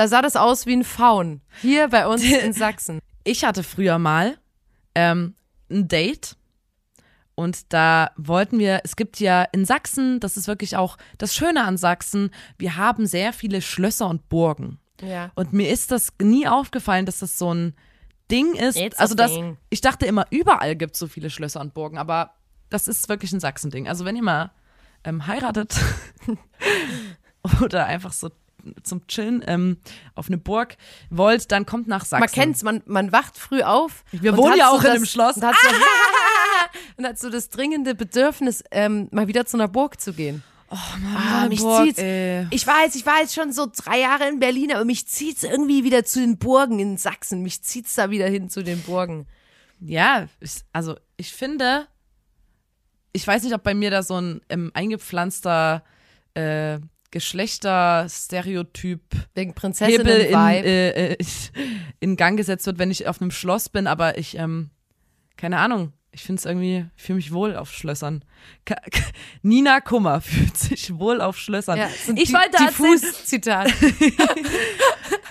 da 0.00 0.08
sah 0.08 0.22
das 0.22 0.34
aus 0.34 0.64
wie 0.64 0.72
ein 0.72 0.84
Faun. 0.84 1.42
Hier 1.60 1.88
bei 1.88 2.06
uns 2.06 2.22
in 2.44 2.54
Sachsen. 2.54 3.00
ich 3.22 3.44
hatte 3.44 3.62
früher 3.62 3.98
mal 3.98 4.38
ähm, 4.94 5.34
ein 5.70 5.88
Date 5.88 6.38
und 7.34 7.70
da 7.74 8.10
wollten 8.16 8.58
wir, 8.58 8.80
es 8.82 8.96
gibt 8.96 9.20
ja 9.20 9.42
in 9.42 9.66
Sachsen, 9.66 10.18
das 10.18 10.38
ist 10.38 10.48
wirklich 10.48 10.78
auch 10.78 10.96
das 11.18 11.34
Schöne 11.34 11.64
an 11.64 11.76
Sachsen, 11.76 12.30
wir 12.56 12.76
haben 12.76 13.04
sehr 13.04 13.34
viele 13.34 13.60
Schlösser 13.60 14.08
und 14.08 14.30
Burgen. 14.30 14.78
Ja. 15.02 15.32
Und 15.34 15.52
mir 15.52 15.68
ist 15.68 15.90
das 15.90 16.14
nie 16.18 16.48
aufgefallen, 16.48 17.04
dass 17.04 17.18
das 17.18 17.36
so 17.36 17.52
ein 17.52 17.74
Ding 18.30 18.54
ist, 18.54 18.78
It's 18.78 18.98
also 18.98 19.14
das, 19.14 19.32
thing. 19.32 19.58
ich 19.68 19.82
dachte 19.82 20.06
immer, 20.06 20.24
überall 20.30 20.76
gibt 20.76 20.94
es 20.94 20.98
so 20.98 21.08
viele 21.08 21.28
Schlösser 21.28 21.60
und 21.60 21.74
Burgen, 21.74 21.98
aber 21.98 22.36
das 22.70 22.88
ist 22.88 23.10
wirklich 23.10 23.32
ein 23.32 23.40
Sachsen-Ding. 23.40 23.86
Also 23.86 24.06
wenn 24.06 24.16
ihr 24.16 24.22
mal 24.22 24.50
ähm, 25.04 25.26
heiratet 25.26 25.78
oder 27.60 27.84
einfach 27.84 28.12
so 28.12 28.30
zum 28.82 29.06
Chillen 29.06 29.44
ähm, 29.46 29.78
auf 30.14 30.28
eine 30.28 30.38
Burg 30.38 30.76
wollt, 31.10 31.50
dann 31.52 31.66
kommt 31.66 31.88
nach 31.88 32.04
Sachsen. 32.04 32.20
Man 32.20 32.30
kennt's, 32.30 32.62
man, 32.62 32.82
man 32.86 33.12
wacht 33.12 33.38
früh 33.38 33.62
auf. 33.62 34.04
Wir 34.12 34.36
wohnen 34.36 34.56
ja 34.56 34.66
so 34.68 34.76
auch 34.76 34.78
in 34.80 34.84
das, 34.84 34.94
einem 34.96 35.06
Schloss. 35.06 35.36
Und 35.36 35.44
hat, 35.44 35.54
so, 35.60 35.68
und 36.96 37.06
hat 37.06 37.18
so 37.18 37.30
das 37.30 37.50
dringende 37.50 37.94
Bedürfnis, 37.94 38.62
ähm, 38.70 39.08
mal 39.10 39.28
wieder 39.28 39.46
zu 39.46 39.56
einer 39.56 39.68
Burg 39.68 40.00
zu 40.00 40.12
gehen. 40.12 40.42
Ah, 40.70 41.48
mich 41.48 41.60
Burg, 41.60 41.84
zieht's. 41.84 41.98
ey. 41.98 42.46
Ich 42.50 42.64
weiß, 42.64 42.94
ich 42.94 43.04
war 43.04 43.20
jetzt 43.20 43.34
schon 43.34 43.52
so 43.52 43.66
drei 43.66 44.00
Jahre 44.00 44.28
in 44.28 44.38
Berlin, 44.38 44.72
aber 44.72 44.84
mich 44.84 45.08
zieht's 45.08 45.42
irgendwie 45.42 45.82
wieder 45.82 46.04
zu 46.04 46.20
den 46.20 46.38
Burgen 46.38 46.78
in 46.78 46.96
Sachsen. 46.96 47.42
Mich 47.42 47.62
zieht's 47.62 47.96
da 47.96 48.10
wieder 48.10 48.28
hin 48.28 48.48
zu 48.48 48.62
den 48.62 48.80
Burgen. 48.82 49.26
Ja, 49.80 50.28
ich, 50.38 50.60
also 50.72 50.96
ich 51.16 51.32
finde, 51.32 51.88
ich 53.12 53.26
weiß 53.26 53.42
nicht, 53.42 53.54
ob 53.54 53.64
bei 53.64 53.74
mir 53.74 53.90
da 53.90 54.04
so 54.04 54.20
ein 54.20 54.42
ähm, 54.48 54.70
eingepflanzter 54.72 55.82
äh, 56.34 56.78
Geschlechterstereotyp 57.10 59.02
Wegen 59.34 59.54
Hebel 59.78 60.20
in, 60.20 60.38
äh, 60.38 61.12
äh, 61.12 61.16
in 62.00 62.16
Gang 62.16 62.36
gesetzt 62.36 62.66
wird, 62.66 62.78
wenn 62.78 62.90
ich 62.90 63.06
auf 63.06 63.20
einem 63.20 63.30
Schloss 63.30 63.68
bin, 63.68 63.86
aber 63.86 64.18
ich, 64.18 64.36
ähm, 64.36 64.70
keine 65.36 65.58
Ahnung, 65.58 65.92
ich 66.12 66.22
finde 66.22 66.40
es 66.40 66.44
irgendwie, 66.44 66.86
ich 66.96 67.02
fühle 67.02 67.16
mich 67.16 67.32
wohl 67.32 67.54
auf 67.56 67.70
Schlössern. 67.72 68.24
Ka 68.64 68.76
Nina 69.42 69.80
Kummer 69.80 70.20
fühlt 70.22 70.56
sich 70.56 70.98
wohl 70.98 71.20
auf 71.20 71.38
Schlössern. 71.38 71.78
ja, 71.78 71.88
so 71.88 72.12
ich 72.16 72.32
wollte 72.32 72.64
erzählen, 72.64 72.68
Diffus-Zitat. 72.68 73.72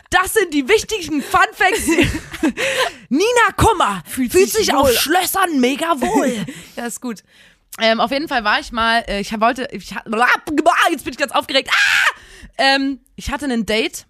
das 0.09 0.33
sind 0.33 0.53
die 0.53 0.67
wichtigsten 0.67 1.21
Fun 1.21 1.41
Facts. 1.53 1.87
Nina 3.09 3.51
Kummer 3.57 4.03
fühlt, 4.05 4.31
sich 4.31 4.53
sich 4.53 4.69
wohl. 4.69 4.79
auf 4.79 4.91
Schlössern 4.93 5.59
mega 5.59 5.99
wohl. 5.99 6.45
ja, 6.75 6.85
ist 6.85 7.01
gut. 7.01 7.23
Ähm, 7.81 7.99
auf 7.99 8.11
jeden 8.11 8.27
Fall 8.27 8.43
war 8.43 8.59
ich 8.59 8.71
mal, 8.71 9.03
äh, 9.07 9.21
ich 9.21 9.31
wollte, 9.39 9.67
ich, 9.71 9.91
jetzt 9.91 11.03
bin 11.03 11.13
ich 11.13 11.17
ganz 11.17 11.31
aufgeregt. 11.31 11.69
Ah! 11.71 12.19
Ähm, 12.57 12.99
ich 13.15 13.31
hatte 13.31 13.45
ein 13.45 13.65
Date, 13.65 14.05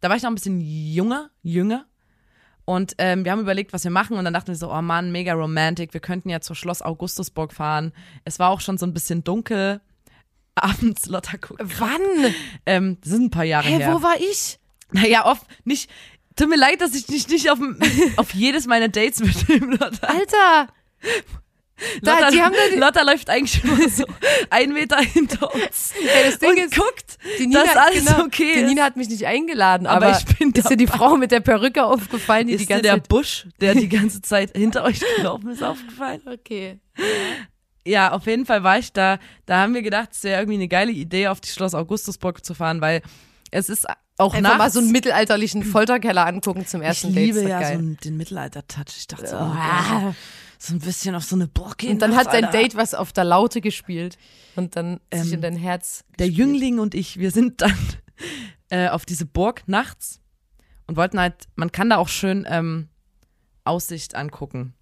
da 0.00 0.08
war 0.08 0.16
ich 0.16 0.22
noch 0.22 0.30
ein 0.30 0.34
bisschen 0.34 0.60
junger, 0.60 1.30
jünger. 1.42 1.86
Und 2.64 2.94
ähm, 2.98 3.24
wir 3.24 3.32
haben 3.32 3.40
überlegt, 3.40 3.72
was 3.72 3.84
wir 3.84 3.90
machen. 3.90 4.16
Und 4.16 4.24
dann 4.24 4.34
dachten 4.34 4.48
wir 4.48 4.54
so, 4.54 4.72
oh 4.72 4.82
Mann, 4.82 5.10
mega 5.10 5.32
romantic. 5.32 5.92
Wir 5.92 6.00
könnten 6.00 6.28
ja 6.28 6.40
zur 6.40 6.54
Schloss 6.54 6.82
Augustusburg 6.82 7.52
fahren. 7.52 7.92
Es 8.24 8.38
war 8.38 8.50
auch 8.50 8.60
schon 8.60 8.78
so 8.78 8.86
ein 8.86 8.94
bisschen 8.94 9.24
dunkel. 9.24 9.80
Abends 10.54 11.06
Lotta 11.06 11.36
gucken. 11.36 11.68
Wann? 11.78 12.34
Ähm, 12.66 12.98
das 13.00 13.10
sind 13.12 13.24
ein 13.24 13.30
paar 13.30 13.44
Jahre 13.44 13.66
Hä, 13.66 13.78
her. 13.78 13.94
wo 13.94 14.02
war 14.02 14.14
ich? 14.20 14.58
Naja, 14.92 15.26
oft 15.26 15.46
nicht. 15.64 15.90
Tut 16.36 16.48
mir 16.48 16.56
leid, 16.56 16.80
dass 16.80 16.94
ich 16.94 17.06
dich 17.06 17.28
nicht 17.28 17.50
auf, 17.50 17.58
auf 18.16 18.34
jedes 18.34 18.66
meiner 18.66 18.88
Dates 18.88 19.20
mitnehme, 19.20 19.76
Lotta. 19.76 20.06
Alter! 20.06 20.68
Da, 22.02 22.14
Lotta, 22.14 22.30
die 22.30 22.42
haben 22.42 22.52
da 22.54 22.74
die- 22.74 22.78
Lotta 22.80 23.02
läuft 23.02 23.30
eigentlich 23.30 23.64
immer 23.64 23.88
so 23.88 24.04
einen 24.50 24.72
Meter 24.74 24.98
hinter 24.98 25.54
uns 25.54 25.92
Ding 26.40 26.50
und 26.50 26.58
ist, 26.58 26.76
guckt, 26.76 27.18
die 27.38 27.46
Nina, 27.46 27.64
dass 27.64 27.76
alles 27.76 28.04
genau, 28.06 28.24
okay 28.24 28.52
die 28.54 28.60
ist. 28.60 28.66
Nina 28.68 28.82
hat 28.84 28.96
mich 28.96 29.08
nicht 29.08 29.26
eingeladen, 29.26 29.86
Aber 29.86 30.06
aber, 30.08 30.18
ich 30.18 30.36
bin 30.38 30.50
ist 30.52 30.68
dir 30.68 30.76
die. 30.76 30.86
Frau 30.86 31.16
mit 31.16 31.30
der 31.30 31.40
Perücke 31.40 31.84
aufgefallen, 31.84 32.46
die 32.48 32.56
die 32.56 32.62
ist 32.62 32.68
dir 32.68 32.74
ganze 32.74 32.82
der 32.82 32.92
Zeit... 32.94 33.08
Busch, 33.08 33.46
der 33.60 33.74
die 33.74 33.88
ganze 33.88 34.20
Zeit 34.22 34.56
hinter 34.56 34.84
euch 34.84 35.00
gelaufen 35.16 35.48
ist, 35.50 35.62
aufgefallen? 35.62 36.20
Okay. 36.26 36.80
Ja, 37.86 38.12
auf 38.12 38.26
jeden 38.26 38.44
Fall 38.44 38.62
war 38.62 38.78
ich 38.78 38.92
da. 38.92 39.18
Da 39.46 39.58
haben 39.62 39.72
wir 39.74 39.82
gedacht, 39.82 40.10
es 40.12 40.22
wäre 40.22 40.42
irgendwie 40.42 40.58
eine 40.58 40.68
geile 40.68 40.92
Idee, 40.92 41.28
auf 41.28 41.40
die 41.40 41.48
Schloss 41.48 41.74
Augustusburg 41.74 42.44
zu 42.44 42.52
fahren, 42.54 42.80
weil 42.82 43.00
es 43.50 43.68
ist 43.70 43.86
auch 44.18 44.34
Einfach 44.34 44.42
nachts. 44.50 44.58
mal 44.58 44.70
so 44.70 44.80
einen 44.80 44.92
mittelalterlichen 44.92 45.64
Folterkeller 45.64 46.26
angucken 46.26 46.66
zum 46.66 46.82
ich 46.82 46.88
ersten 46.88 47.14
Date. 47.14 47.24
liebe 47.26 47.38
ist 47.38 47.44
doch 47.44 47.50
ja 47.50 47.58
so 47.58 47.62
geil. 47.64 47.72
einen- 47.78 47.96
den 47.96 48.16
Mittelalter-Touch. 48.18 48.96
Ich 48.98 49.06
dachte 49.06 49.26
so, 49.28 49.36
oh, 49.36 49.38
Ah. 49.38 50.14
So 50.62 50.74
ein 50.74 50.78
bisschen 50.80 51.14
auf 51.14 51.24
so 51.24 51.36
eine 51.36 51.48
Burg 51.48 51.78
gehen. 51.78 51.92
Und 51.92 52.02
dann 52.02 52.14
hat 52.16 52.26
dein 52.28 52.44
Alter. 52.44 52.58
Date 52.58 52.76
was 52.76 52.92
auf 52.94 53.12
der 53.12 53.24
Laute 53.24 53.60
gespielt 53.62 54.18
und 54.56 54.76
dann 54.76 55.00
sich 55.12 55.28
Ähm, 55.28 55.34
in 55.34 55.40
dein 55.40 55.56
Herz 55.56 56.04
der 56.18 56.28
gespielt. 56.28 56.38
Jüngling 56.48 56.78
und 56.78 56.94
ich, 56.94 57.18
wir 57.18 57.30
sind 57.30 57.62
dann 57.62 57.76
äh, 58.68 58.88
auf 58.88 59.06
diese 59.06 59.24
Burg 59.24 59.62
nachts 59.66 60.20
und 60.86 60.96
wollten 60.96 61.18
halt, 61.18 61.48
man 61.56 61.72
kann 61.72 61.88
da 61.88 61.96
auch 61.96 62.08
schön 62.08 62.46
ähm, 62.48 62.88
Aussicht 63.64 64.14
angucken. 64.14 64.74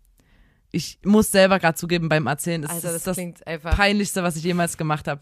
Ich 0.72 0.98
muss 1.04 1.30
selber 1.30 1.58
gerade 1.60 1.78
zugeben 1.78 2.08
beim 2.08 2.26
Erzählen, 2.26 2.60
das 2.62 2.72
Alter, 2.72 2.94
ist 2.94 3.06
das, 3.06 3.16
das 3.16 3.62
peinlichste, 3.76 4.22
was 4.22 4.36
ich 4.36 4.42
jemals 4.42 4.76
gemacht 4.76 5.06
habe. 5.08 5.20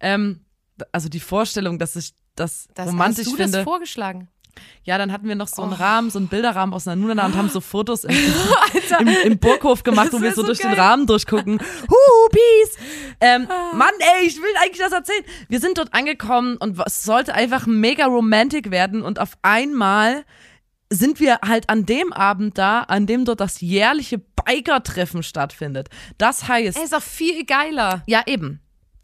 Ähm, 0.00 0.44
also 0.90 1.08
die 1.08 1.20
Vorstellung, 1.20 1.78
dass 1.78 1.94
ich 1.96 2.12
das, 2.34 2.68
Das, 2.74 2.88
romantisch 2.88 3.26
hast 3.26 3.32
du 3.32 3.36
finde. 3.36 3.58
das 3.58 3.64
vorgeschlagen? 3.64 4.28
Ja, 4.84 4.98
dann 4.98 5.12
hatten 5.12 5.28
wir 5.28 5.34
noch 5.34 5.48
so 5.48 5.62
einen 5.62 5.72
Oh. 5.72 5.76
Rahmen, 5.76 6.10
so 6.10 6.18
einen 6.18 6.28
Bilderrahmen 6.28 6.74
auseinander 6.74 7.24
und 7.24 7.36
haben 7.36 7.48
so 7.48 7.60
Fotos 7.60 8.04
im, 8.04 8.16
im, 9.00 9.08
im 9.24 9.38
Burghof 9.38 9.82
gemacht, 9.82 10.08
Das 10.08 10.14
wo 10.14 10.22
wir 10.22 10.30
so, 10.34 10.40
so 10.42 10.46
durch 10.46 10.58
den 10.58 10.70
geil. 10.70 10.80
Rahmen 10.80 11.06
durchgucken. 11.06 11.60
Huhu, 11.60 12.28
peace. 12.30 12.76
Ähm, 13.20 13.46
Mann, 13.74 13.92
ey, 13.98 14.26
ich 14.26 14.36
will 14.38 14.50
eigentlich 14.62 14.78
das 14.78 14.92
erzählen. 14.92 15.24
Wir 15.48 15.60
sind 15.60 15.78
dort 15.78 15.94
angekommen 15.94 16.56
und 16.56 16.78
es 16.84 17.02
sollte 17.04 17.34
einfach 17.34 17.66
mega 17.66 18.06
romantic 18.06 18.70
werden 18.70 19.02
und 19.02 19.18
auf 19.20 19.32
einmal 19.42 20.24
sind 20.90 21.20
wir 21.20 21.38
halt 21.42 21.70
an 21.70 21.86
dem 21.86 22.12
Abend 22.12 22.58
da, 22.58 22.80
an 22.82 23.06
dem 23.06 23.24
dort 23.24 23.40
das 23.40 23.62
jährliche 23.62 24.18
Biker-Treffen 24.18 25.22
stattfindet. 25.22 25.88
Das 26.18 26.48
heißt, 26.48 26.76
Ey, 26.76 26.84
ist 26.84 26.92
doch 26.92 27.02
viel 27.02 27.44
geiler. 27.46 28.02
ja, 28.06 28.22
eben. 28.26 28.60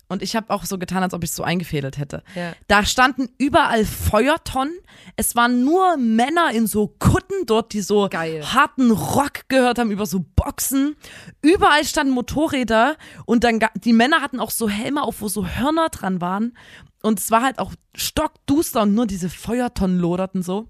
Und 0.09 0.23
ich 0.23 0.35
habe 0.35 0.51
auch 0.51 0.65
so 0.65 0.79
getan, 0.79 1.03
als 1.03 1.13
ob 1.13 1.23
ich 1.23 1.31
es 1.31 1.37
so 1.37 1.43
eingefädelt 1.43 1.99
hätte. 1.99 2.23
Ja. 2.35 2.55
Da 2.67 2.85
standen 2.85 3.29
überall 3.37 3.85
Feuertonnen. 3.85 4.75
Es 5.17 5.37
waren 5.37 5.65
nur 5.65 5.99
Männer 5.99 6.51
in 6.53 6.67
so 6.67 6.95
Kutten 6.99 7.45
dort, 7.45 7.75
die 7.75 7.83
so 7.83 8.09
Geil. 8.09 8.43
harten 8.55 8.91
Rock 8.91 9.49
gehört 9.49 9.79
haben 9.79 9.91
über 9.91 10.07
so 10.07 10.25
Boxen. 10.35 10.97
Überall 11.43 11.85
standen 11.85 12.15
Motorräder 12.15 12.97
und 13.27 13.45
dann 13.45 13.61
die 13.75 13.93
Männer 13.93 14.23
hatten 14.23 14.41
auch 14.41 14.51
so 14.51 14.69
Helme 14.69 15.03
auf, 15.03 15.21
wo 15.21 15.29
so 15.29 15.47
Hörner 15.47 15.91
dran 15.91 16.23
waren. 16.23 16.57
Und 17.03 17.21
es 17.21 17.31
war 17.31 17.43
halt 17.43 17.59
auch 17.59 17.73
stockduster 17.95 18.83
und 18.83 18.95
nur 18.95 19.07
diese 19.07 19.29
Feuertonnen 19.29 19.99
loderten 19.99 20.43
so. 20.43 20.69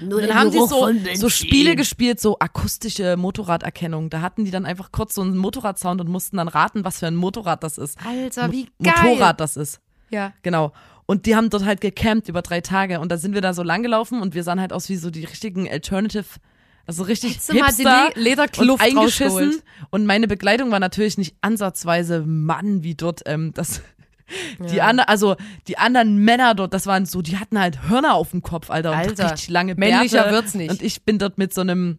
Nur 0.00 0.20
Und 0.20 0.28
dann 0.28 0.38
haben 0.38 0.50
die 0.50 0.58
so, 0.58 0.90
so 1.14 1.28
Spiele 1.28 1.76
gespielt, 1.76 2.20
so 2.20 2.38
akustische 2.38 3.16
Motorraderkennung. 3.16 4.10
Da 4.10 4.20
hatten 4.20 4.44
die 4.44 4.50
dann 4.50 4.66
einfach 4.66 4.92
kurz 4.92 5.14
so 5.14 5.22
einen 5.22 5.36
Motorradsound 5.36 6.00
und 6.00 6.08
mussten 6.08 6.36
dann 6.36 6.48
raten, 6.48 6.84
was 6.84 6.98
für 6.98 7.06
ein 7.06 7.16
Motorrad 7.16 7.62
das 7.62 7.78
ist. 7.78 7.98
Alter, 8.06 8.52
wie 8.52 8.68
geil. 8.82 8.94
Motorrad 9.02 9.40
das 9.40 9.56
ist. 9.56 9.80
Ja. 10.10 10.32
Genau. 10.42 10.72
Und 11.06 11.26
die 11.26 11.36
haben 11.36 11.50
dort 11.50 11.64
halt 11.64 11.80
gecampt 11.80 12.28
über 12.28 12.42
drei 12.42 12.60
Tage. 12.60 13.00
Und 13.00 13.10
da 13.12 13.16
sind 13.16 13.34
wir 13.34 13.40
da 13.40 13.54
so 13.54 13.62
lang 13.62 13.82
gelaufen 13.82 14.20
und 14.20 14.34
wir 14.34 14.42
sahen 14.42 14.60
halt 14.60 14.72
aus 14.72 14.88
wie 14.88 14.96
so 14.96 15.10
die 15.10 15.24
richtigen 15.24 15.70
Alternative, 15.70 16.24
also 16.84 17.04
richtig 17.04 17.34
Hättest 17.34 17.48
mal 17.48 17.54
die 17.54 17.64
hipster 17.64 18.10
Le- 18.16 18.22
Lederkluft 18.22 18.82
und 18.84 18.98
eingeschissen. 18.98 19.62
Und 19.90 20.06
meine 20.06 20.28
Begleitung 20.28 20.70
war 20.70 20.80
natürlich 20.80 21.16
nicht 21.16 21.36
ansatzweise 21.40 22.22
Mann 22.26 22.82
wie 22.82 22.94
dort. 22.94 23.22
Ähm, 23.26 23.52
das, 23.54 23.82
die 24.70 24.76
Ja. 24.76 24.84
anderen, 24.86 25.08
also 25.08 25.36
die 25.68 25.78
anderen 25.78 26.18
Männer 26.18 26.54
dort, 26.54 26.74
das 26.74 26.86
waren 26.86 27.06
so, 27.06 27.22
die 27.22 27.38
hatten 27.38 27.58
halt 27.58 27.88
Hörner 27.88 28.14
auf 28.14 28.30
dem 28.30 28.42
Kopf, 28.42 28.70
Alter, 28.70 28.92
und 28.92 28.96
Alter, 28.98 29.32
richtig 29.32 29.48
lange 29.48 29.74
Bärte. 29.74 29.94
männlicher 29.94 30.30
wird's 30.30 30.54
nicht. 30.54 30.70
Und 30.70 30.82
ich 30.82 31.02
bin 31.04 31.18
dort 31.18 31.38
mit 31.38 31.54
so 31.54 31.60
einem 31.60 31.98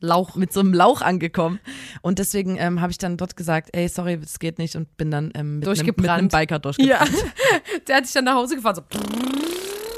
Lauch. 0.00 0.36
mit 0.36 0.52
so 0.52 0.60
einem 0.60 0.72
Lauch 0.74 1.02
angekommen. 1.02 1.58
Und 2.02 2.18
deswegen 2.20 2.56
ähm, 2.56 2.80
habe 2.80 2.92
ich 2.92 2.98
dann 2.98 3.16
dort 3.16 3.36
gesagt, 3.36 3.70
ey, 3.72 3.88
sorry, 3.88 4.18
es 4.22 4.38
geht 4.38 4.58
nicht 4.58 4.76
und 4.76 4.96
bin 4.96 5.10
dann 5.10 5.32
ähm, 5.34 5.58
mit, 5.58 5.68
einem, 5.68 5.86
mit 5.96 6.08
einem. 6.08 6.28
Biker 6.28 6.58
durchgebrannt. 6.58 7.10
Ja. 7.10 7.18
Der 7.88 7.96
hat 7.96 8.04
sich 8.06 8.14
dann 8.14 8.24
nach 8.24 8.34
Hause 8.34 8.56
gefahren. 8.56 8.76
So. 8.76 8.82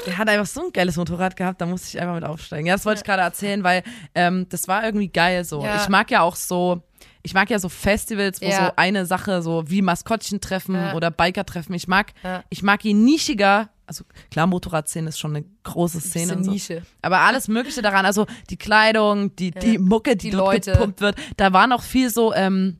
Der 0.07 0.17
hat 0.17 0.27
einfach 0.29 0.47
so 0.47 0.65
ein 0.65 0.73
geiles 0.73 0.97
Motorrad 0.97 1.35
gehabt, 1.35 1.61
da 1.61 1.67
musste 1.67 1.89
ich 1.89 2.01
einfach 2.01 2.15
mit 2.15 2.23
aufsteigen. 2.23 2.65
Ja, 2.65 2.73
das 2.73 2.85
wollte 2.85 2.99
ich 3.01 3.05
gerade 3.05 3.21
erzählen, 3.21 3.63
weil 3.63 3.83
ähm, 4.15 4.47
das 4.49 4.67
war 4.67 4.83
irgendwie 4.83 5.09
geil 5.09 5.43
so. 5.43 5.63
Ja. 5.63 5.75
Ich 5.83 5.89
mag 5.89 6.09
ja 6.09 6.21
auch 6.21 6.35
so, 6.35 6.81
ich 7.23 7.33
mag 7.33 7.49
ja 7.49 7.59
so 7.59 7.69
Festivals, 7.69 8.41
wo 8.41 8.45
Ja. 8.45 8.67
so 8.67 8.71
eine 8.75 9.05
Sache, 9.05 9.41
so 9.41 9.63
wie 9.69 9.81
Maskottchen-Treffen 9.81 10.75
Ja. 10.75 10.93
oder 10.95 11.11
Biker-Treffen, 11.11 11.73
ich 11.73 11.87
mag, 11.87 12.13
Ja. 12.23 12.43
ich 12.49 12.63
mag 12.63 12.83
je 12.83 12.93
nischiger, 12.93 13.69
also 13.85 14.03
klar, 14.29 14.47
Motorradszene 14.47 15.09
ist 15.09 15.19
schon 15.19 15.35
eine 15.35 15.45
große 15.63 15.99
Szene 16.01 16.35
und 16.37 16.43
so. 16.45 16.51
Nische. 16.51 16.83
Aber 17.01 17.19
alles 17.19 17.47
Mögliche 17.47 17.81
daran, 17.81 18.05
also 18.05 18.25
die 18.49 18.57
Kleidung, 18.57 19.35
die, 19.35 19.51
die 19.51 19.77
Mucke, 19.77 20.15
die, 20.15 20.29
Die 20.29 20.35
dort 20.37 20.53
Leute. 20.53 20.71
gepumpt 20.73 21.01
wird, 21.01 21.15
da 21.37 21.51
war 21.53 21.67
noch 21.67 21.83
viel 21.83 22.09
so, 22.09 22.33
ähm, 22.33 22.79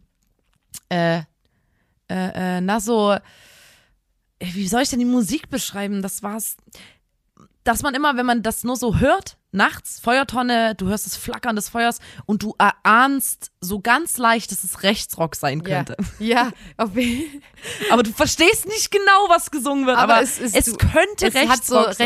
äh, 0.90 1.18
äh, 2.10 2.58
äh, 2.58 2.62
na 2.62 2.80
so, 2.80 3.12
äh, 3.12 3.20
wie 4.40 4.68
soll 4.68 4.82
ich 4.82 4.90
denn 4.90 5.00
die 5.00 5.06
Musik 5.06 5.50
beschreiben? 5.50 6.02
Das 6.02 6.24
war's, 6.24 6.58
dass 7.64 7.84
man 7.84 7.94
immer, 7.94 8.16
wenn 8.18 8.26
man 8.26 8.42
das 8.42 8.64
nur 8.64 8.76
so 8.76 8.98
hört, 8.98 9.38
nachts, 9.52 10.00
Feuertonne, 10.00 10.76
du 10.76 10.88
hörst 10.88 11.06
das 11.06 11.16
Flackern 11.16 11.56
des 11.56 11.70
Feuers 11.70 12.00
und 12.26 12.44
du 12.44 12.56
erahnst 12.58 13.52
so 13.60 13.80
ganz 13.80 14.18
leicht, 14.18 14.52
dass 14.52 14.64
es 14.64 14.84
Rechtsrock 14.84 15.36
sein 15.36 15.62
Ja. 15.66 15.84
könnte. 15.84 15.98
Ja, 16.20 16.52
jeden 16.96 17.42
Aber 17.92 18.04
du 18.04 18.12
verstehst 18.12 18.66
nicht 18.68 18.92
genau, 18.92 19.28
was 19.30 19.52
gesungen 19.52 19.86
wird, 19.86 19.98
Aber 19.98 20.14
aber, 20.16 20.24
es 20.24 20.40
es, 20.40 20.56
ist- 20.56 20.68
du- 20.68 20.78
könnte 20.78 21.28
es 21.28 21.36
hat 21.50 21.66
so 21.66 21.80
Rechtsrock. 21.80 22.00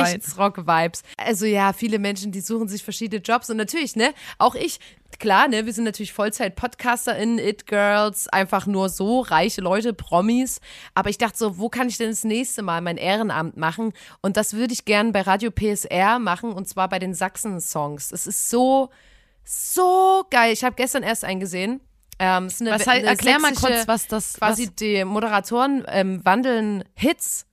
Rechtsrock-Vibes. 0.57 1.03
Also 1.17 1.45
ja, 1.45 1.73
viele 1.73 1.99
Menschen, 1.99 2.31
die 2.31 2.41
suchen 2.41 2.67
sich 2.67 2.83
verschiedene 2.83 3.21
Jobs 3.21 3.49
und 3.49 3.57
natürlich, 3.57 3.95
ne, 3.95 4.13
auch 4.37 4.55
ich, 4.55 4.79
klar, 5.19 5.47
ne, 5.47 5.65
wir 5.65 5.71
sind 5.73 5.85
natürlich 5.85 6.11
Vollzeit-PodcasterInnen, 6.13 7.39
It-Girls, 7.39 8.27
einfach 8.29 8.65
nur 8.65 8.89
so, 8.89 9.21
reiche 9.21 9.61
Leute, 9.61 9.93
Promis. 9.93 10.59
Aber 10.93 11.09
ich 11.09 11.17
dachte 11.17 11.37
so, 11.37 11.57
wo 11.57 11.69
kann 11.69 11.87
ich 11.87 11.97
denn 11.97 12.09
das 12.09 12.23
nächste 12.23 12.61
Mal 12.61 12.81
mein 12.81 12.97
Ehrenamt 12.97 13.55
machen? 13.57 13.93
Und 14.21 14.35
das 14.37 14.53
würde 14.53 14.73
ich 14.73 14.83
gern 14.85 15.11
bei 15.13 15.21
Radio 15.21 15.51
PSR 15.51 16.19
machen 16.19 16.51
und 16.51 16.67
zwar 16.67 16.89
bei 16.89 16.99
den 16.99 17.13
Sachsen-Songs. 17.35 18.11
Es 18.11 18.27
ist 18.27 18.49
so 18.49 18.89
so 19.43 20.25
geil. 20.31 20.53
Ich 20.53 20.63
habe 20.63 20.75
gestern 20.75 21.03
erst 21.03 21.23
eingesehen. 21.23 21.79
Ähm, 22.17 22.45
es 22.45 22.55
ist 22.55 22.61
eine, 22.61 22.71
Was 22.71 22.87
heißt, 22.87 23.05
erklär 23.05 23.39
mal 23.39 23.53
kurz, 23.53 23.87
was 23.87 24.07
das 24.07 24.35
quasi 24.35 24.67
was, 24.67 24.75
die 24.75 25.03
Moderatoren 25.05 25.83
ähm, 25.87 26.23
wandeln 26.23 26.83
Hits 26.95 27.45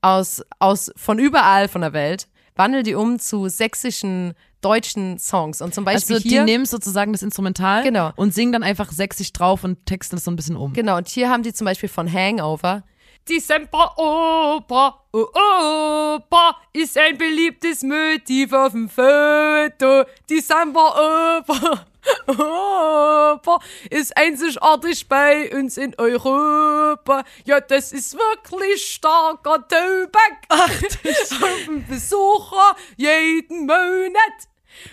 aus, 0.00 0.42
aus 0.58 0.90
von 0.96 1.18
überall 1.18 1.68
von 1.68 1.80
der 1.82 1.92
Welt, 1.92 2.28
wandeln 2.54 2.84
die 2.84 2.94
um 2.94 3.18
zu 3.18 3.48
sächsischen 3.48 4.34
deutschen 4.62 5.18
Songs. 5.18 5.60
Und 5.60 5.74
zum 5.74 5.84
Beispiel 5.84 6.16
Also 6.16 6.28
die 6.28 6.40
nehmen 6.40 6.64
sozusagen 6.64 7.12
das 7.12 7.22
Instrumental 7.22 7.82
Genau. 7.82 8.12
und 8.16 8.32
singen 8.32 8.52
dann 8.52 8.62
einfach 8.62 8.90
sächsisch 8.92 9.32
drauf 9.32 9.64
und 9.64 9.84
texten 9.84 10.16
es 10.16 10.24
so 10.24 10.30
ein 10.30 10.36
bisschen 10.36 10.56
um. 10.56 10.72
genau, 10.72 10.96
und 10.96 11.08
hier 11.08 11.28
haben 11.28 11.42
die 11.42 11.52
zum 11.52 11.64
Beispiel 11.66 11.88
von 11.90 12.10
Hangover. 12.10 12.84
Die 13.26 13.40
Semperoper, 13.40 15.00
oh, 15.12 15.28
Oper 15.32 16.56
ist 16.74 16.98
ein 16.98 17.16
beliebtes 17.16 17.82
Motiv 17.82 18.52
auf 18.52 18.72
dem 18.72 18.86
Foto. 18.86 20.04
Die 20.28 20.40
Semperoper, 20.40 21.86
Oper 22.26 23.60
ist 23.88 24.14
einzigartig 24.14 25.08
bei 25.08 25.50
uns 25.56 25.78
in 25.78 25.94
Europa. 25.96 27.24
Ja, 27.46 27.60
das 27.60 27.92
ist 27.92 28.12
wirklich 28.12 28.92
starker 28.92 29.66
Tobak. 29.68 30.42
auf 30.50 31.64
dem 31.64 31.86
Besucher 31.86 32.76
jeden 32.98 33.60
Monat. 33.64 34.48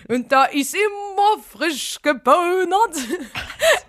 Und 0.08 0.30
da 0.32 0.44
ist 0.44 0.74
immer 0.74 1.42
frisch 1.42 2.00
gebonert. 2.02 2.96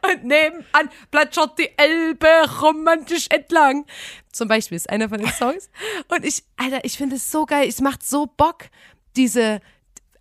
Und 0.02 0.24
nebenan 0.24 0.90
plätschert 1.12 1.58
die 1.58 1.72
Elbe 1.78 2.28
romantisch 2.62 3.28
entlang. 3.30 3.86
Zum 4.34 4.48
Beispiel 4.50 4.76
ist 4.76 4.90
einer 4.90 5.08
von 5.08 5.20
den 5.20 5.32
Songs. 5.32 5.70
Und 6.10 6.26
ich, 6.26 6.44
Alter, 6.58 6.84
ich 6.84 6.98
finde 6.98 7.16
es 7.16 7.32
so 7.32 7.46
geil. 7.46 7.70
Es 7.70 7.80
macht 7.80 8.06
so 8.06 8.26
Bock, 8.26 8.66
diese, 9.16 9.62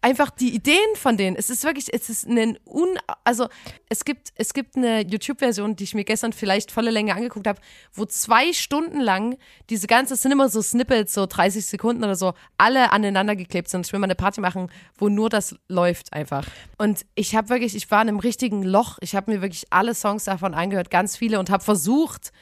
einfach 0.03 0.31
die 0.31 0.55
Ideen 0.55 0.97
von 0.97 1.17
denen. 1.17 1.37
Es 1.37 1.49
ist 1.49 1.65
wirklich, 1.65 1.95
es 1.95 2.11
ist 2.11 2.27
ein 2.27 2.59
un, 2.67 2.99
also 3.25 3.49
es 3.89 4.05
gibt, 4.05 4.33
es 4.35 4.53
gibt 4.53 4.77
eine 4.77 5.03
YouTube-Version, 5.07 5.77
die 5.77 5.85
ich 5.85 5.95
mir 5.95 6.05
gestern 6.05 6.33
vielleicht 6.33 6.73
volle 6.73 6.91
Länge 6.91 7.15
angeguckt 7.15 7.47
habe, 7.47 7.61
wo 7.95 8.05
zwei 8.05 8.53
Stunden 8.53 9.01
lang 9.01 9.39
diese 9.71 9.87
ganze, 9.87 10.15
es 10.15 10.23
sind 10.23 10.33
immer 10.33 10.49
so 10.49 10.61
Snippets, 10.61 11.15
so 11.15 11.27
30 11.27 11.65
Sekunden 11.65 12.03
oder 12.03 12.17
so, 12.17 12.35
alle 12.59 12.93
aneinander 12.93 13.37
geklebt 13.37 13.69
sind. 13.69 13.87
Ich 13.87 13.93
will 13.93 14.01
mal 14.01 14.07
eine 14.07 14.17
Party 14.17 14.41
machen, 14.41 14.71
wo 14.99 15.09
nur 15.09 15.31
das 15.31 15.57
läuft 15.69 16.13
einfach. 16.13 16.47
Und 16.79 17.07
ich 17.15 17.37
habe 17.37 17.49
wirklich, 17.49 17.77
ich 17.77 17.91
war 17.91 18.03
in 18.03 18.09
einem 18.09 18.19
richtigen 18.19 18.65
Loch. 18.65 18.99
Ich 19.01 19.15
habe 19.15 19.31
mir 19.31 19.41
wirklich 19.41 19.67
alle 19.71 19.95
Songs 19.95 20.25
davon 20.25 20.53
angehört, 20.53 20.91
ganz 20.91 21.17
viele 21.17 21.39
und 21.39 21.49
habe 21.49 21.63
versucht, 21.63 22.33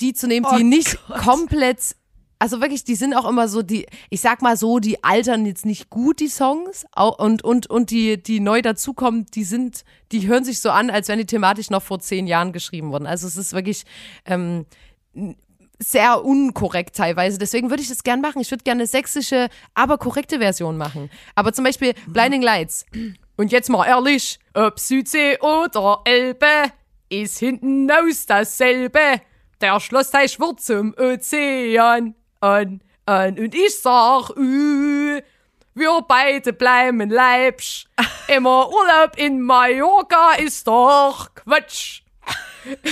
die 0.00 0.12
zu 0.12 0.26
nehmen, 0.26 0.46
die 0.56 0.62
Oh 0.62 0.66
nicht 0.66 0.98
Gott. 1.06 1.18
komplett, 1.18 1.96
also 2.38 2.60
wirklich, 2.60 2.84
die 2.84 2.94
sind 2.94 3.14
auch 3.14 3.28
immer 3.28 3.48
so, 3.48 3.62
die, 3.62 3.86
ich 4.10 4.20
sag 4.20 4.42
mal 4.42 4.56
so, 4.56 4.78
die 4.78 5.02
altern 5.04 5.46
jetzt 5.46 5.64
nicht 5.66 5.90
gut, 5.90 6.20
die 6.20 6.28
Songs, 6.28 6.84
und, 6.96 7.42
und, 7.42 7.68
und 7.68 7.90
die, 7.90 8.22
die 8.22 8.40
neu 8.40 8.62
dazukommen, 8.62 9.26
die 9.34 9.44
sind, 9.44 9.84
die 10.12 10.26
hören 10.26 10.44
sich 10.44 10.60
so 10.60 10.70
an, 10.70 10.90
als 10.90 11.08
wären 11.08 11.18
die 11.18 11.26
thematisch 11.26 11.70
noch 11.70 11.82
vor 11.82 12.00
zehn 12.00 12.26
Jahren 12.26 12.52
geschrieben 12.52 12.90
worden. 12.90 13.06
Also 13.06 13.26
es 13.26 13.36
ist 13.36 13.52
wirklich, 13.52 13.84
ähm, 14.24 14.66
sehr 15.78 16.24
unkorrekt 16.24 16.96
teilweise. 16.96 17.38
Deswegen 17.38 17.70
würde 17.70 17.82
ich 17.82 17.88
das 17.88 18.04
gern 18.04 18.20
machen. 18.20 18.40
Ich 18.40 18.50
würde 18.50 18.64
gerne 18.64 18.82
eine 18.82 18.86
sächsische, 18.86 19.48
aber 19.74 19.98
korrekte 19.98 20.38
Version 20.38 20.76
machen. 20.76 21.10
Aber 21.34 21.52
zum 21.52 21.64
Beispiel 21.64 21.94
Blinding 22.06 22.42
Lights. 22.42 22.86
Und 23.36 23.50
jetzt 23.52 23.68
mal 23.68 23.84
ehrlich, 23.86 24.38
ob 24.54 24.78
Südsee 24.78 25.38
oder 25.40 26.00
Elbe, 26.04 26.46
ist 27.08 27.38
hinten 27.38 27.90
aus 27.90 28.26
dasselbe. 28.26 29.20
Der 29.64 29.80
Schlossteich 29.80 30.38
wird 30.38 30.60
zum 30.60 30.94
Ozean. 30.98 32.14
An, 32.40 32.82
an. 33.06 33.38
Und 33.38 33.54
ich 33.54 33.80
sag, 33.80 34.28
wir 34.36 36.04
beide 36.06 36.52
bleiben 36.52 37.08
leibsch. 37.08 37.86
Immer 38.28 38.68
Urlaub 38.68 39.16
in 39.16 39.40
Mallorca 39.40 40.34
ist 40.34 40.66
doch 40.66 41.34
Quatsch. 41.34 42.02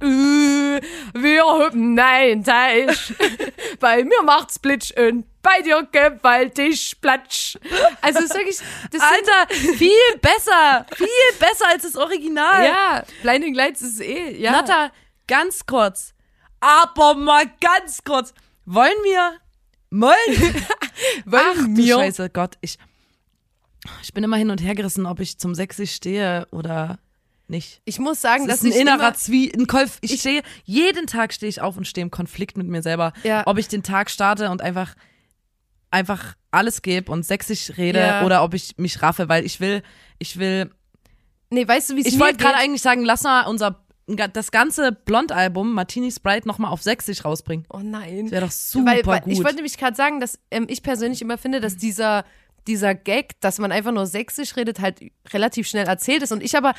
Wir 0.00 1.42
haben 1.42 1.94
nein 1.94 2.44
Teich. 2.44 3.14
Bei 3.80 4.04
mir 4.04 4.22
macht's 4.24 4.58
Blitsch 4.58 4.92
und 4.92 5.24
bei 5.42 5.62
dir 5.62 5.86
gewaltig 5.90 7.00
Platsch. 7.00 7.56
Also 8.02 8.20
ist 8.20 8.34
wirklich, 8.34 8.58
das 8.90 9.00
Alter, 9.00 9.54
viel 9.76 10.18
besser, 10.20 10.84
viel 10.94 11.06
besser 11.38 11.68
als 11.68 11.82
das 11.84 11.96
Original. 11.96 12.64
ja, 12.64 13.04
Blinding 13.22 13.54
Lights 13.54 13.80
ist 13.82 14.00
eh, 14.00 14.36
ja. 14.36 14.52
Natta, 14.52 14.90
ganz 15.28 15.66
kurz, 15.66 16.14
aber 16.60 17.14
mal 17.14 17.44
ganz 17.60 18.02
kurz, 18.04 18.34
wollen 18.64 18.90
wir, 19.04 19.32
wollen, 19.90 20.14
Wollen 21.24 21.42
Ach 21.50 21.54
du 21.66 21.76
wir- 21.76 21.94
Scheiße, 21.96 22.30
Gott, 22.30 22.56
ich, 22.60 22.78
ich 24.02 24.12
bin 24.12 24.24
immer 24.24 24.36
hin 24.36 24.50
und 24.50 24.60
her 24.60 24.74
gerissen, 24.74 25.06
ob 25.06 25.20
ich 25.20 25.38
zum 25.38 25.54
Sächsisch 25.54 25.92
stehe 25.92 26.46
oder 26.50 26.98
nicht. 27.46 27.80
Ich 27.86 27.98
muss 27.98 28.20
sagen, 28.20 28.46
Das 28.46 28.58
ist 28.58 28.64
ein 28.64 28.72
ich 28.72 28.76
innerer 28.80 28.94
immer, 28.96 29.14
Zwie, 29.14 29.50
ein 29.56 29.66
Konf 29.66 29.98
ich 30.02 30.20
stehe, 30.20 30.42
jeden 30.64 31.06
Tag 31.06 31.32
stehe 31.32 31.48
ich 31.48 31.60
auf 31.62 31.76
und 31.78 31.86
stehe 31.86 32.02
im 32.02 32.10
Konflikt 32.10 32.56
mit 32.58 32.66
mir 32.66 32.82
selber, 32.82 33.12
Ja. 33.22 33.44
ob 33.46 33.56
ich 33.58 33.68
den 33.68 33.82
Tag 33.82 34.10
starte 34.10 34.50
und 34.50 34.60
einfach, 34.60 34.94
einfach 35.90 36.34
alles 36.50 36.82
gebe 36.82 37.10
und 37.10 37.24
sächsisch 37.24 37.78
rede 37.78 38.00
Ja. 38.00 38.24
oder 38.24 38.42
ob 38.42 38.52
ich 38.54 38.76
mich 38.76 39.00
raffe, 39.00 39.28
weil 39.30 39.46
ich 39.46 39.60
will, 39.60 39.82
ich 40.18 40.38
will, 40.38 40.70
nee, 41.50 41.66
weißt 41.66 41.90
du, 41.90 41.96
wie 41.96 42.00
es 42.00 42.06
ich 42.08 42.18
wollte 42.18 42.36
gerade 42.36 42.56
eigentlich 42.56 42.82
sagen, 42.82 43.04
lass 43.04 43.22
mal 43.22 43.46
unser, 43.46 43.82
das 44.16 44.50
ganze 44.50 44.92
Blond-Album 44.92 45.72
Martini 45.74 46.10
Sprite 46.10 46.48
nochmal 46.48 46.70
auf 46.72 46.82
sächsisch 46.82 47.24
rausbringen. 47.24 47.66
Oh 47.70 47.80
nein. 47.82 48.30
Wäre 48.30 48.46
doch 48.46 48.50
super 48.50 48.86
weil, 48.86 49.06
weil, 49.06 49.20
gut. 49.20 49.32
Ich 49.32 49.38
wollte 49.38 49.56
nämlich 49.56 49.76
gerade 49.76 49.96
sagen, 49.96 50.20
dass 50.20 50.38
ähm, 50.50 50.66
ich 50.68 50.82
persönlich 50.82 51.20
immer 51.22 51.38
finde, 51.38 51.60
dass 51.60 51.76
dieser, 51.76 52.24
dieser 52.66 52.94
Gag, 52.94 53.40
dass 53.40 53.58
man 53.58 53.72
einfach 53.72 53.92
nur 53.92 54.06
sächsisch 54.06 54.56
redet, 54.56 54.80
halt 54.80 55.00
relativ 55.32 55.68
schnell 55.68 55.86
erzählt 55.86 56.22
ist. 56.22 56.32
Und 56.32 56.42
ich 56.42 56.56
aber, 56.56 56.74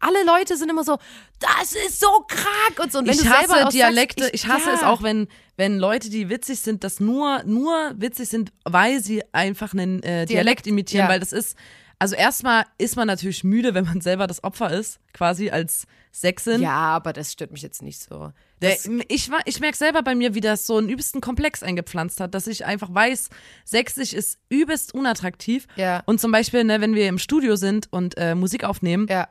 alle 0.00 0.24
Leute 0.24 0.56
sind 0.56 0.70
immer 0.70 0.84
so, 0.84 0.98
das 1.40 1.72
ist 1.72 2.00
so 2.00 2.24
krank 2.28 2.80
und 2.80 2.92
so. 2.92 2.98
Und 3.00 3.06
wenn 3.06 3.14
ich 3.14 3.22
du 3.22 3.24
selber 3.24 3.54
hasse 3.54 3.66
aus 3.66 3.72
Dialekte, 3.72 4.24
Sachsen- 4.24 4.34
ich, 4.34 4.48
hasse 4.48 4.68
ja. 4.68 4.74
es 4.74 4.82
auch, 4.82 5.02
wenn, 5.02 5.28
wenn 5.56 5.78
Leute, 5.78 6.10
die 6.10 6.28
witzig 6.28 6.60
sind, 6.60 6.84
das 6.84 7.00
nur, 7.00 7.42
nur 7.44 7.94
witzig 7.96 8.28
sind, 8.28 8.52
weil 8.64 9.02
sie 9.02 9.22
einfach 9.32 9.72
einen 9.72 10.02
äh, 10.02 10.26
Dialekt, 10.26 10.30
Dialekt, 10.30 10.66
imitieren, 10.66 11.06
ja. 11.06 11.10
weil 11.10 11.20
das 11.20 11.32
ist, 11.32 11.56
also 11.98 12.14
erstmal 12.14 12.64
ist 12.78 12.96
man 12.96 13.06
natürlich 13.06 13.42
müde, 13.42 13.74
wenn 13.74 13.84
man 13.84 14.00
selber 14.00 14.26
das 14.26 14.44
Opfer 14.44 14.70
ist, 14.70 15.00
quasi 15.12 15.50
als 15.50 15.86
Sächsin. 16.12 16.62
Ja, 16.62 16.76
aber 16.76 17.12
das 17.12 17.32
stört 17.32 17.50
mich 17.50 17.62
jetzt 17.62 17.82
nicht 17.82 18.00
so. 18.00 18.32
Der, 18.60 18.76
ich 19.08 19.30
ich 19.44 19.60
merke 19.60 19.76
selber 19.76 20.02
bei 20.02 20.14
mir, 20.14 20.34
wie 20.34 20.40
das 20.40 20.66
so 20.66 20.76
einen 20.76 20.88
übelsten 20.88 21.20
Komplex 21.20 21.62
eingepflanzt 21.62 22.20
hat, 22.20 22.34
dass 22.34 22.46
ich 22.46 22.64
einfach 22.64 22.92
weiß, 22.92 23.30
Sächsisch 23.64 24.12
ist 24.12 24.38
übelst 24.48 24.94
unattraktiv. 24.94 25.66
Ja. 25.76 26.02
Und 26.06 26.20
zum 26.20 26.32
Beispiel, 26.32 26.64
ne, 26.64 26.80
wenn 26.80 26.94
wir 26.94 27.08
im 27.08 27.18
Studio 27.18 27.56
sind 27.56 27.92
und 27.92 28.16
äh, 28.16 28.34
Musik 28.34 28.64
aufnehmen, 28.64 29.06
ja. 29.08 29.28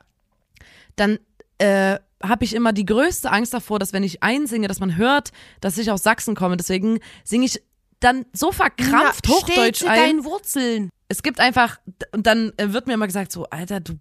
dann 0.95 1.19
äh, 1.58 1.99
habe 2.23 2.45
ich 2.45 2.53
immer 2.53 2.73
die 2.73 2.86
größte 2.86 3.32
Angst 3.32 3.53
davor, 3.53 3.80
dass 3.80 3.93
wenn 3.93 4.03
ich 4.03 4.23
einsinge, 4.23 4.67
dass 4.67 4.80
man 4.80 4.97
hört, 4.97 5.32
dass 5.62 5.77
ich 5.77 5.91
aus 5.91 6.03
Sachsen 6.03 6.36
komme. 6.36 6.58
Deswegen 6.58 6.99
singe 7.23 7.45
ich 7.45 7.62
dann 7.99 8.25
so 8.33 8.51
verkrampft 8.51 9.27
Ja, 9.27 9.33
Hochdeutsch 9.33 9.83
ein. 9.83 9.88
deinen 9.88 10.23
Wurzeln. 10.23 10.89
Es 11.07 11.23
gibt 11.23 11.39
einfach, 11.39 11.79
und 12.12 12.27
dann 12.27 12.51
äh, 12.57 12.73
wird 12.73 12.88
mir 12.88 12.93
immer 12.93 13.07
gesagt, 13.07 13.31
so, 13.31 13.45
Alter, 13.45 13.79
du 13.79 13.93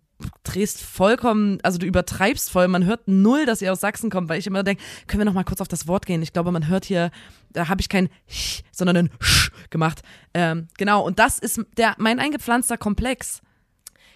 drehst 0.45 0.83
vollkommen, 0.83 1.59
also 1.63 1.79
du 1.79 1.87
übertreibst 1.87 2.51
voll, 2.51 2.69
man 2.69 2.85
hört 2.85 3.07
null, 3.07 3.47
dass 3.47 3.63
ihr 3.63 3.73
aus 3.73 3.81
Sachsen 3.81 4.11
kommt, 4.11 4.29
weil 4.29 4.39
ich 4.39 4.47
immer 4.47 4.63
denke, 4.63 4.83
können 5.07 5.21
wir 5.21 5.25
noch 5.27 5.35
mal 5.35 5.45
kurz 5.45 5.61
auf 5.61 5.69
das 5.69 5.87
Wort 5.87 6.07
gehen? 6.07 6.23
Ich 6.23 6.33
glaube, 6.33 6.53
man 6.53 6.69
hört 6.69 6.85
hier, 6.85 7.11
da 7.51 7.69
habe 7.69 7.81
ich 7.81 7.89
kein 7.89 8.09
Ch, 8.29 8.63
sondern 8.73 8.97
ein 8.97 9.11
Sch 9.21 9.51
gemacht. 9.71 10.03
Ähm, 10.35 10.69
genau, 10.79 11.05
und 11.05 11.19
das 11.19 11.39
ist 11.39 11.61
der 11.77 11.95
mein 11.99 12.19
eingepflanzter 12.19 12.79
Komplex. 12.79 13.41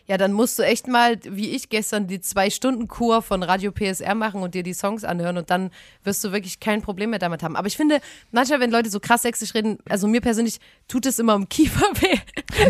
Ja, 0.07 0.17
dann 0.17 0.33
musst 0.33 0.59
du 0.59 0.63
echt 0.63 0.89
mal, 0.89 1.19
wie 1.25 1.51
ich 1.51 1.69
gestern, 1.69 2.07
die 2.07 2.21
Zwei-Stunden-Kur 2.21 3.23
von 3.23 3.43
Radio 3.43 3.71
PSR 3.73 4.15
machen 4.15 4.43
und 4.43 4.55
dir 4.55 4.63
die 4.63 4.75
Songs 4.75 5.05
anhören 5.05 5.39
und 5.39 5.51
dann 5.51 5.71
wirst 6.03 6.25
du 6.25 6.33
wirklich 6.33 6.61
kein 6.61 6.83
Problem 6.83 7.11
mehr 7.11 7.19
damit 7.19 7.43
haben. 7.43 7.57
Aber 7.57 7.69
ich 7.69 7.77
finde, 7.77 8.01
manchmal, 8.33 8.61
wenn 8.61 8.71
Leute 8.71 8.91
so 8.91 9.01
krass 9.01 9.23
sächsisch 9.23 9.55
reden, 9.55 9.79
also 9.89 10.09
mir 10.09 10.21
persönlich 10.21 10.59
tut 10.89 11.07
es 11.07 11.19
immer 11.19 11.35
im 11.35 11.49
Kiefer 11.49 11.87
weh, 12.01 12.19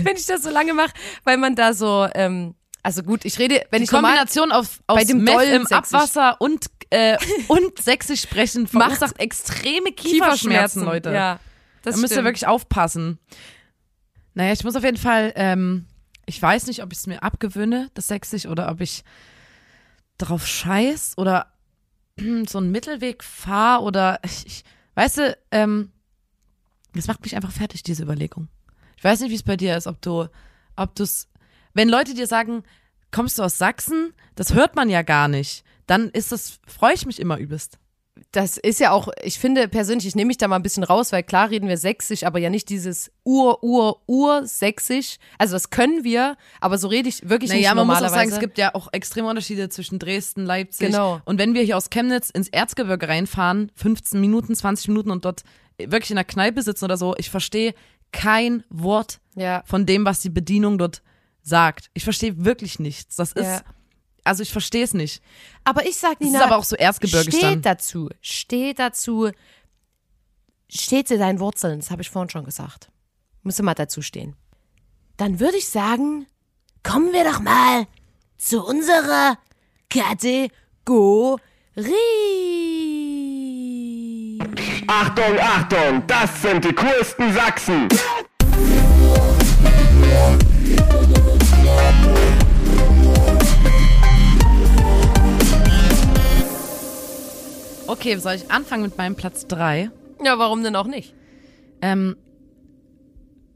wenn 0.02 0.16
ich 0.16 0.26
das 0.26 0.42
so 0.42 0.50
lange 0.50 0.74
mache, 0.74 0.92
weil 1.24 1.36
man 1.36 1.54
da 1.54 1.72
so, 1.72 2.06
ähm, 2.14 2.54
also 2.82 3.02
gut, 3.02 3.24
ich 3.24 3.38
rede, 3.38 3.62
wenn 3.70 3.80
Die 3.80 3.84
ich 3.84 3.92
normal, 3.92 4.12
Kombination 4.12 4.52
auf, 4.52 4.80
aus 4.86 4.96
bei 4.98 5.04
dem 5.04 5.22
Meth 5.22 5.48
im 5.48 5.64
Sächsisch. 5.64 5.76
Abwasser 5.76 6.36
und, 6.40 6.66
äh, 6.90 7.16
und 7.48 7.82
sächsisch 7.82 8.22
sprechen 8.22 8.66
verursacht 8.66 9.18
extreme 9.18 9.92
Kieferschmerzen, 9.92 10.84
Leute. 10.84 11.12
Ja, 11.12 11.40
das 11.82 11.94
da 11.94 12.00
müsst 12.00 12.16
ihr 12.16 12.24
wirklich 12.24 12.46
aufpassen. 12.46 13.18
Naja, 14.34 14.52
ich 14.52 14.64
muss 14.64 14.76
auf 14.76 14.84
jeden 14.84 14.96
Fall, 14.96 15.32
ähm, 15.36 15.86
ich 16.26 16.40
weiß 16.40 16.66
nicht, 16.66 16.82
ob 16.82 16.92
ich 16.92 16.98
es 16.98 17.06
mir 17.06 17.22
abgewöhne, 17.22 17.90
das 17.94 18.08
Sächsisch, 18.08 18.46
oder 18.46 18.70
ob 18.70 18.80
ich 18.80 19.04
drauf 20.18 20.46
scheiß 20.46 21.14
oder 21.16 21.52
so 22.48 22.58
einen 22.58 22.70
Mittelweg 22.70 23.24
fahre 23.24 23.82
oder 23.82 24.20
ich, 24.22 24.46
ich 24.46 24.64
weißt 24.94 25.18
du, 25.18 25.38
ähm, 25.50 25.92
das 26.94 27.06
macht 27.06 27.22
mich 27.22 27.36
einfach 27.36 27.52
fertig, 27.52 27.82
diese 27.82 28.02
Überlegung. 28.02 28.48
Ich 28.96 29.04
weiß 29.04 29.20
nicht, 29.20 29.30
wie 29.30 29.36
es 29.36 29.42
bei 29.42 29.56
dir 29.56 29.76
ist, 29.76 29.86
ob 29.86 30.02
du, 30.02 30.28
ob 30.76 30.94
du's, 30.94 31.28
wenn 31.72 31.88
Leute 31.88 32.14
dir 32.14 32.26
sagen, 32.26 32.64
kommst 33.10 33.38
du 33.38 33.42
aus 33.42 33.58
Sachsen, 33.58 34.12
das 34.34 34.54
hört 34.54 34.76
man 34.76 34.88
ja 34.88 35.02
gar 35.02 35.28
nicht, 35.28 35.64
dann 35.86 36.10
ist 36.10 36.32
das, 36.32 36.60
freue 36.66 36.94
ich 36.94 37.06
mich 37.06 37.18
immer 37.18 37.38
übelst. 37.38 37.79
Das 38.32 38.56
ist 38.58 38.80
ja 38.80 38.92
auch, 38.92 39.08
ich 39.22 39.38
finde 39.38 39.66
persönlich, 39.68 40.06
ich 40.06 40.14
nehme 40.14 40.28
mich 40.28 40.38
da 40.38 40.46
mal 40.48 40.56
ein 40.56 40.62
bisschen 40.62 40.84
raus, 40.84 41.10
weil 41.12 41.22
klar 41.22 41.50
reden 41.50 41.68
wir 41.68 41.76
sächsisch, 41.78 42.24
aber 42.24 42.38
ja 42.38 42.48
nicht 42.50 42.68
dieses 42.68 43.10
Ur, 43.24 43.62
Ur, 43.64 44.02
Ur-sächsisch. 44.06 45.16
Also 45.38 45.54
das 45.54 45.70
können 45.70 46.04
wir, 46.04 46.36
aber 46.60 46.78
so 46.78 46.88
rede 46.88 47.08
ich 47.08 47.28
wirklich 47.28 47.50
Naja, 47.50 47.70
nicht 47.70 47.74
man 47.76 47.86
muss 47.86 47.96
auch 47.96 48.00
normalerweise. 48.02 48.30
sagen, 48.30 48.32
es 48.34 48.40
gibt 48.40 48.58
ja 48.58 48.74
auch 48.74 48.88
extreme 48.92 49.28
Unterschiede 49.28 49.68
zwischen 49.68 49.98
Dresden, 49.98 50.44
Leipzig. 50.44 50.88
Genau. 50.88 51.20
Und 51.24 51.38
wenn 51.38 51.54
wir 51.54 51.62
hier 51.62 51.76
aus 51.76 51.90
Chemnitz 51.90 52.30
ins 52.30 52.48
Erzgebirge 52.48 53.08
reinfahren, 53.08 53.70
15 53.74 54.20
Minuten, 54.20 54.54
20 54.54 54.88
Minuten 54.88 55.10
und 55.10 55.24
dort 55.24 55.42
wirklich 55.78 56.10
in 56.10 56.16
der 56.16 56.24
Kneipe 56.24 56.62
sitzen 56.62 56.84
oder 56.84 56.96
so, 56.96 57.14
ich 57.16 57.30
verstehe 57.30 57.74
kein 58.12 58.64
Wort 58.70 59.20
Ja. 59.34 59.62
von 59.66 59.86
dem, 59.86 60.04
was 60.04 60.20
die 60.20 60.30
Bedienung 60.30 60.78
dort 60.78 61.02
sagt. 61.42 61.90
Ich 61.94 62.04
verstehe 62.04 62.44
wirklich 62.44 62.78
nichts. 62.78 63.16
Das 63.16 63.32
ist, 63.32 63.44
Ja. 63.44 63.60
Also 64.24 64.42
ich 64.42 64.52
verstehe 64.52 64.84
es 64.84 64.94
nicht. 64.94 65.22
Aber 65.64 65.86
ich 65.86 65.96
sag 65.96 66.18
Das 66.18 66.26
Nina, 66.26 66.38
ist 66.40 66.44
aber 66.46 66.56
auch 66.58 66.64
so 66.64 66.76
erzgebirgisch 66.76 67.34
steht 67.34 67.42
dann. 67.44 67.62
dazu, 67.62 68.08
steht 68.20 68.78
dazu, 68.78 69.30
steht 70.68 71.08
zu 71.08 71.18
deinen 71.18 71.40
Wurzeln, 71.40 71.80
das 71.80 71.90
habe 71.90 72.02
ich 72.02 72.10
vorhin 72.10 72.30
schon 72.30 72.44
gesagt. 72.44 72.90
Muss 73.42 73.58
immer 73.58 73.74
dazu 73.74 74.02
stehen. 74.02 74.36
Dann 75.16 75.40
würde 75.40 75.56
ich 75.56 75.68
sagen, 75.68 76.26
kommen 76.82 77.12
wir 77.12 77.24
doch 77.24 77.40
mal 77.40 77.86
zu 78.38 78.64
unserer 78.64 79.36
Kategorie. 79.90 81.40
Achtung, 84.86 85.38
Achtung, 85.38 86.06
das 86.06 86.42
sind 86.42 86.64
die 86.64 86.72
coolsten 86.72 87.32
Sachsen. 87.32 87.88
Okay, 97.90 98.16
soll 98.18 98.34
ich 98.34 98.48
anfangen 98.52 98.84
mit 98.84 98.96
meinem 98.96 99.16
Platz 99.16 99.48
3? 99.48 99.90
Ja, 100.24 100.38
warum 100.38 100.62
denn 100.62 100.76
auch 100.76 100.86
nicht? 100.86 101.12
Ähm, 101.82 102.14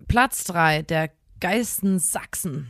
Platz 0.09 0.43
3 0.43 0.83
der 0.83 1.11
geilsten 1.39 2.01
Sachsen, 2.01 2.69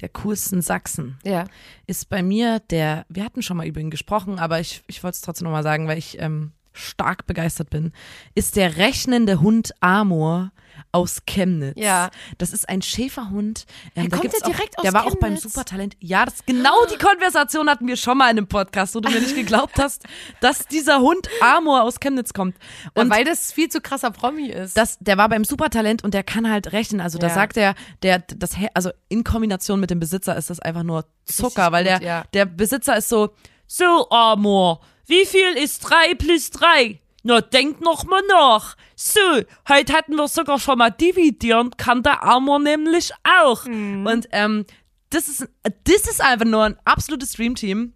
der 0.00 0.08
coolsten 0.08 0.60
Sachsen, 0.60 1.18
Ja. 1.22 1.44
ist 1.86 2.08
bei 2.08 2.24
mir 2.24 2.58
der, 2.58 3.06
wir 3.08 3.24
hatten 3.24 3.42
schon 3.42 3.58
mal 3.58 3.66
über 3.68 3.80
ihn 3.80 3.90
gesprochen, 3.90 4.40
aber 4.40 4.58
ich, 4.58 4.82
ich 4.88 5.04
wollte 5.04 5.14
es 5.14 5.20
trotzdem 5.20 5.44
nochmal 5.44 5.62
sagen, 5.62 5.86
weil 5.86 5.98
ich 5.98 6.20
ähm, 6.20 6.50
stark 6.72 7.26
begeistert 7.26 7.70
bin, 7.70 7.92
ist 8.34 8.56
der 8.56 8.76
rechnende 8.76 9.40
Hund 9.40 9.72
Amor 9.80 10.52
aus 10.92 11.22
Chemnitz. 11.26 11.74
Ja. 11.78 12.10
Das 12.38 12.52
ist 12.52 12.68
ein 12.68 12.80
Schäferhund. 12.82 13.66
Ähm, 13.94 14.08
da 14.08 14.16
kommt 14.16 14.32
der 14.32 14.40
direkt 14.40 14.76
auch, 14.76 14.78
aus 14.78 14.82
Der 14.82 14.92
war 14.92 15.06
auch 15.06 15.14
beim? 15.16 15.36
Supertalent. 15.36 15.96
Ja, 16.00 16.24
das 16.24 16.44
genau 16.46 16.86
die 16.86 16.96
Konversation 16.96 17.68
hatten 17.68 17.86
wir 17.86 17.96
schon 17.96 18.18
mal 18.18 18.30
in 18.30 18.38
einem 18.38 18.46
Podcast, 18.48 18.94
wo 18.94 19.00
du 19.00 19.10
mir 19.10 19.20
nicht 19.20 19.34
geglaubt 19.34 19.78
hast, 19.78 20.04
dass 20.40 20.66
dieser 20.68 21.00
Hund 21.00 21.28
Amor 21.42 21.82
aus 21.82 22.00
Chemnitz 22.00 22.32
kommt. 22.32 22.56
Und 22.94 23.10
weil 23.10 23.24
das 23.24 23.52
viel 23.52 23.68
zu 23.68 23.80
krasser 23.80 24.10
Promi 24.10 24.48
ist. 24.48 24.76
das, 24.76 24.98
der 25.00 25.16
war 25.18 25.28
beim 25.28 25.44
Supertalent 25.44 26.02
und 26.02 26.14
der 26.14 26.22
kann 26.24 26.50
halt 26.50 26.72
rechnen. 26.72 27.00
Also 27.00 27.18
da 27.18 27.28
Ja. 27.28 27.34
sagt 27.34 27.56
er, 27.56 27.74
der, 28.02 28.20
das, 28.20 28.52
also 28.74 28.90
in 29.08 29.22
Kombination 29.22 29.80
mit 29.80 29.90
dem 29.90 30.00
Besitzer 30.00 30.36
ist 30.36 30.50
das 30.50 30.60
einfach 30.60 30.82
nur 30.82 31.04
Zucker, 31.26 31.46
Richtig 31.64 31.72
weil 31.72 31.84
der, 31.84 31.98
gut, 31.98 32.06
ja. 32.06 32.24
der 32.32 32.46
Besitzer 32.46 32.96
ist 32.96 33.08
so, 33.08 33.30
so 33.66 34.08
Amor, 34.10 34.80
wie 35.10 35.26
viel 35.26 35.56
ist 35.62 35.80
drei 35.80 36.14
plus 36.14 36.50
drei? 36.50 37.00
Na, 37.22 37.40
denk 37.42 37.80
noch 37.82 38.04
mal 38.04 38.22
nach. 38.28 38.76
So, 38.96 39.20
heute 39.68 39.92
hatten 39.92 40.14
wir 40.16 40.26
sogar 40.28 40.58
schon 40.58 40.78
mal 40.78 40.90
dividieren, 40.90 41.70
kann 41.76 42.02
der 42.02 42.22
Amor 42.22 42.58
nämlich 42.58 43.12
auch. 43.24 43.66
Mhm. 43.66 44.06
Und 44.06 44.28
ähm, 44.32 44.64
das 45.10 45.28
ist, 45.28 45.48
das 45.84 46.02
ist 46.08 46.22
einfach 46.22 46.46
nur 46.46 46.64
ein 46.64 46.76
absolutes 46.84 47.32
Dreamteam. 47.32 47.92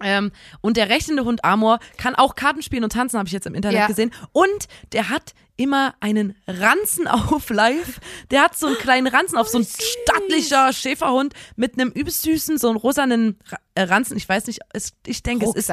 Ähm, 0.00 0.32
und 0.60 0.76
der 0.76 0.88
rechnende 0.88 1.24
Hund 1.24 1.44
Amor 1.44 1.78
kann 1.96 2.14
auch 2.14 2.34
Karten 2.34 2.62
spielen 2.62 2.84
und 2.84 2.92
tanzen, 2.92 3.18
habe 3.18 3.26
ich 3.26 3.32
jetzt 3.32 3.46
im 3.46 3.54
Internet 3.54 3.78
Ja. 3.80 3.86
gesehen. 3.86 4.12
Und 4.32 4.68
der 4.92 5.08
hat 5.08 5.34
immer 5.56 5.94
einen 6.00 6.36
Ranzen 6.46 7.06
auf 7.08 7.48
live. 7.50 8.00
Der 8.30 8.42
hat 8.42 8.56
so 8.56 8.66
einen 8.66 8.76
kleinen 8.76 9.06
Ranzen 9.06 9.38
auf, 9.38 9.48
so 9.48 9.58
ein 9.58 9.64
stattlicher 9.66 10.72
Schäferhund 10.72 11.34
mit 11.56 11.74
einem 11.74 11.90
übelst 11.90 12.22
süßen, 12.22 12.58
so 12.58 12.68
einen 12.68 12.76
rosanen 12.76 13.38
äh, 13.74 13.82
Ranzen. 13.82 14.16
Ich 14.16 14.28
weiß 14.28 14.46
nicht, 14.46 14.60
es, 14.72 14.92
ich 15.06 15.22
denke, 15.22 15.46
es 15.46 15.54
ist 15.54 15.70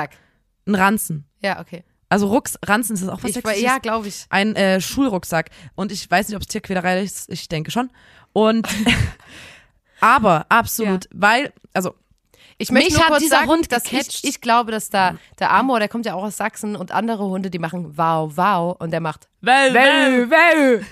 ein 0.66 0.76
Ranzen. 0.76 1.26
Ja, 1.42 1.60
okay. 1.60 1.84
Also 2.10 2.28
Rucks, 2.28 2.60
Ranzen 2.66 2.96
ist 2.96 3.04
das 3.04 3.10
auch 3.10 3.24
was 3.24 3.36
Ich, 3.36 3.62
ja, 3.62 3.78
glaube 3.78 4.10
ich. 4.10 4.26
Ein 4.30 4.56
äh, 4.58 4.82
Schulrucksack. 4.82 5.50
Und 5.76 5.94
ich 5.94 6.12
weiß 6.12 6.28
nicht, 6.28 6.36
ob 6.36 6.42
es 6.42 6.48
Tierquälerei 6.48 7.02
ist. 7.02 7.30
Ich 7.30 7.48
denke 7.48 7.72
schon. 7.72 7.90
Und 8.34 8.68
aber 10.02 10.46
absolut, 10.50 11.08
weil, 11.14 11.54
also 11.74 11.96
Ich 12.58 12.70
möchte 12.70 12.92
Mich 12.92 12.98
nur 12.98 13.08
kurz 13.08 13.20
dieser 13.22 13.38
sagen, 13.38 13.50
Hund 13.50 13.72
dass 13.72 13.90
ich, 13.90 14.26
ich 14.26 14.42
glaube, 14.42 14.72
dass 14.72 14.90
da 14.90 15.16
der 15.40 15.52
Amor, 15.52 15.80
der 15.80 15.88
kommt 15.88 16.06
ja 16.06 16.14
auch 16.14 16.24
aus 16.24 16.36
Sachsen 16.36 16.76
und 16.76 16.92
andere 16.92 17.24
Hunde, 17.24 17.50
die 17.50 17.60
machen 17.60 17.98
wow, 17.98 18.30
wow 18.36 18.76
und 18.80 18.92
der 18.92 19.00
macht 19.00 19.30
Well, 19.40 19.74
well, 19.74 20.30
well. 20.30 20.86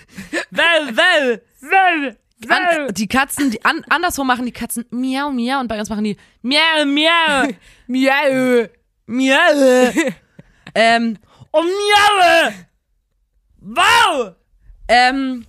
well, 0.51 0.95
well, 0.95 1.41
well. 1.59 2.17
An, 2.47 2.93
die 2.93 3.07
Katzen, 3.07 3.51
die 3.51 3.65
an, 3.65 3.83
anderswo 3.89 4.23
machen 4.23 4.45
die 4.45 4.53
Katzen 4.53 4.85
miau, 4.89 5.31
miau 5.31 5.59
und 5.59 5.67
bei 5.67 5.77
uns 5.77 5.89
machen 5.89 6.05
die 6.05 6.15
miau, 6.41 6.85
miau, 6.85 7.49
Miau. 7.87 8.69
Miau. 9.09 9.91
ähm, 10.75 11.17
oh, 11.51 11.61
miau. 11.63 12.51
Wow. 13.61 14.35
Ähm, 14.87 15.45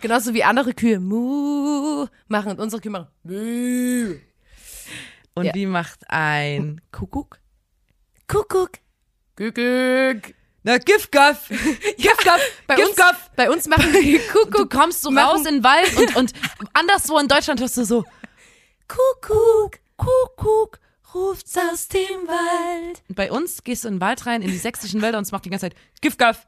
Genauso 0.00 0.34
wie 0.34 0.42
andere 0.42 0.74
Kühe 0.74 0.98
mu 0.98 2.06
machen 2.26 2.50
und 2.52 2.60
unsere 2.60 2.82
Kühe 2.82 2.90
machen 2.90 3.08
mu. 3.22 4.14
und 5.34 5.44
Ja. 5.44 5.54
wie 5.54 5.66
macht 5.66 6.00
ein 6.08 6.80
Kuckuck? 6.90 7.38
Kuckuck. 8.26 8.72
Kuckuck. 9.36 10.34
Na, 10.64 10.78
Gif 10.78 11.10
Gaff. 11.10 11.48
Gif 11.96 12.16
Gaff. 12.24 12.40
Bei 12.66 12.74
Gif 12.76 12.86
uns, 12.88 12.96
bei 13.36 13.50
uns 13.50 13.68
machen 13.68 13.92
die 13.92 14.20
Du 14.32 14.40
Kuckuck. 14.40 14.70
kommst 14.70 15.02
so 15.02 15.10
raus 15.10 15.46
in 15.46 15.56
den 15.56 15.64
Wald 15.64 15.96
und, 15.96 16.16
und 16.16 16.32
anderswo 16.72 17.18
in 17.18 17.28
Deutschland 17.28 17.60
hörst 17.60 17.76
du 17.76 17.84
so 17.84 18.04
Kuckuck. 18.88 19.78
Kuckuck 19.96 20.78
ruft's 21.14 21.56
aus 21.56 21.88
dem 21.88 22.00
Wald. 22.26 23.02
Und 23.08 23.14
bei 23.16 23.30
uns 23.30 23.62
gehst 23.64 23.84
du 23.84 23.88
in 23.88 23.94
den 23.96 24.00
Wald 24.00 24.26
rein, 24.26 24.42
in 24.42 24.50
die 24.50 24.58
sächsischen 24.58 25.02
Wälder 25.02 25.18
und 25.18 25.24
es 25.24 25.32
macht 25.32 25.44
die 25.44 25.50
ganze 25.50 25.66
Zeit 25.70 25.76
Gifgaff, 26.00 26.46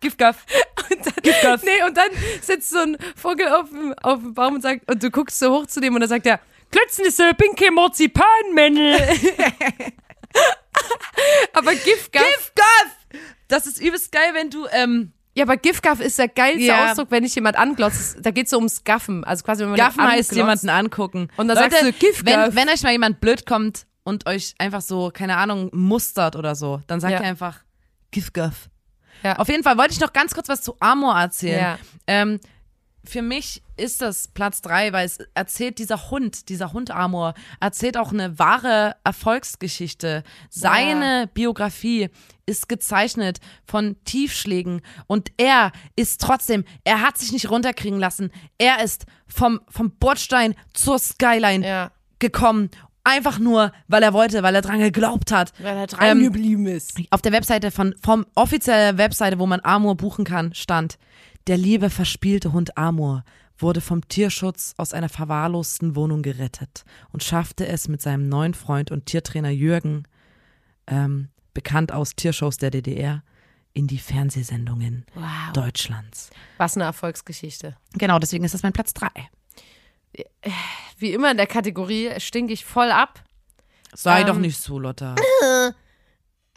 Gifgaff. 0.00 0.44
Und 0.90 1.06
dann, 1.06 1.14
Gifgaff. 1.22 1.62
nee, 1.62 1.82
und 1.86 1.96
dann 1.96 2.08
sitzt 2.42 2.70
so 2.70 2.78
ein 2.80 2.96
Vogel 3.14 3.46
auf 3.48 3.68
dem, 3.68 3.94
auf 4.02 4.18
dem 4.18 4.34
Baum 4.34 4.54
und 4.54 4.60
sagt, 4.62 4.90
und 4.90 5.00
du 5.00 5.08
guckst 5.08 5.38
so 5.38 5.52
hoch 5.54 5.66
zu 5.66 5.80
dem 5.80 5.94
und 5.94 6.00
dann 6.00 6.08
sagt 6.08 6.26
er, 6.26 6.40
Klötznisse, 6.72 7.32
pinke 7.34 7.70
Marzipanmännel. 7.70 8.96
aber 11.52 11.72
Gifgaff. 11.74 12.24
Gifgaff! 12.24 13.22
Das 13.46 13.68
ist 13.68 13.80
übelst 13.80 14.10
geil, 14.10 14.30
wenn 14.32 14.50
du, 14.50 14.66
ähm, 14.72 15.12
Ja, 15.36 15.44
aber 15.44 15.56
Gifgaff 15.56 16.00
ist 16.00 16.18
der 16.18 16.28
geilste 16.28 16.62
Ja. 16.62 16.90
Ausdruck, 16.90 17.08
wenn 17.10 17.22
ich 17.22 17.36
jemand 17.36 17.56
anglotzt. 17.56 18.16
Da 18.20 18.32
geht's 18.32 18.50
so 18.50 18.56
ums 18.56 18.82
Gaffen. 18.82 19.22
Also 19.22 19.44
quasi, 19.44 19.62
wenn 19.62 19.70
man 19.70 19.78
Gaffen 19.78 20.00
jemanden 20.00 20.18
heißt 20.18 20.34
jemanden 20.34 20.68
angucken. 20.70 21.28
Und 21.36 21.46
dann 21.48 21.56
Leute, 21.56 21.70
sagst 21.70 21.84
du, 21.86 21.92
Gifgaff. 21.92 22.48
wenn, 22.48 22.54
wenn 22.56 22.68
euch 22.68 22.82
mal 22.82 22.92
jemand 22.92 23.20
blöd 23.20 23.46
kommt 23.46 23.86
und 24.04 24.26
euch 24.26 24.54
einfach 24.58 24.80
so, 24.80 25.10
keine 25.12 25.36
Ahnung, 25.36 25.70
mustert 25.72 26.36
oder 26.36 26.54
so, 26.54 26.80
dann 26.86 27.00
sagt 27.00 27.12
Ja. 27.14 27.20
ihr 27.20 27.26
einfach 27.26 27.60
Gifgaff. 28.10 28.68
Ja. 29.22 29.36
Auf 29.36 29.48
jeden 29.48 29.62
Fall 29.62 29.76
wollte 29.76 29.92
ich 29.92 30.00
noch 30.00 30.12
ganz 30.12 30.34
kurz 30.34 30.48
was 30.48 30.62
zu 30.62 30.76
Amor 30.80 31.14
erzählen. 31.18 31.60
Ja. 31.60 31.78
Ähm, 32.06 32.40
für 33.04 33.22
mich 33.22 33.62
ist 33.78 34.02
das 34.02 34.28
Platz 34.28 34.60
drei, 34.60 34.92
weil 34.92 35.06
es 35.06 35.18
erzählt 35.34 35.78
dieser 35.78 36.10
Hund, 36.10 36.48
dieser 36.50 36.72
Hund 36.74 36.90
Amor, 36.90 37.32
erzählt 37.58 37.96
auch 37.96 38.12
eine 38.12 38.38
wahre 38.38 38.94
Erfolgsgeschichte. 39.04 40.22
Seine 40.50 41.26
Biografie 41.32 42.10
ist 42.46 42.68
gezeichnet 42.68 43.38
von 43.64 43.96
Tiefschlägen 44.04 44.82
und 45.06 45.30
er 45.38 45.72
ist 45.96 46.20
trotzdem, 46.20 46.64
er 46.84 47.00
hat 47.00 47.16
sich 47.16 47.32
nicht 47.32 47.48
runterkriegen 47.50 47.98
lassen. 47.98 48.30
Er 48.58 48.82
ist 48.82 49.06
vom, 49.26 49.60
vom 49.68 49.92
Bordstein 49.98 50.54
zur 50.74 50.98
Skyline 50.98 51.66
Ja. 51.66 51.90
gekommen. 52.18 52.70
Einfach 53.04 53.38
nur, 53.38 53.72
weil 53.88 54.02
er 54.02 54.12
wollte, 54.12 54.42
weil 54.42 54.54
er 54.54 54.62
dran 54.62 54.78
geglaubt 54.78 55.32
hat. 55.32 55.52
Weil 55.58 55.76
er 55.76 55.86
dran 55.86 56.18
Ähm, 56.18 56.22
geblieben 56.24 56.66
ist. 56.66 57.00
Auf 57.10 57.22
der 57.22 57.32
Webseite 57.32 57.70
von, 57.70 57.94
vom 58.02 58.26
offiziellen 58.34 58.98
Webseite, 58.98 59.38
wo 59.38 59.46
man 59.46 59.60
Amor 59.60 59.96
buchen 59.96 60.24
kann, 60.24 60.52
stand, 60.54 60.98
der 61.46 61.56
liebe 61.56 61.88
verspielte 61.90 62.52
Hund 62.52 62.76
Amor 62.76 63.24
wurde 63.58 63.80
vom 63.80 64.06
Tierschutz 64.08 64.74
aus 64.76 64.92
einer 64.94 65.08
verwahrlosten 65.08 65.94
Wohnung 65.96 66.22
gerettet 66.22 66.84
und 67.12 67.22
schaffte 67.24 67.66
es 67.66 67.88
mit 67.88 68.00
seinem 68.02 68.28
neuen 68.28 68.54
Freund 68.54 68.90
und 68.90 69.06
Tiertrainer 69.06 69.50
Jürgen, 69.50 70.04
ähm, 70.86 71.28
bekannt 71.54 71.92
aus 71.92 72.14
Tiershows 72.16 72.56
der 72.56 72.70
DDR, 72.70 73.22
in 73.72 73.86
die 73.86 73.98
Fernsehsendungen 73.98 75.04
Wow. 75.14 75.24
Deutschlands. 75.52 76.30
Was 76.58 76.76
eine 76.76 76.84
Erfolgsgeschichte. 76.84 77.76
Genau, 77.94 78.18
deswegen 78.18 78.44
ist 78.44 78.52
das 78.54 78.62
mein 78.62 78.72
Platz 78.72 78.92
drei. 78.94 79.10
Wie 80.98 81.12
immer 81.12 81.30
in 81.30 81.36
der 81.36 81.46
Kategorie 81.46 82.18
stinke 82.18 82.52
ich 82.52 82.64
voll 82.64 82.90
ab. 82.90 83.22
Sei 83.94 84.20
Ähm, 84.20 84.26
doch 84.26 84.38
nicht 84.38 84.58
so, 84.58 84.78
Lotta. 84.78 85.14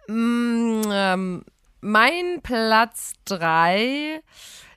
Mm, 0.06 0.82
ähm, 0.91 1.45
mein 1.80 2.41
Platz 2.43 3.14
drei 3.24 4.22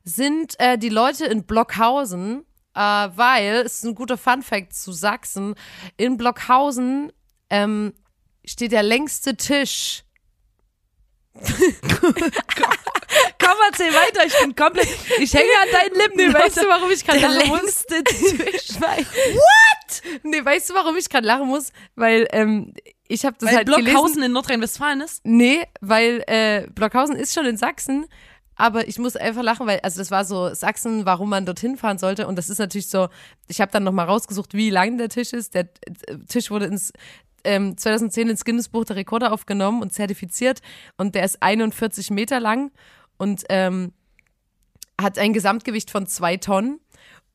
sind 0.04 0.54
äh, 0.60 0.78
die 0.78 0.88
Leute 0.88 1.26
in 1.26 1.42
Blockhausen, 1.42 2.44
äh, 2.74 2.80
weil 2.80 3.62
es 3.66 3.78
ist 3.78 3.84
ein 3.86 3.96
guter 3.96 4.16
Funfact 4.16 4.72
zu 4.72 4.92
Sachsen. 4.92 5.56
In 5.96 6.16
Blockhausen 6.16 7.12
ähm, 7.50 7.92
steht 8.44 8.70
der 8.70 8.84
längste 8.84 9.36
Tisch 9.36 10.04
Komm, 13.46 13.58
erzähl 13.70 13.92
weiter. 13.92 14.26
Ich 14.26 14.38
bin 14.40 14.56
komplett. 14.56 14.88
Ich 15.20 15.32
hänge 15.32 15.50
an 15.62 15.68
deinen 15.72 15.94
Lippen. 15.94 16.16
Nee, 16.16 16.34
weißt 16.34 16.56
du, 16.56 16.68
warum 16.68 16.90
ich 16.90 17.04
gerade 17.04 17.20
lachen 17.20 17.48
muss? 17.48 17.84
What? 17.88 20.02
Nee, 20.24 20.44
weißt 20.44 20.70
du, 20.70 20.74
warum 20.74 20.96
ich 20.96 21.08
gerade 21.08 21.26
lachen 21.26 21.46
muss? 21.46 21.70
Weil 21.94 22.26
ähm, 22.32 22.74
ich 23.06 23.24
habe 23.24 23.36
das 23.38 23.48
Weil 23.48 23.58
halt 23.58 23.68
gelesen. 23.68 23.84
Blockhausen 23.84 24.22
in 24.22 24.32
Nordrhein-Westfalen 24.32 25.00
ist? 25.00 25.24
Nee, 25.24 25.64
weil 25.80 26.24
äh, 26.26 26.66
Blockhausen 26.74 27.14
ist 27.14 27.34
schon 27.34 27.46
in 27.46 27.56
Sachsen, 27.56 28.06
aber 28.56 28.88
ich 28.88 28.98
muss 28.98 29.16
einfach 29.16 29.42
lachen, 29.42 29.66
weil, 29.66 29.78
also 29.80 30.00
das 30.00 30.10
war 30.10 30.24
so 30.24 30.52
Sachsen, 30.52 31.06
warum 31.06 31.30
man 31.30 31.46
dorthin 31.46 31.76
fahren 31.76 31.98
sollte. 31.98 32.26
Und 32.26 32.36
das 32.36 32.50
ist 32.50 32.58
natürlich 32.58 32.88
so, 32.88 33.08
ich 33.46 33.60
habe 33.60 33.70
dann 33.70 33.84
nochmal 33.84 34.06
rausgesucht, 34.06 34.54
wie 34.54 34.70
lang 34.70 34.98
der 34.98 35.08
Tisch 35.08 35.32
ist. 35.32 35.54
Der 35.54 35.62
äh, 35.62 36.18
Tisch 36.28 36.50
wurde 36.50 36.66
ins 36.66 36.92
ähm, 37.44 37.76
2010 37.76 38.30
ins 38.30 38.44
Guinness-Buch 38.44 38.86
der 38.86 38.96
Rekorde 38.96 39.30
aufgenommen 39.30 39.82
und 39.82 39.92
zertifiziert. 39.92 40.62
Und 40.96 41.14
der 41.14 41.24
ist 41.24 41.42
41 41.42 42.10
Meter 42.10 42.40
lang 42.40 42.72
und 43.18 43.44
ähm, 43.48 43.92
hat 45.00 45.18
ein 45.18 45.32
Gesamtgewicht 45.32 45.90
von 45.90 46.06
zwei 46.06 46.36
Tonnen. 46.36 46.80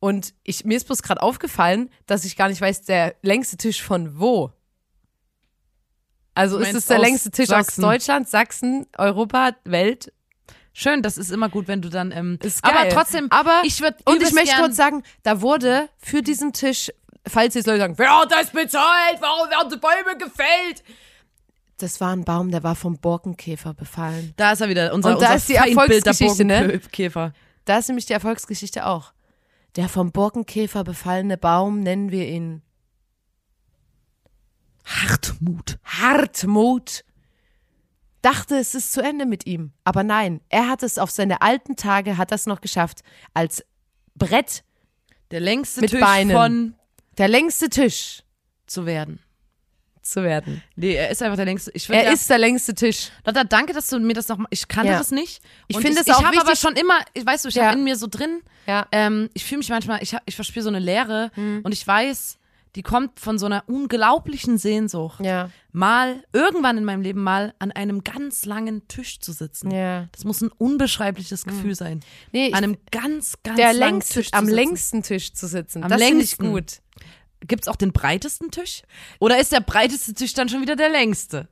Und 0.00 0.34
ich, 0.42 0.64
mir 0.64 0.76
ist 0.76 0.86
bloß 0.86 1.02
gerade 1.02 1.22
aufgefallen, 1.22 1.90
dass 2.06 2.24
ich 2.24 2.36
gar 2.36 2.48
nicht 2.48 2.60
weiß, 2.60 2.82
der 2.82 3.14
längste 3.22 3.56
Tisch 3.56 3.82
von 3.82 4.18
wo. 4.18 4.52
Also 6.34 6.58
ist 6.58 6.74
es 6.74 6.86
der 6.86 6.98
längste 6.98 7.30
Tisch 7.30 7.48
Sachsen? 7.48 7.84
aus 7.84 7.90
Deutschland, 7.90 8.28
Sachsen, 8.28 8.86
Europa, 8.96 9.52
Welt? 9.64 10.12
Schön, 10.72 11.02
das 11.02 11.18
ist 11.18 11.30
immer 11.30 11.50
gut, 11.50 11.68
wenn 11.68 11.82
du 11.82 11.90
dann. 11.90 12.10
Ähm, 12.12 12.38
Ist 12.42 12.64
aber 12.64 12.84
geil. 12.84 12.92
trotzdem, 12.92 13.30
Aber 13.30 13.60
ich 13.62 13.80
würde. 13.82 13.98
Und 14.06 14.22
ich 14.22 14.32
möchte 14.32 14.56
kurz 14.56 14.74
sagen, 14.74 15.02
da 15.22 15.42
wurde 15.42 15.90
für 15.98 16.22
diesen 16.22 16.54
Tisch, 16.54 16.90
falls 17.28 17.54
jetzt 17.54 17.66
Leute 17.66 17.80
sagen, 17.80 17.98
wer 17.98 18.20
hat 18.20 18.32
das 18.32 18.50
bezahlt? 18.50 19.18
Warum 19.20 19.50
werden 19.50 19.68
die 19.70 19.76
Bäume 19.76 20.16
gefällt? 20.16 20.82
Das 21.82 22.00
war 22.00 22.12
ein 22.12 22.24
Baum, 22.24 22.52
der 22.52 22.62
war 22.62 22.76
vom 22.76 22.96
Borkenkäfer 22.98 23.74
befallen. 23.74 24.34
Da 24.36 24.52
ist 24.52 24.60
er 24.60 24.68
wieder, 24.68 24.94
unser, 24.94 25.14
Und 25.14 25.20
da 25.20 25.32
unser 25.32 25.36
ist 25.36 25.48
die 25.48 25.54
Feindbild 25.54 26.06
der 26.06 26.12
Erfolgsgeschichte, 26.12 26.44
ne? 26.44 26.68
Borkenkäfer. 26.68 27.32
Da 27.64 27.78
ist 27.78 27.88
nämlich 27.88 28.06
die 28.06 28.12
Erfolgsgeschichte 28.12 28.86
auch. 28.86 29.12
Der 29.74 29.88
vom 29.88 30.12
Borkenkäfer 30.12 30.84
befallene 30.84 31.36
Baum 31.36 31.80
nennen 31.80 32.12
wir 32.12 32.28
ihn 32.28 32.62
Hartmut. 34.84 35.78
Hartmut. 35.84 37.04
Dachte, 38.20 38.56
es 38.58 38.74
ist 38.76 38.92
zu 38.92 39.00
Ende 39.02 39.26
mit 39.26 39.46
ihm. 39.46 39.72
Aber 39.82 40.04
nein, 40.04 40.40
er 40.48 40.68
hat 40.68 40.82
es 40.84 40.98
auf 40.98 41.10
seine 41.10 41.42
alten 41.42 41.74
Tage, 41.74 42.16
hat 42.16 42.30
das 42.30 42.46
noch 42.46 42.60
geschafft, 42.60 43.00
als 43.34 43.64
Brett, 44.14 44.62
Der 45.32 45.40
längste 45.40 45.80
Mit 45.80 45.90
Tisch 45.90 46.00
Beinen. 46.00 46.36
von 46.36 46.74
der 47.18 47.26
längste 47.26 47.68
Tisch 47.68 48.22
zu 48.66 48.86
werden. 48.86 49.18
Zu 50.02 50.22
werden. 50.22 50.62
Nee, 50.76 50.94
er 50.94 51.10
ist 51.10 51.22
einfach 51.22 51.36
der 51.36 51.44
längste. 51.44 51.70
Ich 51.74 51.88
Er 51.88 52.04
ja, 52.04 52.10
ist 52.12 52.28
der 52.28 52.38
längste 52.38 52.74
Tisch. 52.74 53.10
Lotta, 53.26 53.44
danke, 53.44 53.72
dass 53.72 53.86
du 53.88 53.98
mir 54.00 54.14
das 54.14 54.28
noch. 54.28 54.38
Ich 54.50 54.68
kannte 54.68 54.92
Ja. 54.92 54.98
das 54.98 55.10
nicht. 55.10 55.42
Ich 55.68 55.76
finde 55.78 56.00
es 56.00 56.08
auch 56.10 56.20
ich 56.20 56.26
habe 56.26 56.40
aber 56.40 56.56
schon 56.56 56.74
immer, 56.76 56.98
ich 57.14 57.24
weißt 57.24 57.44
du, 57.44 57.48
ich 57.48 57.54
Ja. 57.54 57.66
habe 57.66 57.78
in 57.78 57.84
mir 57.84 57.96
so 57.96 58.06
drin. 58.08 58.40
Ja. 58.66 58.86
Ähm, 58.92 59.28
ich 59.34 59.44
fühle 59.44 59.58
mich 59.58 59.68
manchmal, 59.70 60.02
ich, 60.02 60.14
hab- 60.14 60.22
ich 60.26 60.34
verspüre 60.34 60.62
so 60.62 60.68
eine 60.68 60.78
Leere 60.78 61.30
Hm. 61.34 61.60
und 61.64 61.72
ich 61.72 61.86
weiß, 61.86 62.38
die 62.74 62.82
kommt 62.82 63.20
von 63.20 63.38
so 63.38 63.44
einer 63.44 63.64
unglaublichen 63.66 64.56
Sehnsucht. 64.56 65.20
Ja. 65.22 65.50
Mal 65.72 66.24
irgendwann 66.32 66.78
in 66.78 66.84
meinem 66.84 67.02
Leben 67.02 67.22
mal 67.22 67.52
an 67.58 67.70
einem 67.70 68.02
ganz 68.02 68.46
langen 68.46 68.88
Tisch 68.88 69.20
zu 69.20 69.32
sitzen. 69.32 69.70
Ja. 69.70 70.08
Das 70.12 70.24
muss 70.24 70.40
ein 70.40 70.50
unbeschreibliches 70.56 71.44
Gefühl 71.44 71.74
sein. 71.74 72.00
Nee, 72.32 72.46
ich- 72.48 72.54
an 72.54 72.64
einem 72.64 72.78
ganz, 72.90 73.34
ganz 73.44 73.56
der 73.58 73.74
langen 73.74 73.94
längste, 73.96 74.14
Tisch 74.14 74.28
am 74.32 74.46
sitzen. 74.46 74.54
längsten 74.56 75.02
Tisch 75.02 75.32
zu 75.34 75.46
sitzen. 75.46 75.82
Am 75.84 75.90
das 75.90 76.00
finde 76.02 76.24
ich 76.24 76.30
längsten. 76.38 76.50
gut. 76.50 76.72
Gibt 77.46 77.64
es 77.64 77.68
auch 77.68 77.76
den 77.76 77.92
breitesten 77.92 78.50
Tisch? 78.50 78.82
Oder 79.18 79.38
ist 79.38 79.52
der 79.52 79.60
breiteste 79.60 80.14
Tisch 80.14 80.34
dann 80.34 80.48
schon 80.48 80.60
wieder 80.62 80.76
der 80.76 80.88
längste? 80.88 81.48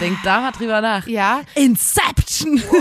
Denk 0.00 0.18
da 0.24 0.40
mal 0.40 0.52
drüber 0.52 0.80
nach. 0.80 1.06
Ja. 1.06 1.42
Inception! 1.54 2.62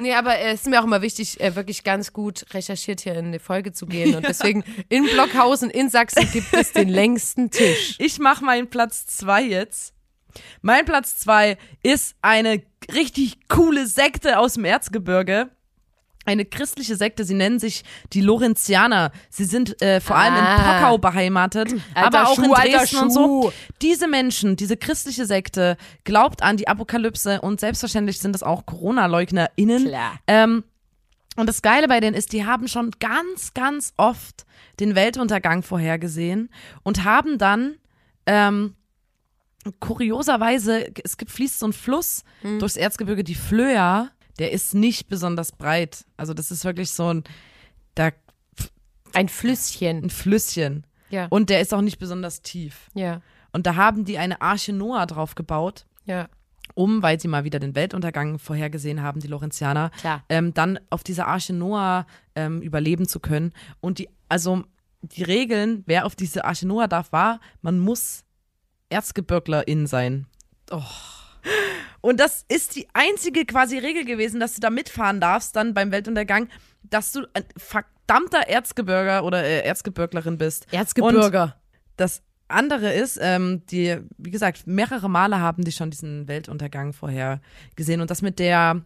Nee, 0.00 0.14
aber 0.14 0.38
es 0.38 0.60
ist 0.60 0.66
mir 0.66 0.80
auch 0.80 0.84
immer 0.84 1.00
wichtig, 1.00 1.40
äh, 1.40 1.56
wirklich 1.56 1.82
ganz 1.82 2.12
gut 2.12 2.44
recherchiert 2.52 3.00
hier 3.00 3.14
in 3.16 3.32
die 3.32 3.38
Folge 3.38 3.72
zu 3.72 3.86
gehen. 3.86 4.14
Und 4.14 4.24
deswegen 4.28 4.62
in 4.88 5.04
Blockhausen 5.04 5.70
in 5.70 5.88
Sachsen 5.90 6.30
gibt 6.32 6.52
es 6.52 6.72
den 6.72 6.88
längsten 6.88 7.50
Tisch. 7.50 7.96
Ich 7.98 8.18
mache 8.18 8.44
meinen 8.44 8.68
Platz 8.68 9.06
zwei 9.06 9.42
jetzt. 9.42 9.94
Mein 10.60 10.84
Platz 10.84 11.16
zwei 11.16 11.56
ist 11.82 12.14
eine 12.22 12.62
richtig 12.92 13.48
coole 13.48 13.86
Sekte 13.86 14.38
aus 14.38 14.54
dem 14.54 14.64
Erzgebirge. 14.64 15.50
Eine 16.28 16.44
christliche 16.44 16.94
Sekte, 16.96 17.24
sie 17.24 17.32
nennen 17.34 17.58
sich 17.58 17.84
die 18.12 18.20
Lorenzianer. 18.20 19.12
Sie 19.30 19.44
sind 19.46 19.80
äh, 19.80 20.00
vor 20.00 20.16
allem 20.16 20.34
in 20.34 20.40
Ah. 20.44 20.80
Pockau 20.80 20.98
beheimatet, 20.98 21.72
Alter 21.94 22.06
aber 22.20 22.28
auch 22.28 22.38
in 22.38 22.44
Schuh, 22.44 22.52
alter 22.52 22.78
Dresden 22.78 22.96
und 22.98 23.10
so. 23.10 23.52
Diese 23.80 24.08
Menschen, 24.08 24.54
diese 24.56 24.76
christliche 24.76 25.24
Sekte, 25.24 25.78
glaubt 26.04 26.42
an 26.42 26.58
die 26.58 26.68
Apokalypse 26.68 27.40
und 27.40 27.60
selbstverständlich 27.60 28.18
sind 28.18 28.32
das 28.34 28.42
auch 28.42 28.66
Corona-LeugnerInnen. 28.66 29.86
Klar. 29.86 30.18
Ähm, 30.26 30.64
und 31.36 31.48
das 31.48 31.62
Geile 31.62 31.88
bei 31.88 32.00
denen 32.00 32.14
ist, 32.16 32.32
die 32.34 32.44
haben 32.44 32.68
schon 32.68 32.90
ganz, 33.00 33.54
ganz 33.54 33.94
oft 33.96 34.44
den 34.80 34.94
Weltuntergang 34.94 35.62
vorhergesehen 35.62 36.50
und 36.82 37.04
haben 37.04 37.38
dann 37.38 37.76
ähm, 38.26 38.74
kurioserweise, 39.80 40.88
es 41.04 41.16
gibt, 41.16 41.30
fließt 41.30 41.58
so 41.58 41.66
ein 41.68 41.72
Fluss 41.72 42.22
Hm. 42.42 42.58
durchs 42.58 42.76
Erzgebirge, 42.76 43.24
die 43.24 43.34
Flöa, 43.34 44.10
der 44.38 44.52
ist 44.52 44.74
nicht 44.74 45.08
besonders 45.08 45.52
breit. 45.52 46.04
Also 46.16 46.34
das 46.34 46.50
ist 46.50 46.64
wirklich 46.64 46.90
so 46.90 47.12
ein, 47.12 47.24
da, 47.94 48.10
Ein 49.14 49.28
Flüsschen. 49.28 50.04
ein 50.04 50.10
Flüsschen. 50.10 50.86
Ja. 51.10 51.26
Und 51.30 51.48
der 51.50 51.60
ist 51.60 51.72
auch 51.74 51.80
nicht 51.80 51.98
besonders 51.98 52.42
tief. 52.42 52.90
ja. 52.94 53.20
Und 53.50 53.66
da 53.66 53.76
haben 53.76 54.04
die 54.04 54.18
eine 54.18 54.42
Arche 54.42 54.74
Noah 54.74 55.06
drauf 55.06 55.34
gebaut, 55.34 55.86
Ja. 56.04 56.28
um, 56.74 57.02
weil 57.02 57.18
sie 57.18 57.28
mal 57.28 57.44
wieder 57.44 57.58
den 57.58 57.74
Weltuntergang 57.74 58.38
vorhergesehen 58.38 59.02
haben, 59.02 59.20
die 59.20 59.26
Lorenzianer, 59.26 59.90
ähm, 60.28 60.52
dann 60.52 60.78
auf 60.90 61.02
dieser 61.02 61.26
Arche 61.26 61.54
Noah 61.54 62.06
ähm, 62.34 62.60
überleben 62.60 63.08
zu 63.08 63.20
können. 63.20 63.52
Und 63.80 63.98
die, 64.00 64.08
also 64.28 64.64
die 65.00 65.22
Regeln, 65.22 65.82
wer 65.86 66.04
auf 66.04 66.14
diese 66.14 66.44
Arche 66.44 66.68
Noah 66.68 66.88
darf, 66.88 67.10
war, 67.10 67.40
man 67.62 67.78
muss 67.80 68.24
Erzgebirglerin 68.90 69.86
sein. 69.86 70.26
Oh. 70.70 70.82
Und 72.00 72.20
das 72.20 72.44
ist 72.48 72.76
die 72.76 72.88
einzige 72.92 73.44
quasi 73.44 73.78
Regel 73.78 74.04
gewesen, 74.04 74.40
dass 74.40 74.54
du 74.54 74.60
da 74.60 74.70
mitfahren 74.70 75.20
darfst, 75.20 75.56
dann 75.56 75.74
beim 75.74 75.90
Weltuntergang, 75.90 76.48
dass 76.82 77.12
du 77.12 77.26
ein 77.34 77.44
verdammter 77.56 78.48
Erzgebirger 78.48 79.24
oder 79.24 79.42
äh, 79.42 79.60
Erzgebirglerin 79.60 80.38
bist. 80.38 80.66
Und 80.72 80.78
Erzgebirger. 80.78 81.56
das 81.96 82.22
andere 82.48 82.92
ist, 82.94 83.18
ähm, 83.20 83.62
die, 83.66 83.98
wie 84.16 84.30
gesagt, 84.30 84.66
mehrere 84.66 85.10
Male 85.10 85.40
haben 85.40 85.64
die 85.64 85.72
schon 85.72 85.90
diesen 85.90 86.28
Weltuntergang 86.28 86.92
vorher 86.92 87.40
gesehen. 87.76 88.00
Und 88.00 88.10
das 88.10 88.22
mit 88.22 88.38
der, 88.38 88.82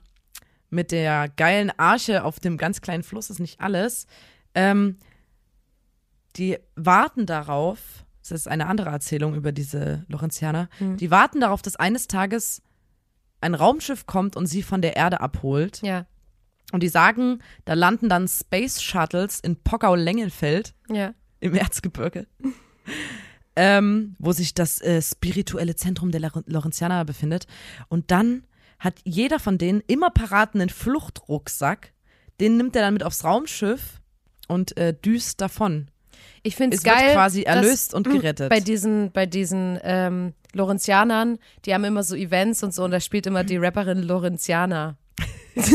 mit 0.71 0.91
der 0.91 1.29
geilen 1.37 1.71
Arche 1.79 2.25
auf 2.25 2.41
dem 2.41 2.57
ganz 2.57 2.81
kleinen 2.81 3.03
Fluss 3.03 3.31
ist 3.31 3.39
nicht 3.39 3.61
alles. 3.61 4.07
Ähm, 4.55 4.97
die 6.37 6.59
warten 6.75 7.27
darauf, 7.27 7.79
das 8.23 8.33
ist 8.33 8.49
eine 8.49 8.67
andere 8.67 8.91
Erzählung 8.91 9.35
über 9.35 9.53
diese 9.53 10.05
Lorenzianer, 10.09 10.69
die 10.81 11.11
warten 11.11 11.41
darauf, 11.41 11.61
dass 11.61 11.77
eines 11.77 12.09
Tages 12.09 12.63
ein 13.43 13.55
Raumschiff 13.55 14.07
kommt 14.07 14.36
und 14.36 14.47
sie 14.47 14.62
von 14.62 14.82
der 14.82 14.97
Erde 14.97 15.20
abholt. 15.20 15.80
Ja. 15.82 16.07
Und 16.72 16.82
die 16.82 16.88
sagen, 16.88 17.40
da 17.64 17.74
landen 17.74 18.09
dann 18.09 18.26
Space 18.28 18.80
Shuttles 18.82 19.40
in 19.40 19.57
Pockau-Lengenfeld 19.57 20.74
Ja. 20.88 21.12
im 21.40 21.55
Erzgebirge, 21.55 22.26
ähm, 23.57 24.16
wo 24.18 24.32
sich 24.32 24.55
das 24.55 24.80
äh, 24.80 25.03
spirituelle 25.03 25.76
Zentrum 25.76 26.11
der 26.11 26.20
Lor- 26.20 26.45
Lorenzianer 26.47 27.05
befindet. 27.05 27.47
Und 27.88 28.11
dann 28.11 28.45
hat 28.78 28.95
jeder 29.05 29.38
von 29.38 29.59
denen 29.59 29.82
immer 29.86 30.11
parat 30.11 30.55
einen 30.55 30.70
Fluchtrucksack. 30.70 31.93
Den 32.40 32.57
nimmt 32.57 32.74
er 32.74 32.82
dann 32.82 32.95
mit 32.95 33.05
aufs 33.05 33.24
Raumschiff 33.24 34.01
und 34.49 34.76
äh, 34.76 34.95
düst 34.95 35.40
davon. 35.40 35.88
Ich 36.43 36.57
finde 36.57 36.76
es 36.76 36.82
geil. 36.82 37.12
quasi 37.12 37.43
erlöst 37.43 37.95
und 37.95 38.05
gerettet. 38.11 38.49
Bei 38.49 38.61
diesen, 38.61 39.12
bei 39.12 39.26
diesen 39.26 39.78
ähm, 39.82 40.32
Lorenzianern, 40.55 41.38
die 41.64 41.74
haben 41.74 41.84
immer 41.84 42.03
so 42.03 42.14
Events 42.14 42.62
und 42.62 42.74
so 42.74 42.84
und 42.84 42.90
da 42.90 43.00
spielt 43.00 43.26
immer 43.26 43.44
die 43.44 43.57
Rapperin 43.57 44.03
Lorenziana. 44.03 44.96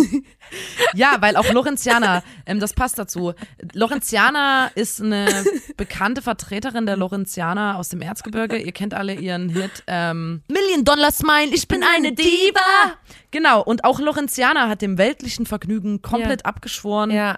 Ja, 0.93 1.17
weil 1.19 1.35
auch 1.35 1.51
Lorenzianer, 1.51 2.23
ähm, 2.45 2.59
das 2.59 2.73
passt 2.73 2.97
dazu. 2.97 3.33
Lorenziana 3.73 4.67
ist 4.75 5.01
eine 5.01 5.27
bekannte 5.75 6.21
Vertreterin 6.21 6.85
der 6.85 6.97
Lorenzianer 6.97 7.77
aus 7.77 7.89
dem 7.89 8.01
Erzgebirge. 8.01 8.57
Ihr 8.57 8.71
kennt 8.71 8.93
alle 8.93 9.13
ihren 9.13 9.49
Hit 9.49 9.83
ähm, 9.87 10.41
Million 10.47 10.85
Dollar 10.85 11.11
Smile, 11.11 11.53
ich 11.53 11.67
bin 11.67 11.83
eine 11.83 12.13
Diva. 12.13 12.95
Genau, 13.31 13.61
und 13.61 13.83
auch 13.83 13.99
Lorenziana 13.99 14.69
hat 14.69 14.81
dem 14.81 14.97
weltlichen 14.97 15.45
Vergnügen 15.45 16.01
komplett 16.01 16.45
abgeschworen. 16.45 17.11
Ja. 17.11 17.37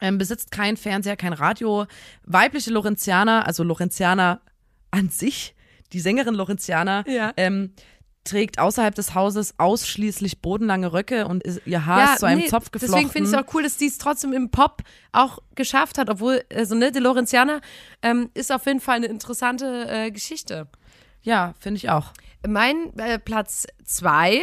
ähm, 0.00 0.18
besitzt 0.18 0.50
kein 0.50 0.76
Fernseher, 0.76 1.16
kein 1.16 1.32
Radio. 1.32 1.86
Weibliche 2.24 2.70
Lorenzianer, 2.72 3.46
also 3.46 3.62
Lorenzianer 3.62 4.40
an 4.90 5.08
sich, 5.08 5.54
die 5.92 6.00
Sängerin 6.00 6.34
Lorenzianer, 6.34 7.04
Ja. 7.06 7.32
ähm, 7.36 7.72
trägt 8.22 8.58
außerhalb 8.58 8.94
des 8.94 9.14
Hauses 9.14 9.54
ausschließlich 9.58 10.42
bodenlange 10.42 10.92
Röcke 10.92 11.26
und 11.26 11.42
ist, 11.42 11.62
ihr 11.64 11.86
Haar 11.86 12.12
ist 12.12 12.20
zu 12.20 12.26
einem 12.26 12.40
nee, 12.40 12.48
Zopf 12.48 12.70
geflochten. 12.70 12.94
Deswegen 12.94 13.10
finde 13.10 13.30
ich 13.30 13.34
es 13.34 13.42
auch 13.42 13.54
cool, 13.54 13.62
dass 13.62 13.78
die 13.78 13.86
es 13.86 13.96
trotzdem 13.98 14.32
im 14.34 14.50
Pop 14.50 14.82
auch 15.12 15.38
geschafft 15.54 15.96
hat, 15.96 16.10
obwohl, 16.10 16.44
also 16.54 16.74
ne, 16.74 16.92
die 16.92 16.98
Lorenzianer 16.98 17.60
ähm, 18.02 18.30
ist 18.34 18.52
auf 18.52 18.66
jeden 18.66 18.80
Fall 18.80 18.96
eine 18.96 19.06
interessante 19.06 19.86
äh, 19.88 20.10
Geschichte. 20.10 20.68
Ja, 21.22 21.54
finde 21.60 21.78
ich 21.78 21.88
auch. 21.88 22.12
Mein 22.46 22.96
äh, 22.98 23.18
Platz 23.18 23.66
zwei 23.84 24.42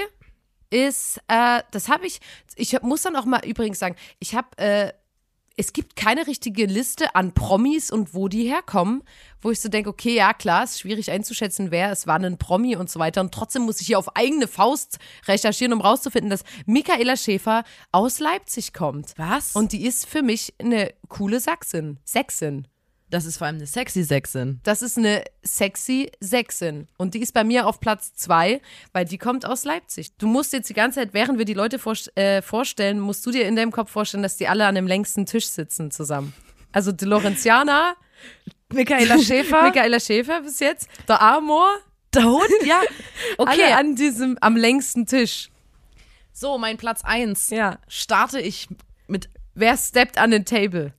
ist, 0.71 1.19
äh, 1.27 1.61
das 1.71 1.87
habe 1.87 2.07
ich, 2.07 2.19
ich 2.55 2.81
muss 2.81 3.03
dann 3.03 3.15
auch 3.15 3.25
mal 3.25 3.45
übrigens 3.45 3.79
sagen, 3.79 3.95
ich 4.19 4.35
habe, 4.35 4.47
äh, 4.57 4.91
es 5.57 5.73
gibt 5.73 5.95
keine 5.95 6.27
richtige 6.27 6.67
Liste 6.67 7.15
an 7.15 7.33
Promis 7.33 7.91
und 7.91 8.13
wo 8.13 8.27
die 8.27 8.43
herkommen, 8.47 9.03
wo 9.41 9.49
ich 9.49 9.59
so 9.59 9.69
denke, 9.69 9.89
okay, 9.89 10.15
ja 10.15 10.33
klar, 10.33 10.63
ist 10.63 10.79
schwierig 10.79 11.09
einzuschätzen, 11.09 11.71
wer 11.71 11.91
es 11.91 12.05
war 12.05 12.19
ein 12.19 12.37
Promi 12.37 12.75
und 12.75 12.91
so 12.91 12.99
weiter. 12.99 13.21
Und 13.21 13.33
trotzdem 13.33 13.63
muss 13.63 13.81
ich 13.81 13.87
hier 13.87 13.97
auf 13.97 14.15
eigene 14.15 14.47
Faust 14.47 14.99
recherchieren, 15.27 15.73
um 15.73 15.81
rauszufinden, 15.81 16.29
dass 16.29 16.43
Michaela 16.67 17.17
Schäfer 17.17 17.63
aus 17.91 18.19
Leipzig 18.19 18.71
kommt. 18.71 19.13
Was? 19.17 19.55
Und 19.55 19.71
die 19.71 19.85
ist 19.85 20.05
für 20.05 20.21
mich 20.21 20.53
eine 20.59 20.93
coole 21.07 21.39
Sachsin. 21.39 21.97
Sächsin. 22.03 22.67
Das 23.09 23.25
ist 23.25 23.37
vor 23.37 23.47
allem 23.47 23.55
eine 23.57 23.67
sexy 23.67 24.03
Sexin. 24.03 24.59
Das 24.63 24.81
ist 24.81 24.97
eine 24.97 25.23
sexy 25.43 26.11
Sächsin. 26.19 26.87
Und 26.97 27.13
die 27.13 27.21
ist 27.21 27.33
bei 27.33 27.43
mir 27.43 27.65
auf 27.65 27.79
Platz 27.79 28.13
zwei, 28.13 28.61
weil 28.91 29.05
die 29.05 29.17
kommt 29.17 29.45
aus 29.45 29.63
Leipzig. 29.63 30.17
Du 30.17 30.27
musst 30.27 30.51
jetzt 30.51 30.69
die 30.69 30.73
ganze 30.73 30.99
Zeit, 30.99 31.13
während 31.13 31.37
wir 31.37 31.45
die 31.45 31.53
Leute 31.53 31.79
vor, 31.79 31.95
äh, 32.15 32.41
vorstellen, 32.41 32.99
musst 32.99 33.25
du 33.25 33.31
dir 33.31 33.45
in 33.47 33.55
deinem 33.55 33.71
Kopf 33.71 33.91
vorstellen, 33.91 34.23
dass 34.23 34.35
die 34.35 34.47
alle 34.47 34.65
an 34.65 34.75
dem 34.75 34.87
längsten 34.87 35.25
Tisch 35.25 35.47
sitzen 35.47 35.89
zusammen. 35.89 36.33
Also 36.73 36.91
die 36.91 37.05
Lorenziana, 37.05 37.95
Michaela 38.73 39.17
Schäfer. 39.19 39.63
Michaela 39.63 39.99
Schäfer 39.99 40.41
bis 40.41 40.59
jetzt, 40.59 40.89
der 41.07 41.21
Amor, 41.21 41.77
der 42.13 42.25
Hund, 42.25 42.49
ja. 42.65 42.81
Okay. 43.37 43.51
alle 43.51 43.77
an 43.77 43.95
diesem, 43.95 44.37
am 44.41 44.57
längsten 44.57 45.05
Tisch. 45.05 45.49
So, 46.33 46.57
mein 46.57 46.77
Platz 46.77 47.03
1. 47.03 47.51
Ja. 47.51 47.79
Starte 47.87 48.39
ich 48.39 48.67
mit. 49.07 49.29
Wer 49.55 49.75
steppt 49.77 50.17
an 50.19 50.29
den 50.31 50.45
Table? 50.45 50.93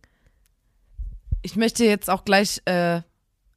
Ich 1.42 1.56
möchte 1.56 1.84
jetzt 1.84 2.10
auch 2.10 2.24
gleich. 2.24 2.60
Äh, 2.64 3.02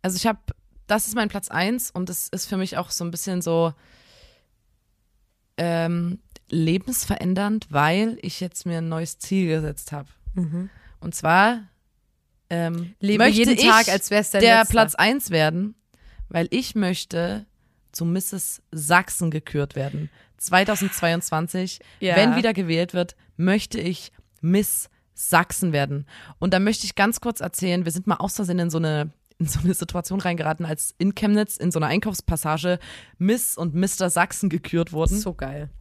also, 0.01 0.15
ich 0.17 0.25
habe. 0.27 0.39
Das 0.87 1.07
ist 1.07 1.15
mein 1.15 1.29
Platz 1.29 1.47
1 1.49 1.91
und 1.91 2.09
das 2.09 2.27
ist 2.27 2.47
für 2.47 2.57
mich 2.57 2.77
auch 2.77 2.91
so 2.91 3.03
ein 3.05 3.11
bisschen 3.11 3.41
so. 3.41 3.73
Ähm, 5.57 6.19
lebensverändernd, 6.49 7.67
weil 7.69 8.17
ich 8.21 8.39
jetzt 8.39 8.65
mir 8.65 8.79
ein 8.79 8.89
neues 8.89 9.19
Ziel 9.19 9.47
gesetzt 9.47 9.91
habe. 9.91 10.09
Und 10.99 11.15
zwar 11.15 11.61
ähm, 12.49 12.95
Lebe 12.99 13.23
möchte 13.25 13.37
jeden 13.39 13.53
ich 13.57 13.63
Tag, 13.65 13.87
als 13.89 14.09
wär's 14.11 14.31
dein 14.31 14.41
der 14.41 14.59
letzter. 14.59 14.71
Platz 14.71 14.95
1 14.95 15.29
werden, 15.29 15.75
weil 16.29 16.47
ich 16.51 16.75
möchte 16.75 17.45
zu 17.91 18.05
Mrs. 18.05 18.61
Sachsen 18.71 19.31
gekürt 19.31 19.75
werden. 19.75 20.09
2022, 20.37 21.79
Ja. 21.99 22.15
wenn 22.15 22.35
wieder 22.35 22.53
gewählt 22.53 22.93
wird, 22.93 23.15
möchte 23.37 23.79
ich 23.79 24.11
Miss 24.41 24.89
Sachsen 25.13 25.73
werden. 25.73 26.05
Und 26.39 26.53
da 26.53 26.59
möchte 26.59 26.85
ich 26.85 26.95
ganz 26.95 27.21
kurz 27.21 27.39
erzählen, 27.39 27.85
wir 27.85 27.91
sind 27.91 28.07
mal 28.07 28.17
aus 28.17 28.35
Versehen 28.35 28.59
in 28.59 28.69
so 28.69 28.77
eine 28.77 29.11
in 29.41 29.47
so 29.47 29.59
eine 29.59 29.73
Situation 29.73 30.21
reingeraten, 30.21 30.67
als 30.67 30.93
in 30.99 31.15
Chemnitz 31.15 31.57
in 31.57 31.71
so 31.71 31.79
einer 31.79 31.87
Einkaufspassage 31.87 32.77
Miss 33.17 33.57
und 33.57 33.73
Mr. 33.73 34.11
Sachsen 34.11 34.49
gekürt 34.49 34.93
wurden. 34.93 35.17
So 35.19 35.33
geil. 35.33 35.71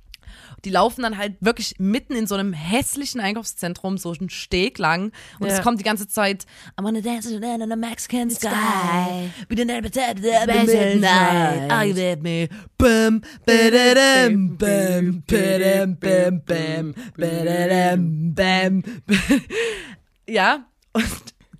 Die 0.65 0.71
laufen 0.71 1.03
dann 1.03 1.17
halt 1.17 1.37
wirklich 1.41 1.75
mitten 1.79 2.15
in 2.15 2.27
so 2.27 2.35
einem 2.35 2.53
hässlichen 2.53 3.21
Einkaufszentrum, 3.21 3.99
so 3.99 4.13
einen 4.13 4.31
Steg 4.31 4.79
lang. 4.79 5.13
Und 5.39 5.49
Ja. 5.49 5.55
es 5.57 5.63
kommt 5.63 5.81
die 5.81 5.85
ganze 5.85 6.07
Zeit, 6.09 6.45
I 6.79 6.83
wanna 6.83 7.01
dance 7.01 7.33
in 7.35 7.43
a 7.73 7.77
Mexican 7.77 8.31
sky. 8.31 9.31
Tell 9.49 10.17
the 10.47 10.47
midnight. 10.67 11.71
Are 11.73 11.85
you 11.85 11.95
with 11.95 12.21
me? 12.23 12.49
Bum, 12.79 13.23
ba-da-dum, 13.47 14.57
bum, 14.57 15.23
ba-dum, 15.27 15.97
bum, 15.99 16.43
bum, 16.45 16.95
ba-da-dum, 17.17 18.35
bum. 18.35 18.83
Ja, 20.29 20.65
und 20.93 21.05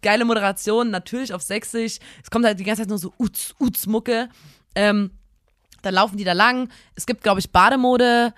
geile 0.01 0.25
Moderation, 0.25 0.91
natürlich 0.91 1.33
auf 1.35 1.43
Sächsisch. 1.43 1.99
Es 2.23 2.31
kommt 2.31 2.45
halt 2.45 2.61
die 2.61 2.65
ganze 2.65 2.83
Zeit 2.83 2.89
nur 2.89 2.99
so 2.99 3.13
Uts, 3.19 3.55
Uts, 3.59 3.87
Mucke. 3.87 4.29
Ähm, 4.77 5.11
dann 5.83 5.95
laufen 5.95 6.17
die 6.17 6.25
da 6.25 6.33
lang. 6.35 6.69
Es 6.95 7.07
gibt, 7.07 7.23
glaube 7.23 7.41
ich, 7.41 7.51
Bademode. 7.51 8.33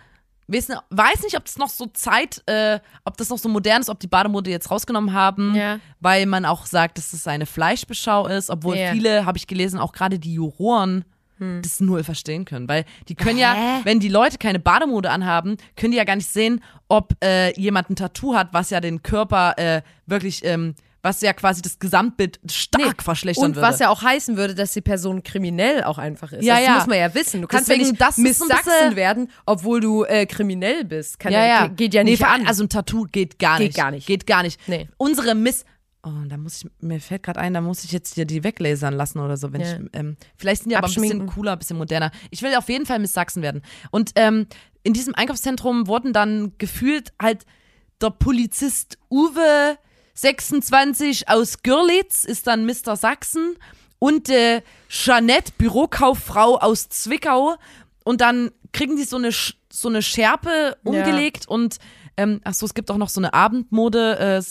Wissen, 0.52 0.76
weiß 0.90 1.22
nicht, 1.22 1.36
ob 1.36 1.44
das 1.44 1.56
noch 1.58 1.68
so 1.70 1.86
Zeit, 1.86 2.42
äh, 2.46 2.78
ob 3.04 3.16
das 3.16 3.28
noch 3.30 3.38
so 3.38 3.48
modern 3.48 3.80
ist, 3.80 3.88
ob 3.88 3.98
die 4.00 4.06
Bademode 4.06 4.50
jetzt 4.50 4.70
rausgenommen 4.70 5.12
haben, 5.12 5.54
Ja. 5.54 5.78
weil 6.00 6.26
man 6.26 6.44
auch 6.44 6.66
sagt, 6.66 6.98
dass 6.98 7.12
es 7.12 7.26
eine 7.26 7.46
Fleischbeschau 7.46 8.26
ist, 8.26 8.50
obwohl 8.50 8.76
Ja. 8.76 8.92
viele, 8.92 9.24
habe 9.26 9.38
ich 9.38 9.46
gelesen, 9.46 9.78
auch 9.78 9.92
gerade 9.92 10.18
die 10.18 10.34
Juroren 10.34 11.04
das 11.62 11.80
null 11.80 12.04
verstehen 12.04 12.44
können, 12.44 12.68
weil 12.68 12.84
die 13.08 13.16
können 13.16 13.36
ja, 13.36 13.52
Hä? 13.54 13.80
wenn 13.82 13.98
die 13.98 14.08
Leute 14.08 14.38
keine 14.38 14.60
Bademode 14.60 15.10
anhaben, 15.10 15.56
können 15.76 15.90
die 15.90 15.98
ja 15.98 16.04
gar 16.04 16.14
nicht 16.14 16.28
sehen, 16.28 16.62
ob 16.86 17.14
äh, 17.24 17.52
jemand 17.60 17.90
ein 17.90 17.96
Tattoo 17.96 18.36
hat, 18.36 18.50
was 18.52 18.70
ja 18.70 18.80
den 18.80 19.02
Körper 19.02 19.58
äh, 19.58 19.82
wirklich, 20.06 20.44
ähm, 20.44 20.76
was 21.02 21.20
ja 21.20 21.32
quasi 21.32 21.62
das 21.62 21.78
Gesamtbild 21.80 22.38
stark 22.48 23.02
verschlechtern 23.02 23.44
Und 23.46 23.56
würde. 23.56 23.66
was 23.66 23.80
ja 23.80 23.88
auch 23.90 24.02
heißen 24.02 24.36
würde, 24.36 24.54
dass 24.54 24.72
die 24.72 24.80
Person 24.80 25.22
kriminell 25.24 25.82
auch 25.82 25.98
einfach 25.98 26.32
ist. 26.32 26.44
Ja, 26.44 26.56
das 26.56 26.64
ja. 26.64 26.74
muss 26.76 26.86
man 26.86 26.98
ja 26.98 27.12
wissen. 27.14 27.42
Du 27.42 27.48
kannst 27.48 27.68
Deswegen, 27.68 27.84
ja 27.86 27.90
nicht 27.90 28.00
das 28.00 28.16
Miss 28.18 28.38
Sachsen 28.38 28.94
werden, 28.94 29.28
obwohl 29.44 29.80
du 29.80 30.04
äh, 30.04 30.26
kriminell 30.26 30.84
bist. 30.84 31.18
Kann 31.18 31.32
ja, 31.32 31.44
ja. 31.44 31.66
Geht 31.66 31.92
ja 31.94 32.04
Nee, 32.04 32.12
nicht 32.12 32.20
vor- 32.22 32.28
an. 32.32 32.46
Also 32.46 32.62
ein 32.62 32.68
Tattoo 32.68 33.06
geht 33.10 33.38
gar 33.40 33.58
Geht 33.58 33.68
nicht. 33.68 33.76
gar 33.76 33.90
nicht. 33.90 34.06
Geht 34.06 34.26
gar 34.26 34.42
nicht. 34.44 34.60
Nee. 34.68 34.88
Unsere 34.96 35.34
Miss. 35.34 35.64
Oh, 36.04 36.10
da 36.28 36.36
muss 36.36 36.64
ich, 36.64 36.70
mir 36.80 36.98
fällt 37.00 37.22
gerade 37.22 37.38
ein, 37.40 37.54
da 37.54 37.60
muss 37.60 37.84
ich 37.84 37.92
jetzt 37.92 38.14
hier 38.14 38.24
die 38.24 38.42
weglasern 38.42 38.94
lassen 38.94 39.18
oder 39.20 39.36
so. 39.36 39.52
Wenn 39.52 39.60
Ja. 39.60 39.72
ich, 39.74 39.80
ähm, 39.92 40.16
vielleicht 40.36 40.62
sind 40.62 40.70
die 40.70 40.76
aber 40.76 40.88
ein 40.88 40.94
bisschen 40.94 41.26
cooler, 41.26 41.52
ein 41.52 41.58
bisschen 41.58 41.78
moderner. 41.78 42.10
Ich 42.30 42.42
will 42.42 42.54
auf 42.56 42.68
jeden 42.68 42.86
Fall 42.86 42.98
Miss 42.98 43.12
Sachsen 43.12 43.40
werden. 43.42 43.62
Und 43.92 44.10
ähm, 44.16 44.46
in 44.82 44.92
diesem 44.94 45.14
Einkaufszentrum 45.14 45.86
wurden 45.86 46.12
dann 46.12 46.52
gefühlt 46.58 47.12
halt 47.20 47.44
der 48.00 48.10
Polizist 48.10 48.98
Uwe 49.10 49.78
26 50.14 51.28
aus 51.28 51.62
Görlitz 51.62 52.24
ist 52.24 52.46
dann 52.46 52.66
Mr. 52.66 52.96
Sachsen 52.96 53.56
und 53.98 54.28
äh, 54.28 54.62
Jeanette, 54.88 55.52
Bürokauffrau 55.58 56.58
aus 56.58 56.88
Zwickau. 56.88 57.56
Und 58.04 58.20
dann 58.20 58.50
kriegen 58.72 58.96
die 58.96 59.04
so 59.04 59.16
eine, 59.16 59.30
Sch- 59.30 59.54
so 59.70 59.88
eine 59.88 60.02
Schärpe 60.02 60.76
umgelegt 60.84 61.46
und 61.48 61.76
ähm, 62.16 62.40
ach 62.44 62.54
so, 62.54 62.66
es 62.66 62.74
gibt 62.74 62.90
auch 62.90 62.96
noch 62.98 63.08
so 63.08 63.20
eine 63.20 63.32
Abendmode 63.32 64.18
äh, 64.18 64.42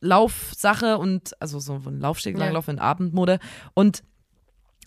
Laufsache 0.00 0.98
und 0.98 1.40
also 1.40 1.58
so 1.58 1.74
ein 1.86 2.00
Laufsteg 2.00 2.34
Ja. 2.36 2.44
Langlauf 2.44 2.68
in 2.68 2.78
Abendmode 2.78 3.38
und 3.74 4.02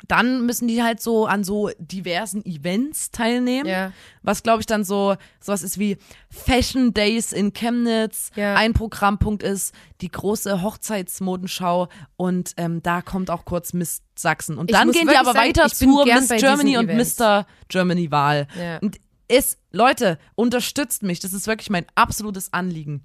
dann 0.08 0.46
müssen 0.46 0.68
die 0.68 0.84
halt 0.84 1.02
so 1.02 1.26
an 1.26 1.44
so 1.44 1.70
diversen 1.80 2.46
Events 2.46 3.12
teilnehmen, 3.12 3.68
Ja. 3.68 3.92
was 4.22 4.44
glaube 4.44 4.62
ich 4.62 4.66
dann 4.66 4.84
so 4.84 5.16
sowas 5.40 5.64
ist 5.64 5.78
wie 5.80 5.98
Fashion 6.30 6.94
Days 6.94 7.32
in 7.34 7.54
Chemnitz. 7.54 8.32
Ja. 8.36 8.56
Ein 8.56 8.74
Programmpunkt 8.74 9.44
ist 9.44 9.74
die 10.02 10.10
große 10.10 10.62
Hochzeitsmodenschau 10.62 11.88
und 12.16 12.54
ähm, 12.58 12.82
da 12.84 13.02
kommt 13.02 13.30
auch 13.30 13.46
kurz 13.46 13.74
Miss 13.74 14.02
Sachsen 14.16 14.58
und 14.58 14.70
Ich 14.70 14.76
dann 14.76 14.92
gehen 14.92 15.08
die 15.08 15.16
aber 15.16 15.34
sagen, 15.34 15.48
weiter 15.50 15.68
gern 16.06 16.20
Miss 16.28 16.30
Germany 16.42 16.78
und 16.78 16.90
Events. 16.90 17.20
Mr. 17.20 17.46
Germany 17.68 18.12
Wahl. 18.12 18.48
Ja. 18.60 18.78
Und 18.80 19.00
ist 19.28 19.60
Leute 19.72 20.18
unterstützt 20.36 21.04
mich, 21.04 21.20
das 21.20 21.34
ist 21.34 21.48
wirklich 21.48 21.70
mein 21.70 21.86
absolutes 21.96 22.54
Anliegen. 22.54 23.04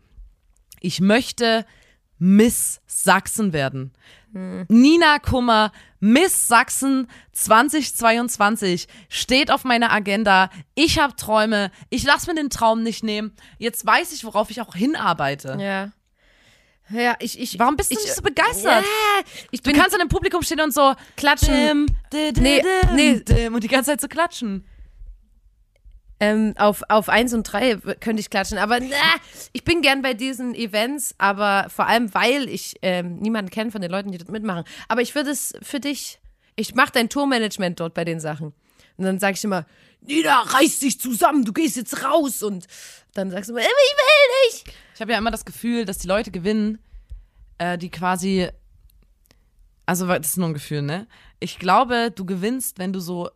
Ich 0.80 1.00
möchte 1.00 1.64
Miss 2.18 2.80
Sachsen 2.86 3.52
werden. 3.52 3.92
Nina 4.32 5.18
Kummer, 5.18 5.72
Miss 6.00 6.48
Sachsen 6.48 7.08
2022 7.32 8.88
steht 9.08 9.50
auf 9.50 9.64
meiner 9.64 9.92
Agenda. 9.92 10.50
Ich 10.74 10.98
habe 10.98 11.14
Träume. 11.16 11.70
Ich 11.90 12.04
lasse 12.04 12.30
mir 12.30 12.34
den 12.34 12.50
Traum 12.50 12.82
nicht 12.82 13.04
nehmen. 13.04 13.32
Jetzt 13.58 13.86
weiß 13.86 14.12
ich, 14.12 14.24
worauf 14.24 14.50
ich 14.50 14.60
auch 14.60 14.74
hinarbeite. 14.74 15.58
Ja. 15.60 15.92
Ja, 16.90 17.14
ich, 17.20 17.38
ich. 17.40 17.58
Warum 17.58 17.76
bist 17.76 17.90
du 17.90 17.96
ich, 17.96 18.04
nicht 18.04 18.14
so 18.14 18.22
begeistert? 18.22 18.84
Ja, 18.84 19.24
ich 19.50 19.62
Du 19.62 19.70
bin 19.70 19.78
kannst 19.80 19.94
in 19.94 20.00
dem 20.00 20.08
Publikum 20.08 20.42
stehen 20.42 20.60
und 20.60 20.74
so 20.74 20.94
Klatschen. 21.16 21.54
Dim, 21.54 21.86
di, 22.12 22.32
di, 22.32 22.40
Nee, 22.40 22.62
dim, 22.62 22.96
nee. 22.96 23.20
dim, 23.20 23.54
und 23.54 23.62
die 23.62 23.68
ganze 23.68 23.92
Zeit 23.92 24.00
so 24.00 24.08
klatschen. 24.08 24.66
Ähm, 26.22 26.54
auf, 26.56 26.84
auf 26.88 27.08
1 27.08 27.34
und 27.34 27.42
3 27.42 27.78
könnte 27.98 28.20
ich 28.20 28.30
klatschen. 28.30 28.56
Aber 28.56 28.78
na, 28.78 28.94
ich 29.52 29.64
bin 29.64 29.82
gern 29.82 30.02
bei 30.02 30.14
diesen 30.14 30.54
Events, 30.54 31.16
aber 31.18 31.66
vor 31.68 31.88
allem, 31.88 32.14
weil 32.14 32.48
ich 32.48 32.76
ähm, 32.82 33.16
niemanden 33.16 33.50
kenne 33.50 33.72
von 33.72 33.80
den 33.82 33.90
Leuten, 33.90 34.12
die 34.12 34.18
dort 34.18 34.30
mitmachen. 34.30 34.62
Aber 34.86 35.02
ich 35.02 35.16
würde 35.16 35.30
es 35.30 35.52
für 35.62 35.80
dich, 35.80 36.20
ich 36.54 36.76
mache 36.76 36.92
dein 36.92 37.08
Tourmanagement 37.08 37.80
dort 37.80 37.94
bei 37.94 38.04
den 38.04 38.20
Sachen. 38.20 38.54
Und 38.96 39.04
dann 39.04 39.18
sage 39.18 39.36
ich 39.36 39.42
immer, 39.42 39.66
Nina, 40.00 40.42
reiß 40.42 40.78
dich 40.78 41.00
zusammen, 41.00 41.44
du 41.44 41.52
gehst 41.52 41.74
jetzt 41.74 42.04
raus. 42.04 42.44
Und 42.44 42.68
dann 43.14 43.32
sagst 43.32 43.50
du 43.50 43.54
immer, 43.54 43.62
ich 43.62 43.66
will 43.66 44.48
nicht. 44.48 44.74
Ich 44.94 45.00
habe 45.00 45.10
ja 45.10 45.18
immer 45.18 45.32
das 45.32 45.44
Gefühl, 45.44 45.86
dass 45.86 45.98
die 45.98 46.06
Leute 46.06 46.30
gewinnen, 46.30 46.78
äh, 47.58 47.76
die 47.76 47.90
quasi. 47.90 48.48
Also, 49.86 50.06
das 50.06 50.28
ist 50.28 50.36
nur 50.36 50.46
ein 50.46 50.54
Gefühl, 50.54 50.82
ne? 50.82 51.08
Ich 51.40 51.58
glaube, 51.58 52.12
du 52.14 52.24
gewinnst, 52.24 52.78
wenn 52.78 52.92
du 52.92 53.00
so 53.00 53.28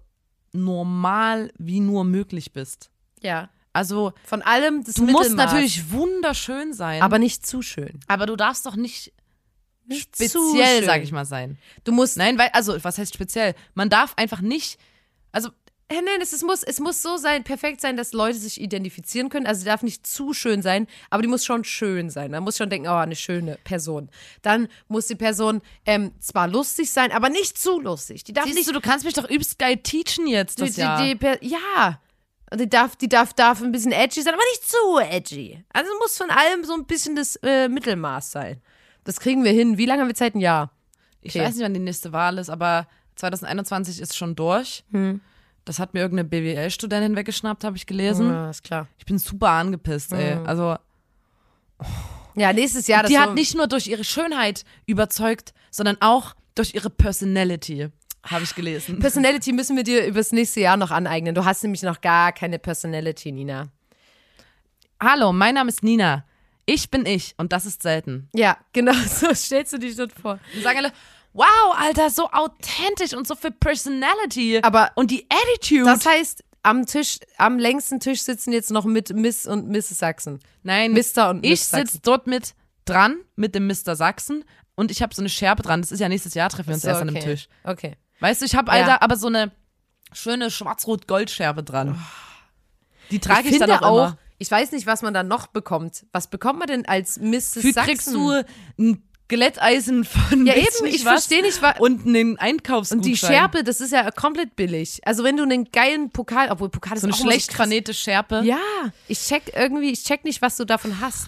normal 0.57 1.53
wie 1.59 1.81
nur 1.81 2.05
möglich 2.05 2.53
bist. 2.53 2.91
Ja, 3.21 3.49
Also, 3.73 4.13
von 4.25 4.43
allem 4.43 4.85
das 4.85 4.95
du 4.95 5.05
musst 5.05 5.35
natürlich 5.35 5.91
wunderschön 5.91 6.73
sein, 6.73 7.03
aber 7.03 7.19
nicht 7.19 7.47
zu 7.47 7.63
schön. 7.63 8.01
aber 8.09 8.27
du 8.27 8.37
darfst 8.37 8.65
doch 8.67 8.77
nicht 8.77 9.13
Nicht 9.87 10.15
speziell, 10.17 10.85
sag 10.85 11.03
ich 11.03 11.13
mal, 11.13 11.25
sein. 11.25 11.59
Du 11.85 11.93
musst 11.93 12.17
Nein, 12.17 12.39
weil, 12.39 12.49
also, 12.53 12.83
was 12.83 12.99
heißt 12.99 13.15
speziell? 13.15 13.55
Man 13.75 13.89
darf 13.91 14.15
einfach 14.17 14.41
nicht, 14.41 14.79
also, 15.33 15.51
Äh, 15.89 16.03
nein, 16.03 16.21
es, 16.21 16.33
es, 16.33 16.43
muss, 16.43 16.65
es 16.65 16.81
muss 16.81 17.01
so 17.01 17.17
sein, 17.17 17.45
perfekt 17.45 17.81
sein, 17.81 17.97
dass 17.97 18.13
Leute 18.13 18.39
sich 18.39 18.61
identifizieren 18.61 19.29
können. 19.29 19.47
Also 19.47 19.61
sie 19.61 19.67
darf 19.67 19.83
nicht 19.85 20.05
zu 20.05 20.33
schön 20.33 20.61
sein, 20.61 20.89
aber 21.11 21.23
die 21.23 21.29
muss 21.29 21.45
schon 21.45 21.63
schön 21.63 22.11
sein. 22.11 22.33
Man 22.33 22.43
muss 22.43 22.57
schon 22.57 22.69
denken, 22.71 22.89
oh, 22.89 22.95
eine 22.95 23.15
schöne 23.15 23.57
Person. 23.63 24.11
Dann 24.43 24.67
muss 24.89 25.07
die 25.07 25.15
Person 25.15 25.63
ähm, 25.85 26.13
zwar 26.19 26.49
lustig 26.49 26.91
sein, 26.91 27.13
aber 27.13 27.29
nicht 27.29 27.57
zu 27.57 27.81
lustig. 27.81 28.25
Die 28.25 28.33
darf 28.33 28.47
Siehst 28.47 28.57
nicht 28.57 28.69
du, 28.69 28.73
du 28.73 28.81
kannst 28.81 29.05
mich 29.05 29.15
doch 29.15 29.31
übelst 29.31 29.61
geil 29.61 29.77
teachen 29.77 30.27
jetzt 30.27 30.61
das 30.61 30.73
die, 30.73 30.81
Jahr. 30.81 31.01
Die, 31.05 31.15
die, 31.17 31.49
ja. 31.49 32.01
Und 32.51 32.61
Die 32.61 32.69
darf, 32.69 32.97
die 32.97 33.09
darf, 33.09 33.33
darf 33.33 33.63
ein 33.63 33.71
bisschen 33.71 33.93
edgy 33.93 34.23
sein, 34.23 34.35
aber 34.35 34.43
nicht 34.53 34.69
zu 34.69 34.99
edgy. 34.99 35.65
Also 35.73 35.91
muss 36.01 36.17
von 36.19 36.31
allem 36.31 36.65
so 36.65 36.75
ein 36.75 36.85
bisschen 36.87 37.15
das 37.15 37.37
äh, 37.43 37.69
Mittelmaß 37.69 38.33
sein. 38.33 38.61
Das 39.05 39.21
kriegen 39.21 39.45
wir 39.45 39.53
hin. 39.53 39.79
Wie 39.79 39.87
lange 39.87 40.01
haben 40.03 40.09
wir 40.09 40.15
Zeit? 40.17 40.35
Ein 40.35 40.41
Jahr. 40.41 40.73
Ich 41.23 41.35
Okay. 41.37 41.45
weiß 41.45 41.55
nicht, 41.55 41.65
wann 41.65 41.75
die 41.75 41.81
nächste 41.81 42.13
Wahl 42.13 42.39
ist, 42.39 42.51
aber 42.51 42.89
2021 43.17 44.01
ist 44.01 44.17
schon 44.17 44.35
durch. 44.35 44.85
Hm. 44.91 45.21
Das 45.67 45.81
hat 45.81 45.95
mir 45.95 46.01
irgendeine 46.01 46.29
BWL-Studentin 46.29 47.17
weggeschnappt, 47.17 47.65
habe 47.65 47.77
ich 47.77 47.87
gelesen. 47.87 48.31
Ja, 48.31 48.51
ist 48.51 48.63
klar. 48.63 48.87
Ich 48.99 49.05
bin 49.05 49.19
super 49.19 49.51
angepisst, 49.51 50.13
ey. 50.13 50.37
Hm. 50.37 50.47
Also, 50.47 50.77
Ja, 52.37 52.53
nächstes 52.53 52.87
Jahr. 52.87 53.03
Das 53.03 53.11
die 53.11 53.19
hat 53.19 53.35
nicht 53.35 53.57
nur 53.57 53.67
durch 53.67 53.89
ihre 53.89 54.05
Schönheit 54.05 54.65
überzeugt, 54.87 55.53
sondern 55.73 55.97
auch 56.01 56.35
durch 56.55 56.75
ihre 56.75 56.89
Personality, 56.89 57.89
habe 58.23 58.45
ich 58.45 58.55
gelesen. 58.55 59.01
Personality 59.01 59.53
müssen 59.53 59.77
wir 59.77 59.83
dir 59.83 60.07
übers 60.07 60.31
nächste 60.31 60.61
Jahr 60.61 60.77
noch 60.77 60.93
aneignen. 60.93 61.35
Du 61.35 61.45
hast 61.45 61.65
nämlich 61.65 61.83
noch 61.83 62.01
gar 62.01 62.31
keine 62.31 62.61
Personality, 62.61 63.33
Nina. 63.33 63.67
Hallo, 65.03 65.33
mein 65.33 65.55
Name 65.57 65.69
ist 65.69 65.83
Nina. 65.83 66.25
Ich 66.65 66.91
bin 66.91 67.07
ich 67.07 67.35
und 67.39 67.53
das 67.53 67.67
ist 67.67 67.83
selten. 67.83 68.29
Ja, 68.35 68.57
genau 68.73 68.93
so 69.09 69.35
stellst 69.35 69.73
du 69.73 69.79
dich 69.79 69.97
dort 69.97 70.13
vor. 70.13 70.39
Und 70.55 70.63
sagen 70.63 70.79
alle, 70.79 70.93
wow, 71.37 71.77
Alter, 71.77 72.11
so 72.11 72.31
authentisch 72.31 73.15
und 73.15 73.27
so 73.27 73.35
viel 73.35 73.51
Personality. 73.53 74.61
Aber 74.63 74.91
und 74.95 75.11
die 75.11 75.27
Attitude. 75.29 75.85
das 75.85 76.07
heißt, 76.07 76.45
am 76.63 76.87
Tisch, 76.87 77.19
am 77.39 77.59
längsten 77.59 78.01
Tisch 78.01 78.23
sitzen 78.23 78.53
jetzt 78.53 78.71
noch 78.71 78.85
mit 78.85 79.15
Miss 79.15 79.47
und 79.47 79.69
Mrs. 79.69 79.99
Sachsen. 79.99 80.41
Nein, 80.63 80.93
Mr. 80.93 81.31
und 81.31 81.45
ich 81.45 81.51
Miss 81.51 81.69
Sachsen. 81.69 81.87
sitze 81.87 82.01
dort 82.03 82.27
mit 82.27 82.55
dran, 82.85 83.19
mit 83.37 83.55
dem 83.55 83.67
Mr. 83.67 83.95
Sachsen 83.95 84.45
und 84.75 84.91
ich 84.91 85.03
habe 85.03 85.15
so 85.15 85.23
eine 85.23 85.29
Scherbe 85.29 85.63
dran. 85.63 85.81
Das 85.83 85.93
ist 85.93 86.01
ja 86.01 86.09
nächstes 86.09 86.35
Jahr, 86.35 86.49
treffen 86.49 86.69
wir 86.69 86.75
uns 86.75 86.83
So, 86.83 86.89
erst 86.89 87.03
an 87.03 87.11
okay. 87.11 87.21
dem 87.21 87.25
Tisch. 87.31 87.49
Okay. 87.65 87.97
Weißt 88.21 88.41
du, 88.41 88.47
ich 88.47 88.57
habe, 88.57 88.73
Ja. 88.73 88.79
Alter, 88.79 89.03
aber 89.03 89.17
so 89.17 89.27
eine 89.29 89.53
schöne 90.13 90.51
schwarz-rot-gold-Scherbe 90.51 91.63
dran. 91.63 92.01
Die 93.11 93.19
trage 93.21 93.49
ich, 93.49 93.55
ich 93.55 93.61
dann 93.61 93.71
auch, 93.71 93.83
auch, 93.83 93.97
immer. 94.09 94.19
ich 94.39 94.51
weiß 94.51 94.73
nicht, 94.73 94.87
was 94.87 95.03
man 95.03 95.15
da 95.15 95.23
noch 95.23 95.47
bekommt. 95.49 96.07
Was 96.13 96.29
bekommt 96.29 96.59
man 96.59 96.69
denn 96.69 96.87
als 96.87 97.19
Mrs. 97.21 97.53
Für 97.61 97.73
Sachsen? 97.73 97.83
kriegst 97.85 98.13
du 98.13 98.43
ein 98.79 99.03
Glätteisen 99.29 100.05
von 100.05 100.47
Ja, 100.47 100.55
eben, 100.55 100.87
ich 100.87 101.05
was 101.05 101.27
verstehe 101.27 101.43
nicht, 101.43 101.61
wa- 101.63 101.75
und 101.79 102.07
einen 102.07 102.39
Einkaufsgutschein. 102.39 102.99
und 102.99 103.05
die 103.07 103.17
Schärpe, 103.17 103.65
das 103.65 103.81
ist 103.81 103.93
ja 103.93 104.11
komplett 104.11 104.55
billig. 104.57 105.01
Also 105.05 105.25
wenn 105.25 105.37
du 105.37 105.43
einen 105.43 105.65
geilen 105.73 106.11
Pokal, 106.11 106.49
obwohl 106.51 106.69
Pokal 106.69 106.95
ist 106.95 107.01
so 107.03 107.09
eine 107.09 107.17
schlecht 107.17 107.53
vernähte 107.53 107.93
Schärpe. 107.93 108.43
Ja, 108.45 108.59
ich 109.09 109.19
check 109.21 109.53
irgendwie, 109.55 109.91
ich 109.91 110.05
check 110.05 110.25
nicht, 110.25 110.43
was 110.43 110.57
du 110.57 110.65
davon 110.65 111.01
hast. 111.01 111.27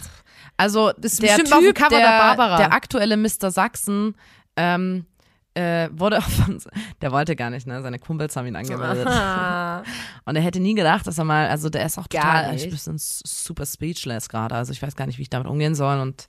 Also 0.56 0.90
ist 0.90 1.22
der 1.22 1.28
bestimmt 1.28 1.52
auf 1.52 1.60
dem 1.60 1.66
Typ, 1.68 1.76
Cover 1.76 1.90
der, 1.90 2.00
der 2.00 2.18
Barbara. 2.18 2.56
der 2.56 2.72
aktuelle 2.72 3.16
Mr. 3.16 3.50
Sachsen, 3.50 4.16
ähm, 4.56 5.06
äh, 5.54 5.88
wurde 5.92 6.18
auch 6.18 6.28
von, 6.28 6.60
der 7.00 7.10
wollte 7.10 7.34
gar 7.34 7.50
nicht, 7.50 7.66
ne? 7.66 7.82
Seine 7.82 7.98
Kumpels 7.98 8.36
haben 8.36 8.46
ihn 8.46 8.54
angemeldet. 8.56 9.06
Ah. 9.08 9.82
Und 10.24 10.36
er 10.36 10.42
hätte 10.42 10.60
nie 10.60 10.74
gedacht, 10.74 11.06
dass 11.06 11.18
er 11.18 11.24
mal, 11.24 11.48
also 11.48 11.68
der 11.68 11.84
ist 11.84 11.98
auch 11.98 12.06
total, 12.06 12.54
ich 12.54 12.68
bin 12.70 12.96
super 12.96 13.66
speechless 13.66 14.28
gerade. 14.28 14.54
Also 14.54 14.72
ich 14.72 14.80
weiß 14.82 14.94
gar 14.94 15.06
nicht, 15.06 15.18
wie 15.18 15.22
ich 15.22 15.30
damit 15.30 15.48
umgehen 15.48 15.74
soll. 15.74 15.98
Und 16.00 16.28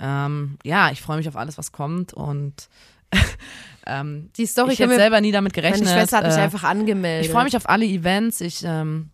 ähm, 0.00 0.58
ja, 0.64 0.90
ich 0.90 1.00
freue 1.02 1.16
mich 1.18 1.28
auf 1.28 1.36
alles, 1.36 1.58
was 1.58 1.72
kommt. 1.72 2.12
Und 2.12 2.68
ähm, 3.86 4.30
Die 4.36 4.46
Story 4.46 4.72
ich 4.72 4.78
hätte 4.78 4.94
selber 4.94 5.20
nie 5.20 5.32
damit 5.32 5.54
meine 5.56 5.68
gerechnet. 5.68 5.90
Schwester 5.90 6.18
hat 6.18 6.26
mich 6.26 6.36
äh, 6.36 6.40
einfach 6.40 6.64
angemeldet. 6.64 7.26
ich 7.26 7.32
freue 7.32 7.44
mich 7.44 7.56
auf 7.56 7.68
alle 7.68 7.84
Events. 7.84 8.40
Ich, 8.40 8.62
ähm, 8.64 9.10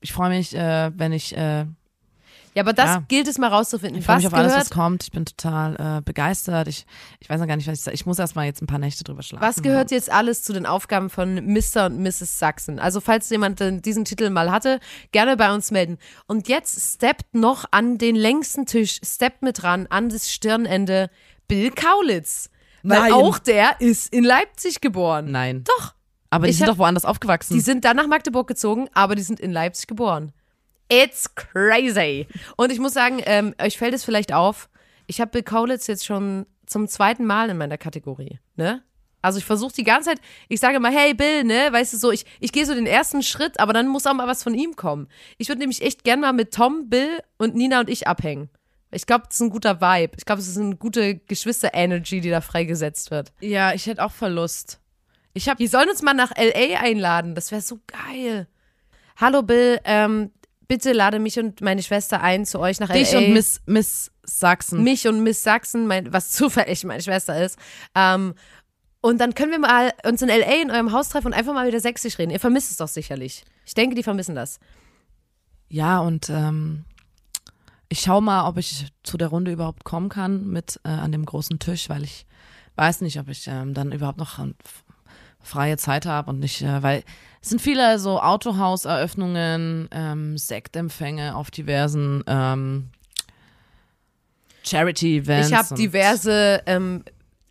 ich 0.00 0.12
freue 0.12 0.30
mich, 0.30 0.54
äh, 0.54 0.90
wenn 0.96 1.12
ich, 1.12 1.36
äh, 1.36 1.66
Ja, 2.54 2.62
aber 2.64 2.72
das 2.72 2.86
Ja. 2.86 3.04
gilt 3.06 3.28
es 3.28 3.38
mal 3.38 3.46
rauszufinden. 3.48 4.00
ich 4.00 4.04
freue 4.06 4.16
mich 4.16 4.26
auf 4.26 4.34
alles, 4.34 4.52
was 4.54 4.70
kommt. 4.70 5.04
Ich 5.04 5.12
bin 5.12 5.24
total 5.24 5.98
äh, 5.98 6.02
begeistert. 6.02 6.66
Ich, 6.66 6.84
ich 7.20 7.30
weiß 7.30 7.38
noch 7.40 7.46
gar 7.46 7.56
nicht, 7.56 7.68
was 7.68 7.78
ich 7.78 7.84
sage. 7.84 7.94
Ich 7.94 8.06
muss 8.06 8.18
erst 8.18 8.34
mal 8.34 8.44
jetzt 8.44 8.60
ein 8.60 8.66
paar 8.66 8.78
Nächte 8.80 9.04
drüber 9.04 9.22
schlafen. 9.22 9.46
was 9.46 9.62
gehört 9.62 9.90
jetzt 9.92 10.10
alles 10.10 10.42
zu 10.42 10.52
den 10.52 10.66
Aufgaben 10.66 11.10
von 11.10 11.34
Mr. 11.46 11.86
und 11.86 12.00
Mrs. 12.02 12.38
Sachsen? 12.40 12.80
Also 12.80 13.00
falls 13.00 13.30
jemand 13.30 13.60
diesen 13.86 14.04
Titel 14.04 14.30
mal 14.30 14.50
hatte, 14.50 14.80
gerne 15.12 15.36
bei 15.36 15.54
uns 15.54 15.70
melden. 15.70 15.98
Und 16.26 16.48
jetzt 16.48 16.94
steppt 16.94 17.34
noch 17.36 17.66
an 17.70 17.98
den 17.98 18.16
längsten 18.16 18.66
Tisch, 18.66 19.00
steppt 19.04 19.42
mit 19.42 19.62
ran, 19.62 19.86
an 19.88 20.08
das 20.08 20.32
Stirnende 20.32 21.08
Bill 21.46 21.70
Kaulitz. 21.70 22.50
Weil 22.82 23.00
Nein. 23.00 23.12
auch 23.12 23.38
der 23.38 23.80
ist 23.80 24.12
in 24.12 24.24
Leipzig 24.24 24.80
geboren. 24.80 25.30
Nein. 25.30 25.64
Doch. 25.64 25.94
Aber 26.30 26.46
die 26.46 26.50
Ich 26.52 26.58
sind 26.58 26.66
hab- 26.66 26.74
doch 26.74 26.78
woanders 26.78 27.04
aufgewachsen. 27.04 27.54
Die 27.54 27.60
sind 27.60 27.84
dann 27.84 27.96
nach 27.96 28.06
Magdeburg 28.06 28.48
gezogen, 28.48 28.88
aber 28.94 29.14
die 29.14 29.22
sind 29.22 29.38
in 29.38 29.52
Leipzig 29.52 29.86
geboren. 29.86 30.32
It's 30.90 31.34
crazy. 31.34 32.26
Und 32.56 32.72
ich 32.72 32.78
muss 32.78 32.92
sagen, 32.92 33.20
ähm, 33.24 33.54
euch 33.60 33.78
fällt 33.78 33.94
es 33.94 34.04
vielleicht 34.04 34.32
auf, 34.32 34.68
ich 35.06 35.20
habe 35.20 35.30
Bill 35.30 35.42
Kaulitz 35.42 35.86
jetzt 35.86 36.04
schon 36.04 36.46
zum 36.66 36.88
zweiten 36.88 37.24
Mal 37.24 37.50
in 37.50 37.56
meiner 37.56 37.78
Kategorie, 37.78 38.38
ne? 38.56 38.82
Also 39.22 39.38
ich 39.38 39.44
versuche 39.44 39.74
die 39.74 39.84
ganze 39.84 40.10
Zeit, 40.10 40.20
ich 40.48 40.60
sage 40.60 40.80
mal, 40.80 40.92
hey 40.92 41.12
Bill, 41.12 41.44
ne, 41.44 41.68
weißt 41.70 41.92
du 41.92 41.98
so, 41.98 42.10
ich, 42.10 42.24
ich 42.40 42.52
gehe 42.52 42.64
so 42.64 42.74
den 42.74 42.86
ersten 42.86 43.22
Schritt, 43.22 43.60
aber 43.60 43.74
dann 43.74 43.86
muss 43.86 44.06
auch 44.06 44.14
mal 44.14 44.26
was 44.26 44.42
von 44.42 44.54
ihm 44.54 44.76
kommen. 44.76 45.08
Ich 45.36 45.48
würde 45.48 45.58
nämlich 45.58 45.82
echt 45.82 46.04
gern 46.04 46.20
mal 46.20 46.32
mit 46.32 46.54
Tom, 46.54 46.88
Bill 46.88 47.22
und 47.36 47.54
Nina 47.54 47.80
und 47.80 47.90
ich 47.90 48.06
abhängen. 48.08 48.48
Ich 48.90 49.06
glaube, 49.06 49.24
das 49.26 49.34
ist 49.34 49.40
ein 49.42 49.50
guter 49.50 49.80
Vibe. 49.80 50.14
Ich 50.16 50.24
glaube, 50.24 50.40
es 50.40 50.48
ist 50.48 50.56
eine 50.56 50.74
gute 50.76 51.16
Geschwister-Energy, 51.16 52.20
die 52.22 52.30
da 52.30 52.40
freigesetzt 52.40 53.10
wird. 53.10 53.32
ja, 53.40 53.74
ich 53.74 53.86
hätte 53.86 54.02
auch 54.02 54.10
Verlust. 54.10 54.80
Ich 55.34 55.48
habe 55.48 55.58
Die 55.58 55.68
sollen 55.68 55.90
uns 55.90 56.02
mal 56.02 56.14
nach 56.14 56.32
LA 56.36 56.80
einladen. 56.80 57.34
Das 57.34 57.52
wäre 57.52 57.60
so 57.60 57.78
geil. 57.86 58.48
Hallo 59.16 59.42
Bill, 59.42 59.78
ähm, 59.84 60.30
bitte 60.70 60.92
lade 60.92 61.18
mich 61.18 61.36
und 61.36 61.60
meine 61.62 61.82
Schwester 61.82 62.22
ein 62.22 62.46
zu 62.46 62.60
euch 62.60 62.78
nach 62.78 62.90
dich 62.90 63.10
LA. 63.10 63.18
und 63.18 63.32
Miss, 63.32 63.60
Miss 63.66 64.12
Sachsen. 64.22 64.84
mich 64.84 65.08
und 65.08 65.20
Miss 65.20 65.42
Sachsen, 65.42 65.88
mein, 65.88 66.12
was 66.12 66.30
zufällig 66.30 66.84
meine 66.84 67.02
Schwester 67.02 67.42
ist. 67.42 67.58
Ähm, 67.96 68.34
und 69.00 69.18
dann 69.20 69.34
können 69.34 69.50
wir 69.50 69.58
mal 69.58 69.92
uns 70.04 70.22
in 70.22 70.28
LA 70.28 70.62
in 70.62 70.70
eurem 70.70 70.92
Haus 70.92 71.08
treffen 71.08 71.26
und 71.26 71.32
einfach 71.32 71.54
mal 71.54 71.66
wieder 71.66 71.80
sächsisch 71.80 72.18
reden. 72.18 72.30
Ihr 72.30 72.38
vermisst 72.38 72.70
es 72.70 72.76
doch 72.76 72.86
sicherlich. 72.86 73.44
Ich 73.66 73.74
denke, 73.74 73.96
die 73.96 74.04
vermissen 74.04 74.36
das. 74.36 74.60
Ja, 75.68 75.98
und 75.98 76.30
ähm, 76.30 76.84
ich 77.88 78.02
schau 78.02 78.20
mal, 78.20 78.46
ob 78.46 78.56
ich 78.56 78.86
zu 79.02 79.16
der 79.16 79.28
Runde 79.28 79.50
überhaupt 79.50 79.82
kommen 79.82 80.08
kann 80.08 80.46
mit 80.46 80.78
äh, 80.84 80.90
an 80.90 81.10
dem 81.10 81.24
großen 81.24 81.58
Tisch, 81.58 81.88
weil 81.88 82.04
ich 82.04 82.26
weiß 82.76 83.00
nicht, 83.00 83.18
ob 83.18 83.28
ich 83.28 83.48
ähm, 83.48 83.74
dann 83.74 83.90
überhaupt 83.90 84.18
noch 84.18 84.38
freie 85.42 85.76
Zeit 85.76 86.06
habe 86.06 86.30
und 86.30 86.40
nicht, 86.40 86.62
äh, 86.62 86.82
weil 86.82 87.02
es 87.42 87.48
sind 87.48 87.60
viele 87.60 87.98
so 87.98 88.20
Autohauseröffnungen, 88.20 89.88
ähm, 89.92 90.36
Sektempfänge 90.36 91.34
auf 91.34 91.50
diversen 91.50 92.22
ähm, 92.26 92.90
Charity-Events. 94.62 95.48
ich 95.48 95.54
habe 95.54 95.74
diverse 95.74 96.62
ähm, 96.66 97.02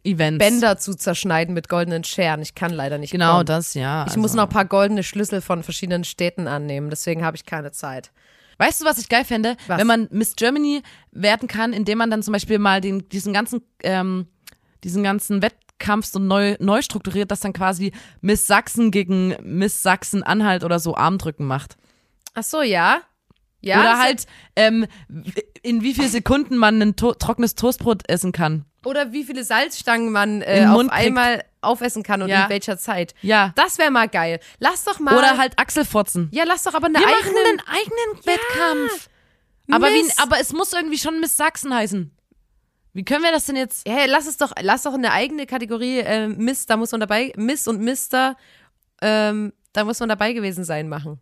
Events. 0.04 0.44
Bänder 0.44 0.78
zu 0.78 0.96
zerschneiden 0.96 1.54
mit 1.54 1.68
goldenen 1.70 2.04
Scheren. 2.04 2.42
Ich 2.42 2.56
kann 2.56 2.72
leider 2.72 2.98
nicht 2.98 3.12
Genau 3.12 3.38
kommen. 3.38 3.46
das, 3.48 3.74
ja. 3.74 4.04
Ich 4.04 4.10
also. 4.10 4.20
muss 4.20 4.34
noch 4.34 4.44
ein 4.44 4.50
paar 4.50 4.66
goldene 4.66 5.04
Schlüssel 5.04 5.42
von 5.42 5.64
verschiedenen 5.64 6.04
Städten 6.04 6.48
annehmen. 6.48 6.90
Deswegen 6.90 7.26
habe 7.26 7.36
ich 7.36 7.46
keine 7.46 7.72
Zeit. 7.72 8.12
Weißt 8.58 8.82
du, 8.82 8.86
was 8.86 8.98
ich 8.98 9.10
geil 9.10 9.26
fände? 9.26 9.56
Was? 9.68 9.80
Wenn 9.80 9.88
man 9.88 10.08
Miss 10.12 10.36
Germany 10.36 10.84
werden 11.12 11.48
kann, 11.48 11.74
indem 11.74 11.98
man 11.98 12.12
dann 12.12 12.24
zum 12.24 12.34
Beispiel 12.34 12.60
mal 12.60 12.82
den, 12.82 13.08
diesen 13.10 13.34
ganzen, 13.34 13.62
ähm, 13.84 14.28
diesen 14.84 15.04
ganzen 15.04 15.42
Wettkampf 15.80 16.06
so 16.06 16.20
neu, 16.20 16.56
neu 16.60 16.82
strukturiert, 16.82 17.32
dass 17.32 17.40
dann 17.40 17.54
quasi 17.54 17.92
Miss 18.22 18.48
Sachsen 18.48 18.92
gegen 18.92 19.36
Miss 19.42 19.82
Sachsen-Anhalt 19.82 20.64
oder 20.64 20.80
so 20.80 20.96
Armdrücken 20.96 21.46
macht. 21.46 21.78
Ach 22.34 22.44
so, 22.44 22.62
ja. 22.62 23.02
Ja, 23.62 23.80
oder 23.82 24.00
halt, 24.00 24.26
ähm, 24.56 24.86
in 25.64 25.82
wie 25.82 25.94
vielen 25.94 26.10
Sekunden 26.10 26.56
man 26.58 26.82
ein 26.82 26.96
to 26.96 27.14
trockenes 27.14 27.56
Toastbrot 27.56 28.08
essen 28.10 28.32
kann. 28.32 28.64
Oder 28.86 29.12
wie 29.12 29.26
viele 29.26 29.44
Salzstangen 29.44 30.12
man 30.14 30.42
äh, 30.42 30.66
auf 30.66 30.76
Mund 30.78 30.92
kriegt. 30.92 31.06
einmal 31.08 31.44
aufessen 31.60 32.04
kann 32.04 32.22
und 32.22 32.30
Ja. 32.30 32.44
in 32.46 32.50
welcher 32.50 32.78
Zeit. 32.78 33.14
Ja. 33.22 33.52
Das 33.56 33.78
wäre 33.78 33.92
mal 33.92 34.08
geil. 34.08 34.40
Lass 34.60 34.86
doch 34.86 35.00
mal. 35.00 35.18
Oder 35.18 35.38
halt 35.38 35.60
Achselfotzen. 35.60 36.30
Ja, 36.32 36.46
lass 36.46 36.64
doch 36.64 36.74
aber 36.74 36.86
eine 36.88 37.00
Wir 37.00 37.06
machen 37.06 37.16
eigene. 37.26 37.40
einen 37.50 37.60
eigenen 37.68 38.26
Wettkampf. 38.26 39.10
Aber, 39.72 39.88
wie, 39.88 40.10
aber 40.22 40.40
es 40.40 40.54
muss 40.54 40.72
irgendwie 40.72 40.98
schon 40.98 41.20
Miss 41.20 41.36
Sachsen 41.36 41.74
heißen. 41.74 42.12
Wie 43.00 43.06
können 43.06 43.24
wir 43.24 43.32
das 43.32 43.46
denn 43.46 43.56
jetzt? 43.56 43.88
Ja, 43.88 44.04
lass 44.08 44.28
es 44.28 44.36
doch, 44.36 44.52
lass 44.62 44.84
doch 44.84 44.94
eine 44.94 45.14
eigene 45.14 45.46
Kategorie 45.46 46.00
äh, 46.00 46.28
Miss, 46.28 46.66
da 46.66 46.76
muss 46.76 46.92
man 46.92 47.00
dabei, 47.00 47.32
Miss 47.38 47.66
und 47.66 47.80
Mister, 47.80 48.36
ähm, 49.02 49.54
da 49.72 49.86
muss 49.86 50.02
man 50.02 50.10
dabei 50.10 50.34
gewesen 50.34 50.66
sein 50.66 50.90
machen. 50.90 51.18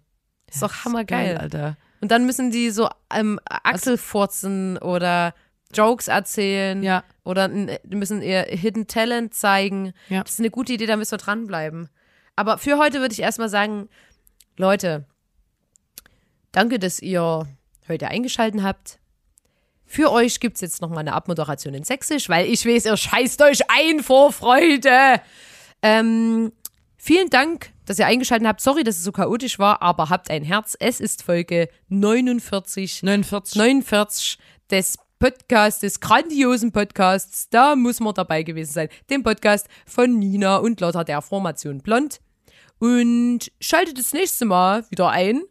Ist 0.49 0.63
doch 0.63 0.85
hammergeil. 0.85 1.37
Alter. 1.37 1.77
Und 2.01 2.09
dann 2.09 2.25
müssen 2.25 2.49
die 2.49 2.71
so 2.71 2.89
ähm, 3.13 3.39
Achselfurzen 3.45 4.79
oder 4.79 5.35
Jokes 5.71 6.07
erzählen 6.07 6.81
Ja. 6.81 7.03
oder 7.23 7.47
müssen 7.47 8.23
ihr 8.23 8.41
Hidden 8.49 8.87
Talent 8.87 9.35
zeigen. 9.35 9.93
Ja. 10.09 10.23
Das 10.23 10.31
ist 10.31 10.39
eine 10.39 10.49
gute 10.49 10.73
Idee, 10.73 10.87
da 10.87 10.97
müssen 10.97 11.11
wir 11.11 11.17
dranbleiben. 11.19 11.89
Aber 12.35 12.57
für 12.57 12.79
heute 12.79 13.01
würde 13.01 13.13
ich 13.13 13.21
erstmal 13.21 13.49
sagen, 13.49 13.87
Leute, 14.57 15.05
danke, 16.51 16.79
dass 16.79 16.99
ihr 17.03 17.47
heute 17.87 18.07
eingeschaltet 18.07 18.63
habt. 18.63 18.97
Für 19.87 20.11
euch 20.11 20.39
gibt 20.39 20.55
es 20.55 20.61
jetzt 20.61 20.81
noch 20.81 20.89
mal 20.89 20.99
eine 20.99 21.13
Abmoderation 21.13 21.73
in 21.73 21.83
Sächsisch, 21.83 22.29
weil 22.29 22.45
ich 22.45 22.65
weiß, 22.65 22.85
ihr 22.85 22.97
scheißt 22.97 23.41
euch 23.41 23.61
ein 23.69 24.03
vor 24.03 24.31
Freude. 24.31 25.21
Ähm, 25.81 26.51
Vielen 27.07 27.29
Dank, 27.29 27.71
dass 27.85 27.99
ihr 27.99 28.05
eingeschaltet 28.05 28.45
habt. 28.45 28.59
Sorry, 28.59 28.83
dass 28.83 28.97
es 28.97 29.05
so 29.05 29.13
chaotisch 29.13 29.59
war, 29.59 29.81
aber 29.81 30.09
habt 30.09 30.29
ein 30.29 30.43
Herz. 30.43 30.75
Es 30.77 30.99
ist 30.99 31.23
Folge 31.23 31.69
49, 31.87 33.01
49. 33.01 33.55
49 33.55 34.37
des 34.69 34.97
Podcasts, 35.17 35.79
des 35.79 36.01
grandiosen 36.01 36.73
Podcasts. 36.73 37.47
Da 37.49 37.77
muss 37.77 38.01
man 38.01 38.13
dabei 38.13 38.43
gewesen 38.43 38.73
sein. 38.73 38.89
Dem 39.09 39.23
Podcast 39.23 39.67
von 39.85 40.19
Nina 40.19 40.57
und 40.57 40.81
Lotta 40.81 41.05
der 41.05 41.21
Formation 41.21 41.79
Blond. 41.79 42.19
Und 42.79 43.53
schaltet 43.61 43.97
das 43.97 44.11
nächste 44.11 44.43
Mal 44.43 44.83
wieder 44.89 45.09
ein. 45.09 45.43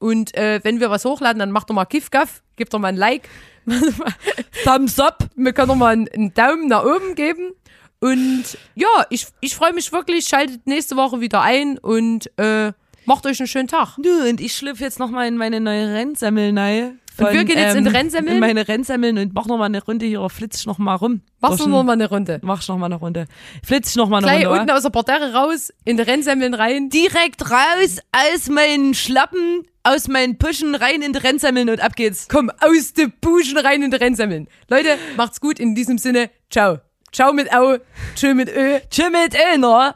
Und 0.00 0.34
äh, 0.34 0.58
wenn 0.64 0.80
wir 0.80 0.90
was 0.90 1.04
hochladen, 1.04 1.38
dann 1.38 1.52
macht 1.52 1.70
doch 1.70 1.74
mal 1.76 1.84
Kiff-Gaff, 1.84 2.42
gebt 2.56 2.74
doch 2.74 2.80
mal 2.80 2.88
ein 2.88 2.96
Like. 2.96 3.28
Thumbs 4.64 4.98
up. 4.98 5.28
Wir 5.34 5.52
können 5.52 5.68
doch 5.68 5.76
mal 5.76 5.92
einen, 5.92 6.34
Daumen 6.34 6.68
nach 6.68 6.84
oben 6.84 7.14
geben. 7.14 7.52
Und 8.00 8.44
ja, 8.74 8.88
ich, 9.10 9.26
ich 9.40 9.54
freue 9.54 9.72
mich 9.72 9.92
wirklich. 9.92 10.26
Schaltet 10.26 10.66
nächste 10.66 10.96
Woche 10.96 11.20
wieder 11.20 11.42
ein 11.42 11.78
und 11.78 12.30
äh, 12.38 12.72
macht 13.04 13.26
euch 13.26 13.40
einen 13.40 13.46
schönen 13.46 13.68
Tag. 13.68 13.96
Du, 13.98 14.28
und 14.28 14.40
ich 14.40 14.54
schlüpfe 14.56 14.84
jetzt 14.84 14.98
nochmal 14.98 15.28
in 15.28 15.36
meine 15.36 15.60
neue 15.60 15.94
Rennsemmeln 15.94 16.56
rein. 16.58 17.00
Und 17.18 17.32
wir 17.32 17.44
gehen 17.44 17.58
jetzt 17.58 17.76
in 17.76 17.84
die 17.84 17.90
Rennsemmeln? 17.90 18.34
In 18.34 18.40
meine 18.40 18.68
Rennsemmeln 18.68 19.18
und 19.18 19.34
mach 19.34 19.46
noch 19.46 19.56
mal 19.56 19.64
eine 19.64 19.82
Runde 19.82 20.04
hier 20.04 20.20
auf 20.20 20.32
Flitz 20.32 20.66
noch 20.66 20.78
mal 20.78 20.96
rum. 20.96 21.22
Machst 21.40 21.60
du 21.60 21.68
noch 21.68 21.82
mal 21.82 21.92
eine 21.92 22.08
Runde? 22.08 22.40
Mach 22.42 22.66
noch 22.68 22.76
mal 22.76 22.86
eine 22.86 22.96
Runde. 22.96 23.26
Flitz 23.64 23.96
noch 23.96 24.08
mal 24.08 24.18
eine 24.18 24.26
Gleich 24.26 24.46
Runde. 24.46 24.50
wa? 24.50 24.60
unten 24.60 24.70
aus 24.70 24.82
der 24.82 24.90
Parterre 24.90 25.32
raus, 25.32 25.72
in 25.84 25.96
die 25.96 26.02
Rennsemmeln 26.02 26.52
rein. 26.52 26.90
Direkt 26.90 27.50
raus 27.50 28.00
aus 28.12 28.48
meinen 28.48 28.92
Schlappen, 28.92 29.66
aus 29.86 30.08
meinen 30.08 30.36
Puschen 30.36 30.74
rein 30.74 31.00
in 31.02 31.12
die 31.12 31.18
Rennsemmeln 31.18 31.70
und 31.70 31.80
ab 31.80 31.94
geht's. 31.96 32.26
Komm, 32.28 32.50
aus 32.60 32.92
de 32.92 33.08
Buschen 33.20 33.56
rein 33.58 33.82
in 33.82 33.90
die 33.90 33.96
Rennsemmeln. 33.96 34.48
Leute, 34.68 34.98
macht's 35.16 35.40
gut. 35.40 35.58
In 35.60 35.74
diesem 35.74 35.98
Sinne, 35.98 36.30
ciao. 36.50 36.78
Ciao 37.12 37.32
mit 37.32 37.52
Au, 37.52 37.78
tschö 38.14 38.34
mit 38.34 38.48
Ö. 38.48 38.80
Tschüss 38.90 39.10
mit 39.10 39.34
Elner. 39.34 39.94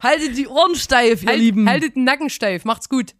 Haltet 0.00 0.36
die 0.36 0.46
Ohren 0.46 0.74
steif, 0.76 1.22
ihr 1.22 1.28
Halt, 1.30 1.38
Lieben. 1.38 1.68
haltet 1.68 1.96
den 1.96 2.04
Nacken 2.04 2.30
steif. 2.30 2.64
Macht's 2.64 2.88
gut. 2.88 3.12